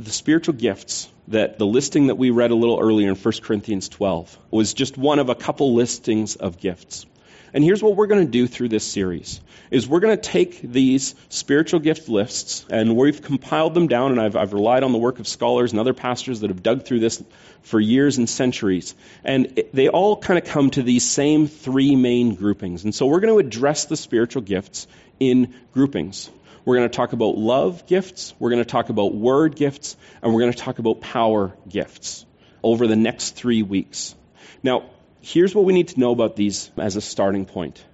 the 0.00 0.10
spiritual 0.10 0.54
gifts 0.54 1.08
that 1.28 1.56
the 1.56 1.66
listing 1.66 2.08
that 2.08 2.16
we 2.16 2.30
read 2.30 2.50
a 2.50 2.56
little 2.56 2.80
earlier 2.80 3.10
in 3.10 3.14
1 3.14 3.34
Corinthians 3.42 3.88
12 3.88 4.36
was 4.50 4.74
just 4.74 4.98
one 4.98 5.20
of 5.20 5.28
a 5.28 5.36
couple 5.36 5.74
listings 5.74 6.34
of 6.34 6.58
gifts. 6.58 7.06
And 7.52 7.64
here's 7.64 7.82
what 7.82 7.96
we're 7.96 8.06
going 8.06 8.24
to 8.24 8.30
do 8.30 8.46
through 8.46 8.68
this 8.68 8.84
series 8.84 9.40
is 9.70 9.88
we're 9.88 10.00
going 10.00 10.16
to 10.16 10.22
take 10.22 10.60
these 10.62 11.14
spiritual 11.28 11.80
gift 11.80 12.08
lists 12.08 12.64
and 12.70 12.96
we've 12.96 13.22
compiled 13.22 13.74
them 13.74 13.86
down 13.86 14.12
and 14.12 14.20
I've, 14.20 14.36
I've 14.36 14.52
relied 14.52 14.82
on 14.82 14.92
the 14.92 14.98
work 14.98 15.20
of 15.20 15.28
scholars 15.28 15.70
and 15.72 15.80
other 15.80 15.94
pastors 15.94 16.40
that 16.40 16.50
have 16.50 16.62
dug 16.62 16.84
through 16.84 17.00
this 17.00 17.22
for 17.62 17.78
years 17.78 18.18
and 18.18 18.28
centuries. 18.28 18.94
And 19.24 19.58
it, 19.58 19.74
they 19.74 19.88
all 19.88 20.16
kind 20.16 20.38
of 20.38 20.44
come 20.44 20.70
to 20.70 20.82
these 20.82 21.08
same 21.08 21.46
three 21.46 21.96
main 21.96 22.34
groupings. 22.34 22.84
And 22.84 22.94
so 22.94 23.06
we're 23.06 23.20
going 23.20 23.34
to 23.34 23.46
address 23.46 23.84
the 23.86 23.96
spiritual 23.96 24.42
gifts 24.42 24.86
in 25.18 25.54
groupings. 25.72 26.30
We're 26.64 26.76
going 26.76 26.88
to 26.88 26.96
talk 26.96 27.12
about 27.12 27.38
love 27.38 27.86
gifts, 27.86 28.34
we're 28.38 28.50
going 28.50 28.62
to 28.62 28.68
talk 28.68 28.90
about 28.90 29.14
word 29.14 29.56
gifts, 29.56 29.96
and 30.22 30.32
we're 30.32 30.40
going 30.40 30.52
to 30.52 30.58
talk 30.58 30.78
about 30.78 31.00
power 31.00 31.56
gifts 31.68 32.26
over 32.62 32.86
the 32.86 32.96
next 32.96 33.30
three 33.30 33.62
weeks. 33.62 34.14
Now, 34.62 34.90
here's 35.20 35.54
what 35.54 35.64
we 35.64 35.72
need 35.72 35.88
to 35.88 36.00
know 36.00 36.12
about 36.12 36.36
these 36.36 36.70
as 36.76 36.96
a 36.96 37.00
starting 37.00 37.44
point. 37.44 37.84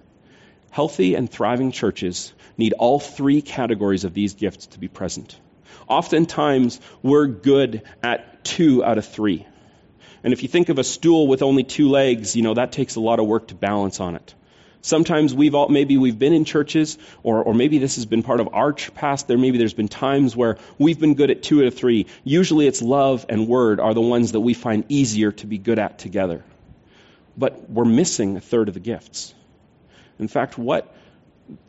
Healthy 0.71 1.15
and 1.15 1.29
thriving 1.29 1.71
churches 1.71 2.33
need 2.57 2.73
all 2.73 2.99
three 2.99 3.41
categories 3.41 4.03
of 4.03 4.13
these 4.13 4.33
gifts 4.33 4.67
to 4.67 4.79
be 4.79 4.87
present. 4.87 5.39
Oftentimes, 5.87 6.79
we're 7.01 7.27
good 7.27 7.83
at 8.03 8.43
two 8.43 8.83
out 8.83 8.97
of 8.97 9.05
three. 9.05 9.45
And 10.23 10.33
if 10.33 10.43
you 10.43 10.49
think 10.49 10.69
of 10.69 10.79
a 10.79 10.83
stool 10.83 11.27
with 11.27 11.41
only 11.41 11.63
two 11.63 11.89
legs, 11.89 12.35
you 12.35 12.43
know, 12.43 12.53
that 12.55 12.71
takes 12.71 12.95
a 12.95 12.99
lot 12.99 13.19
of 13.19 13.27
work 13.27 13.47
to 13.49 13.55
balance 13.55 13.99
on 13.99 14.15
it. 14.15 14.33
Sometimes 14.81 15.33
we've 15.33 15.55
all, 15.55 15.69
maybe 15.69 15.97
we've 15.97 16.17
been 16.17 16.33
in 16.33 16.45
churches, 16.45 16.97
or, 17.23 17.43
or 17.43 17.53
maybe 17.53 17.77
this 17.77 17.95
has 17.95 18.05
been 18.05 18.23
part 18.23 18.39
of 18.39 18.49
our 18.53 18.73
past. 18.73 19.27
There 19.27 19.37
maybe 19.37 19.57
there's 19.57 19.73
been 19.73 19.87
times 19.87 20.35
where 20.35 20.57
we've 20.77 20.99
been 20.99 21.15
good 21.15 21.31
at 21.31 21.43
two 21.43 21.61
out 21.61 21.67
of 21.67 21.75
three. 21.75 22.07
Usually 22.23 22.67
it's 22.67 22.81
love 22.81 23.25
and 23.27 23.47
word 23.47 23.79
are 23.79 23.93
the 23.93 24.01
ones 24.01 24.33
that 24.33 24.39
we 24.39 24.53
find 24.53 24.85
easier 24.89 25.31
to 25.33 25.47
be 25.47 25.57
good 25.57 25.79
at 25.79 25.99
together 25.99 26.43
but 27.37 27.69
we're 27.69 27.85
missing 27.85 28.35
a 28.35 28.41
third 28.41 28.67
of 28.67 28.73
the 28.73 28.79
gifts. 28.79 29.33
In 30.19 30.27
fact, 30.27 30.57
what 30.57 30.93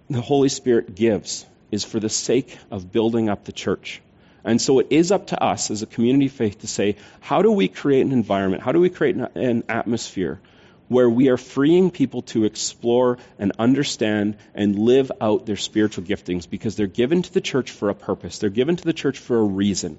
the 0.09 0.21
Holy 0.21 0.49
Spirit 0.49 0.95
gives 0.95 1.45
is 1.71 1.85
for 1.85 2.01
the 2.01 2.09
sake 2.09 2.59
of 2.71 2.91
building 2.91 3.29
up 3.29 3.45
the 3.45 3.53
church. 3.53 4.01
And 4.45 4.61
so 4.61 4.79
it 4.79 4.87
is 4.91 5.13
up 5.13 5.29
to 5.29 5.43
us 5.43 5.71
as 5.71 5.83
a 5.83 5.87
community 5.87 6.27
of 6.27 6.33
faith 6.33 6.61
to 6.61 6.67
say, 6.67 6.97
how 7.21 7.43
do 7.43 7.53
we 7.53 7.69
create 7.69 8.07
an 8.07 8.13
environment? 8.13 8.63
How 8.63 8.73
do 8.73 8.81
we 8.81 8.89
create 8.89 9.17
an 9.17 9.65
atmosphere 9.69 10.41
where 10.89 11.11
we 11.11 11.29
are 11.29 11.37
freeing 11.37 11.91
people 11.91 12.23
to 12.23 12.45
explore 12.45 13.19
and 13.39 13.53
understand 13.59 14.37
and 14.55 14.79
live 14.79 15.13
out 15.21 15.45
their 15.45 15.57
spiritual 15.57 16.05
giftings 16.05 16.49
because 16.49 16.77
they're 16.77 16.87
given 16.87 17.23
to 17.23 17.33
the 17.33 17.43
church 17.43 17.71
for 17.71 17.91
a 17.91 17.95
purpose. 17.95 18.39
They're 18.39 18.49
given 18.49 18.77
to 18.77 18.85
the 18.85 18.95
church 18.95 19.19
for 19.19 19.39
a 19.39 19.45
reason. 19.45 19.99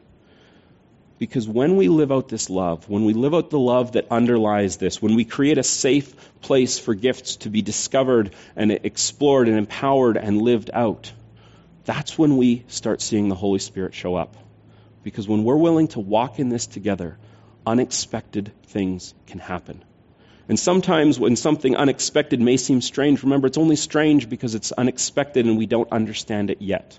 Because 1.20 1.50
when 1.50 1.76
we 1.76 1.90
live 1.90 2.14
out 2.14 2.30
this 2.30 2.50
love, 2.50 2.90
when 2.90 3.04
we 3.04 3.14
live 3.14 3.36
out 3.36 3.50
the 3.50 3.60
love 3.60 3.92
that 3.92 4.10
underlies 4.10 4.78
this, 4.78 5.02
when 5.02 5.16
we 5.16 5.26
create 5.26 5.58
a 5.58 5.64
safe 5.64 6.16
place 6.40 6.80
for 6.80 6.96
gifts 6.96 7.36
to 7.38 7.50
be 7.50 7.62
discovered 7.62 8.34
and 8.56 8.72
explored 8.72 9.50
and 9.50 9.58
empowered 9.58 10.16
and 10.16 10.42
lived 10.42 10.72
out, 10.74 11.12
that's 11.84 12.18
when 12.18 12.38
we 12.38 12.64
start 12.70 13.02
seeing 13.02 13.28
the 13.28 13.36
Holy 13.36 13.60
Spirit 13.60 13.94
show 13.94 14.16
up. 14.16 14.38
Because 15.04 15.28
when 15.28 15.44
we're 15.44 15.58
willing 15.58 15.90
to 15.90 16.00
walk 16.00 16.40
in 16.40 16.48
this 16.48 16.68
together, 16.68 17.18
unexpected 17.68 18.54
things 18.68 19.14
can 19.28 19.40
happen. 19.40 19.84
And 20.48 20.58
sometimes 20.58 21.20
when 21.20 21.36
something 21.36 21.76
unexpected 21.76 22.40
may 22.40 22.56
seem 22.56 22.80
strange, 22.82 23.24
remember 23.24 23.48
it's 23.48 23.58
only 23.58 23.76
strange 23.76 24.30
because 24.30 24.56
it's 24.56 24.72
unexpected 24.72 25.46
and 25.46 25.58
we 25.58 25.66
don't 25.66 25.92
understand 25.92 26.50
it 26.50 26.62
yet. 26.62 26.98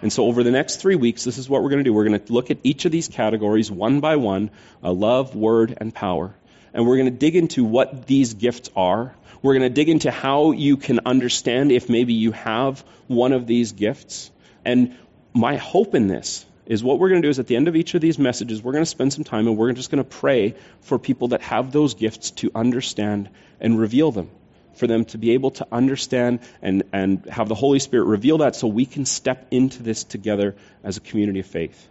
And 0.00 0.12
so, 0.12 0.26
over 0.26 0.44
the 0.44 0.50
next 0.50 0.76
three 0.76 0.94
weeks, 0.94 1.24
this 1.24 1.38
is 1.38 1.48
what 1.48 1.62
we're 1.62 1.70
going 1.70 1.82
to 1.82 1.84
do. 1.84 1.92
We're 1.92 2.04
going 2.04 2.20
to 2.20 2.32
look 2.32 2.50
at 2.50 2.58
each 2.62 2.84
of 2.84 2.92
these 2.92 3.08
categories 3.08 3.70
one 3.70 4.00
by 4.00 4.16
one 4.16 4.50
uh, 4.82 4.92
love, 4.92 5.34
word, 5.34 5.76
and 5.80 5.92
power. 5.92 6.34
And 6.72 6.86
we're 6.86 6.96
going 6.96 7.10
to 7.10 7.18
dig 7.18 7.34
into 7.34 7.64
what 7.64 8.06
these 8.06 8.34
gifts 8.34 8.70
are. 8.76 9.14
We're 9.42 9.54
going 9.54 9.68
to 9.68 9.74
dig 9.74 9.88
into 9.88 10.10
how 10.10 10.52
you 10.52 10.76
can 10.76 11.00
understand 11.06 11.72
if 11.72 11.88
maybe 11.88 12.12
you 12.12 12.32
have 12.32 12.84
one 13.08 13.32
of 13.32 13.46
these 13.46 13.72
gifts. 13.72 14.30
And 14.64 14.96
my 15.32 15.56
hope 15.56 15.94
in 15.94 16.06
this 16.06 16.44
is 16.66 16.84
what 16.84 16.98
we're 16.98 17.08
going 17.08 17.22
to 17.22 17.26
do 17.26 17.30
is 17.30 17.38
at 17.38 17.46
the 17.46 17.56
end 17.56 17.66
of 17.66 17.74
each 17.74 17.94
of 17.94 18.00
these 18.00 18.18
messages, 18.18 18.62
we're 18.62 18.72
going 18.72 18.82
to 18.82 18.90
spend 18.90 19.12
some 19.12 19.24
time 19.24 19.48
and 19.48 19.56
we're 19.56 19.72
just 19.72 19.90
going 19.90 20.04
to 20.04 20.08
pray 20.08 20.54
for 20.82 20.98
people 20.98 21.28
that 21.28 21.40
have 21.42 21.72
those 21.72 21.94
gifts 21.94 22.30
to 22.32 22.50
understand 22.54 23.30
and 23.60 23.78
reveal 23.78 24.12
them 24.12 24.30
for 24.78 24.86
them 24.86 25.04
to 25.06 25.18
be 25.18 25.32
able 25.32 25.50
to 25.52 25.66
understand 25.70 26.40
and, 26.62 26.84
and 26.92 27.24
have 27.26 27.48
the 27.48 27.54
Holy 27.54 27.78
Spirit 27.78 28.04
reveal 28.04 28.38
that 28.38 28.56
so 28.56 28.66
we 28.66 28.86
can 28.86 29.04
step 29.04 29.48
into 29.50 29.82
this 29.82 30.04
together 30.04 30.54
as 30.82 30.96
a 30.96 31.00
community 31.00 31.40
of 31.40 31.46
faith. 31.46 31.88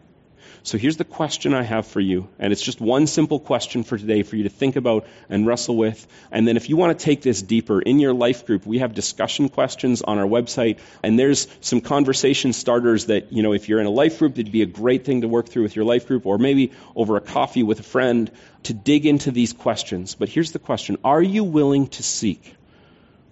So 0.68 0.78
here's 0.78 0.98
the 0.98 1.06
question 1.06 1.54
I 1.54 1.64
have 1.64 1.88
for 1.88 2.02
you, 2.02 2.28
and 2.40 2.52
it's 2.52 2.62
just 2.62 2.82
one 2.82 3.08
simple 3.08 3.40
question 3.40 3.84
for 3.84 3.98
today 3.98 4.24
for 4.24 4.36
you 4.36 4.44
to 4.44 4.50
think 4.50 4.76
about 4.76 5.08
and 5.30 5.48
wrestle 5.48 5.78
with. 5.78 6.06
And 6.30 6.46
then 6.46 6.58
if 6.58 6.68
you 6.68 6.76
want 6.76 7.00
to 7.00 7.06
take 7.06 7.22
this 7.22 7.42
deeper 7.42 7.82
in 7.82 8.02
your 8.02 8.14
life 8.14 8.46
group, 8.46 8.66
we 8.66 8.80
have 8.80 8.94
discussion 8.94 9.48
questions 9.48 10.02
on 10.02 10.18
our 10.18 10.26
website, 10.26 10.80
and 11.04 11.18
there's 11.18 11.48
some 11.62 11.80
conversation 11.80 12.52
starters 12.52 13.06
that, 13.06 13.32
you 13.32 13.44
know, 13.44 13.54
if 13.54 13.70
you're 13.70 13.80
in 13.80 13.86
a 13.86 13.92
life 13.92 14.20
group, 14.20 14.38
it'd 14.38 14.52
be 14.52 14.62
a 14.62 14.66
great 14.66 15.06
thing 15.06 15.22
to 15.22 15.30
work 15.30 15.48
through 15.48 15.64
with 15.64 15.78
your 15.78 15.86
life 15.86 16.06
group, 16.06 16.26
or 16.26 16.38
maybe 16.38 16.74
over 16.98 17.16
a 17.16 17.22
coffee 17.22 17.64
with 17.64 17.80
a 17.80 17.84
friend 17.84 18.30
to 18.64 18.74
dig 18.74 19.06
into 19.06 19.32
these 19.32 19.54
questions. 19.54 20.16
But 20.16 20.28
here's 20.28 20.52
the 20.52 20.60
question 20.60 20.98
Are 21.02 21.22
you 21.22 21.46
willing 21.46 21.88
to 21.88 22.04
seek? 22.04 22.57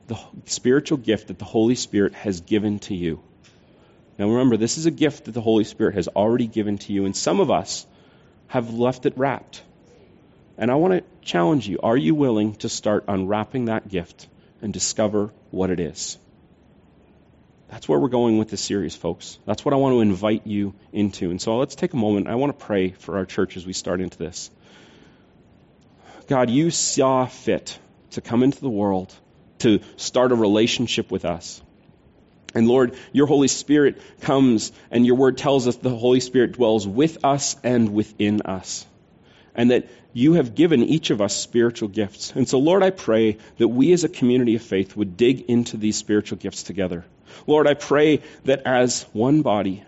The 0.08 0.20
spiritual 0.46 0.98
gift 0.98 1.28
that 1.28 1.40
the 1.40 1.46
Holy 1.46 1.76
Spirit 1.76 2.14
has 2.14 2.42
given 2.42 2.80
to 2.80 2.96
you. 2.96 3.22
Now 4.18 4.30
remember, 4.30 4.58
this 4.58 4.78
is 4.78 4.86
a 4.86 4.92
gift 4.92 5.26
that 5.26 5.32
the 5.32 5.42
Holy 5.42 5.64
Spirit 5.64 5.96
has 5.96 6.08
already 6.08 6.48
given 6.48 6.78
to 6.80 6.94
you, 6.94 7.06
and 7.06 7.16
some 7.16 7.40
of 7.40 7.52
us 7.52 7.86
have 8.48 8.74
left 8.74 9.06
it 9.06 9.18
wrapped. 9.18 9.64
And 10.58 10.72
I 10.72 10.76
want 10.76 10.94
to 10.94 11.04
challenge 11.22 11.68
you 11.68 11.80
are 11.84 11.98
you 11.98 12.16
willing 12.16 12.56
to 12.56 12.70
start 12.70 13.06
unwrapping 13.08 13.66
that 13.66 13.90
gift 13.90 14.28
and 14.62 14.72
discover 14.72 15.32
what 15.52 15.70
it 15.70 15.80
is? 15.80 16.18
That's 17.68 17.90
where 17.90 18.00
we're 18.00 18.10
going 18.10 18.38
with 18.38 18.50
this 18.50 18.62
series, 18.62 18.96
folks. 18.96 19.40
That's 19.46 19.66
what 19.66 19.74
I 19.74 19.78
want 19.78 19.96
to 19.96 20.02
invite 20.02 20.46
you 20.46 20.76
into. 20.94 21.32
And 21.32 21.42
so 21.42 21.58
let's 21.58 21.76
take 21.76 21.94
a 21.94 21.98
moment. 21.98 22.28
I 22.28 22.36
want 22.36 22.58
to 22.58 22.66
pray 22.66 22.92
for 22.92 23.18
our 23.18 23.26
church 23.26 23.58
as 23.58 23.66
we 23.66 23.74
start 23.74 24.02
into 24.02 24.18
this. 24.18 24.52
God, 26.28 26.50
you 26.50 26.72
saw 26.72 27.26
fit 27.26 27.78
to 28.12 28.22
come 28.22 28.44
into 28.44 28.62
the 28.62 28.70
world 28.70 29.14
to 29.66 29.80
start 29.98 30.32
a 30.32 30.36
relationship 30.36 31.10
with 31.12 31.26
us. 31.26 31.60
And 32.54 32.68
Lord, 32.68 32.96
your 33.12 33.26
Holy 33.26 33.48
Spirit 33.48 34.00
comes, 34.22 34.72
and 34.92 35.06
your 35.06 35.16
word 35.16 35.40
tells 35.40 35.68
us 35.68 35.76
the 35.76 35.90
Holy 35.90 36.20
Spirit 36.20 36.52
dwells 36.52 36.88
with 36.88 37.26
us 37.26 37.58
and 37.64 37.94
within 37.94 38.44
us. 38.44 38.86
And 39.56 39.72
that 39.72 39.90
you 40.14 40.34
have 40.34 40.54
given 40.54 40.84
each 40.84 41.10
of 41.10 41.20
us 41.20 41.36
spiritual 41.36 41.90
gifts. 41.90 42.32
And 42.36 42.48
so, 42.48 42.60
Lord, 42.60 42.84
I 42.84 42.92
pray 42.92 43.38
that 43.58 43.68
we 43.68 43.92
as 43.92 44.04
a 44.04 44.10
community 44.10 44.56
of 44.56 44.62
faith 44.62 44.96
would 44.96 45.18
dig 45.18 45.42
into 45.50 45.78
these 45.78 45.98
spiritual 45.98 46.38
gifts 46.38 46.62
together. 46.62 47.04
Lord, 47.48 47.68
I 47.68 47.74
pray 47.74 48.22
that 48.44 48.62
as 48.68 49.04
one 49.14 49.42
body, 49.42 49.84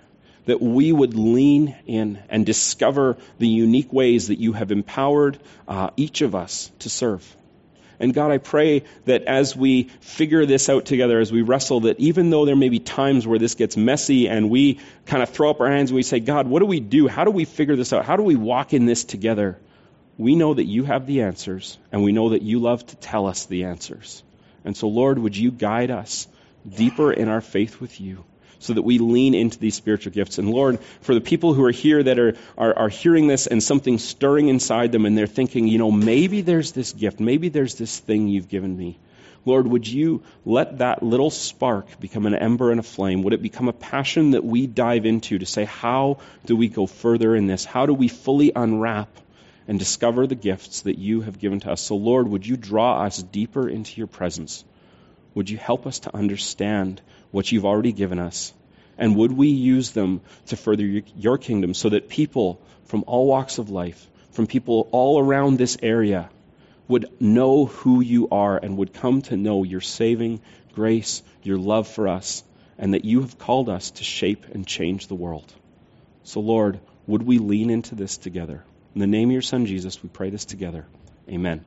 that 0.45 0.59
we 0.59 0.91
would 0.91 1.13
lean 1.13 1.75
in 1.85 2.19
and 2.29 2.45
discover 2.45 3.17
the 3.37 3.47
unique 3.47 3.93
ways 3.93 4.29
that 4.29 4.39
you 4.39 4.53
have 4.53 4.71
empowered 4.71 5.37
uh, 5.67 5.91
each 5.97 6.21
of 6.21 6.33
us 6.33 6.71
to 6.79 6.89
serve. 6.89 7.37
And 7.99 8.13
God, 8.13 8.31
I 8.31 8.37
pray 8.37 8.83
that 9.05 9.23
as 9.23 9.55
we 9.55 9.83
figure 10.01 10.45
this 10.45 10.69
out 10.69 10.85
together, 10.85 11.19
as 11.19 11.31
we 11.31 11.41
wrestle, 11.41 11.81
that 11.81 11.99
even 11.99 12.29
though 12.29 12.45
there 12.45 12.55
may 12.55 12.69
be 12.69 12.79
times 12.79 13.25
where 13.25 13.39
this 13.39 13.55
gets 13.55 13.75
messy 13.75 14.29
and 14.29 14.49
we 14.49 14.79
kind 15.05 15.23
of 15.23 15.29
throw 15.29 15.49
up 15.49 15.61
our 15.61 15.69
hands 15.69 15.89
and 15.89 15.95
we 15.95 16.03
say, 16.03 16.19
God, 16.19 16.47
what 16.47 16.59
do 16.59 16.65
we 16.65 16.79
do? 16.79 17.07
How 17.07 17.23
do 17.23 17.31
we 17.31 17.45
figure 17.45 17.75
this 17.75 17.93
out? 17.93 18.05
How 18.05 18.15
do 18.15 18.23
we 18.23 18.35
walk 18.35 18.73
in 18.73 18.85
this 18.85 19.03
together? 19.03 19.57
We 20.17 20.35
know 20.35 20.53
that 20.53 20.65
you 20.65 20.83
have 20.83 21.05
the 21.05 21.21
answers, 21.21 21.77
and 21.91 22.03
we 22.03 22.11
know 22.11 22.29
that 22.29 22.41
you 22.41 22.59
love 22.59 22.85
to 22.87 22.95
tell 22.95 23.27
us 23.27 23.45
the 23.45 23.65
answers. 23.65 24.23
And 24.65 24.75
so, 24.75 24.87
Lord, 24.87 25.19
would 25.19 25.37
you 25.37 25.51
guide 25.51 25.91
us 25.91 26.27
deeper 26.67 27.13
in 27.13 27.27
our 27.27 27.41
faith 27.41 27.79
with 27.79 28.01
you? 28.01 28.23
So 28.59 28.73
that 28.73 28.81
we 28.81 28.97
lean 28.97 29.33
into 29.33 29.59
these 29.59 29.75
spiritual 29.75 30.11
gifts. 30.11 30.37
And 30.37 30.49
Lord, 30.49 30.79
for 31.01 31.13
the 31.13 31.21
people 31.21 31.53
who 31.53 31.63
are 31.65 31.71
here 31.71 32.01
that 32.01 32.19
are, 32.19 32.35
are, 32.57 32.77
are 32.77 32.89
hearing 32.89 33.27
this 33.27 33.47
and 33.47 33.61
something 33.61 33.97
stirring 33.97 34.47
inside 34.47 34.91
them 34.91 35.05
and 35.05 35.17
they're 35.17 35.27
thinking, 35.27 35.67
you 35.67 35.77
know, 35.77 35.91
maybe 35.91 36.41
there's 36.41 36.71
this 36.71 36.93
gift, 36.93 37.19
maybe 37.19 37.49
there's 37.49 37.75
this 37.75 37.99
thing 37.99 38.27
you've 38.27 38.49
given 38.49 38.75
me. 38.75 38.97
Lord, 39.47 39.65
would 39.65 39.87
you 39.87 40.23
let 40.45 40.79
that 40.79 41.01
little 41.01 41.29
spark 41.29 42.01
become 42.01 42.25
an 42.25 42.35
ember 42.35 42.69
and 42.69 42.81
a 42.81 42.83
flame? 42.83 43.23
Would 43.23 43.31
it 43.31 43.41
become 43.41 43.69
a 43.69 43.73
passion 43.73 44.31
that 44.31 44.43
we 44.43 44.67
dive 44.67 45.05
into 45.05 45.39
to 45.39 45.45
say, 45.45 45.63
how 45.63 46.17
do 46.45 46.57
we 46.57 46.67
go 46.67 46.85
further 46.85 47.33
in 47.33 47.47
this? 47.47 47.63
How 47.63 47.85
do 47.85 47.93
we 47.93 48.09
fully 48.09 48.51
unwrap 48.53 49.07
and 49.65 49.79
discover 49.79 50.27
the 50.27 50.35
gifts 50.35 50.81
that 50.81 50.97
you 50.97 51.21
have 51.21 51.39
given 51.39 51.61
to 51.61 51.71
us? 51.71 51.81
So, 51.81 51.95
Lord, 51.95 52.27
would 52.27 52.45
you 52.45 52.57
draw 52.57 53.03
us 53.03 53.23
deeper 53.23 53.69
into 53.69 53.95
your 53.95 54.07
presence? 54.07 54.65
Would 55.37 55.51
you 55.51 55.57
help 55.59 55.85
us 55.85 55.99
to 55.99 56.15
understand 56.15 56.99
what 57.29 57.51
you've 57.51 57.63
already 57.63 57.91
given 57.91 58.17
us? 58.17 58.51
And 58.97 59.15
would 59.17 59.31
we 59.31 59.49
use 59.49 59.91
them 59.91 60.21
to 60.47 60.57
further 60.57 60.83
your 60.83 61.37
kingdom 61.37 61.75
so 61.75 61.89
that 61.89 62.09
people 62.09 62.59
from 62.85 63.03
all 63.05 63.27
walks 63.27 63.59
of 63.59 63.69
life, 63.69 64.03
from 64.31 64.47
people 64.47 64.89
all 64.91 65.19
around 65.19 65.59
this 65.59 65.77
area, 65.83 66.31
would 66.87 67.21
know 67.21 67.67
who 67.67 68.01
you 68.01 68.29
are 68.31 68.57
and 68.57 68.77
would 68.77 68.95
come 68.95 69.21
to 69.21 69.37
know 69.37 69.63
your 69.63 69.79
saving 69.79 70.41
grace, 70.73 71.21
your 71.43 71.59
love 71.59 71.87
for 71.87 72.07
us, 72.07 72.43
and 72.79 72.95
that 72.95 73.05
you 73.05 73.21
have 73.21 73.37
called 73.37 73.69
us 73.69 73.91
to 73.91 74.03
shape 74.03 74.43
and 74.55 74.65
change 74.65 75.05
the 75.05 75.13
world. 75.13 75.53
So, 76.23 76.39
Lord, 76.39 76.79
would 77.05 77.21
we 77.21 77.37
lean 77.37 77.69
into 77.69 77.93
this 77.93 78.17
together? 78.17 78.63
In 78.95 79.01
the 79.01 79.05
name 79.05 79.29
of 79.29 79.33
your 79.33 79.43
Son, 79.43 79.67
Jesus, 79.67 80.01
we 80.01 80.09
pray 80.09 80.31
this 80.31 80.45
together. 80.45 80.87
Amen. 81.29 81.63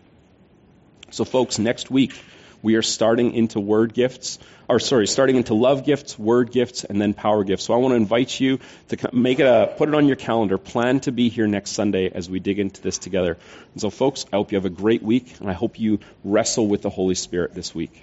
So, 1.13 1.25
folks, 1.25 1.61
next 1.61 1.89
week, 1.89 2.21
we 2.63 2.75
are 2.75 2.83
starting 2.83 3.33
into 3.33 3.61
word 3.61 3.95
gifts, 3.95 4.39
or 4.69 4.79
sorry, 4.79 5.07
starting 5.07 5.37
into 5.37 5.55
love 5.55 5.85
gifts, 5.85 6.19
word 6.19 6.53
gifts, 6.53 6.85
and 6.85 7.01
then 7.01 7.15
power 7.15 7.45
gifts. 7.45 7.65
So 7.65 7.75
I 7.75 7.79
want 7.79 7.93
to 7.93 7.97
invite 7.97 8.39
you 8.39 8.61
to 8.89 9.11
make 9.13 9.41
it 9.41 9.47
a, 9.47 9.73
put 9.77 9.89
it 9.89 9.95
on 9.95 10.07
your 10.07 10.17
calendar. 10.17 10.59
Plan 10.59 11.01
to 11.01 11.13
be 11.13 11.29
here 11.29 11.47
next 11.47 11.73
Sunday 11.73 12.11
as 12.11 12.29
we 12.29 12.41
dig 12.41 12.59
into 12.59 12.81
this 12.81 12.99
together. 12.99 13.37
And 13.73 13.81
so, 13.81 13.91
folks, 13.91 14.27
I 14.33 14.37
hope 14.37 14.53
you 14.53 14.57
have 14.57 14.67
a 14.67 14.71
great 14.71 15.03
week, 15.03 15.41
and 15.41 15.49
I 15.49 15.55
hope 15.55 15.81
you 15.81 16.01
wrestle 16.25 16.67
with 16.67 16.83
the 16.83 16.91
Holy 16.91 17.15
Spirit 17.15 17.55
this 17.55 17.75
week. 17.75 18.03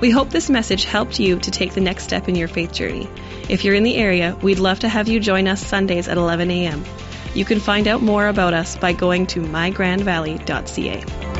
We 0.00 0.10
hope 0.10 0.30
this 0.30 0.48
message 0.48 0.84
helped 0.84 1.20
you 1.20 1.38
to 1.40 1.50
take 1.50 1.74
the 1.74 1.82
next 1.82 2.04
step 2.04 2.26
in 2.26 2.34
your 2.34 2.48
faith 2.48 2.72
journey. 2.72 3.06
If 3.50 3.64
you're 3.64 3.74
in 3.74 3.82
the 3.82 3.96
area, 3.96 4.34
we'd 4.40 4.58
love 4.58 4.80
to 4.80 4.88
have 4.88 5.08
you 5.08 5.20
join 5.20 5.46
us 5.46 5.64
Sundays 5.64 6.08
at 6.08 6.16
11 6.16 6.50
a.m. 6.50 6.84
You 7.34 7.44
can 7.44 7.60
find 7.60 7.86
out 7.86 8.02
more 8.02 8.28
about 8.28 8.54
us 8.54 8.76
by 8.76 8.92
going 8.92 9.26
to 9.28 9.40
mygrandvalley.ca. 9.40 11.39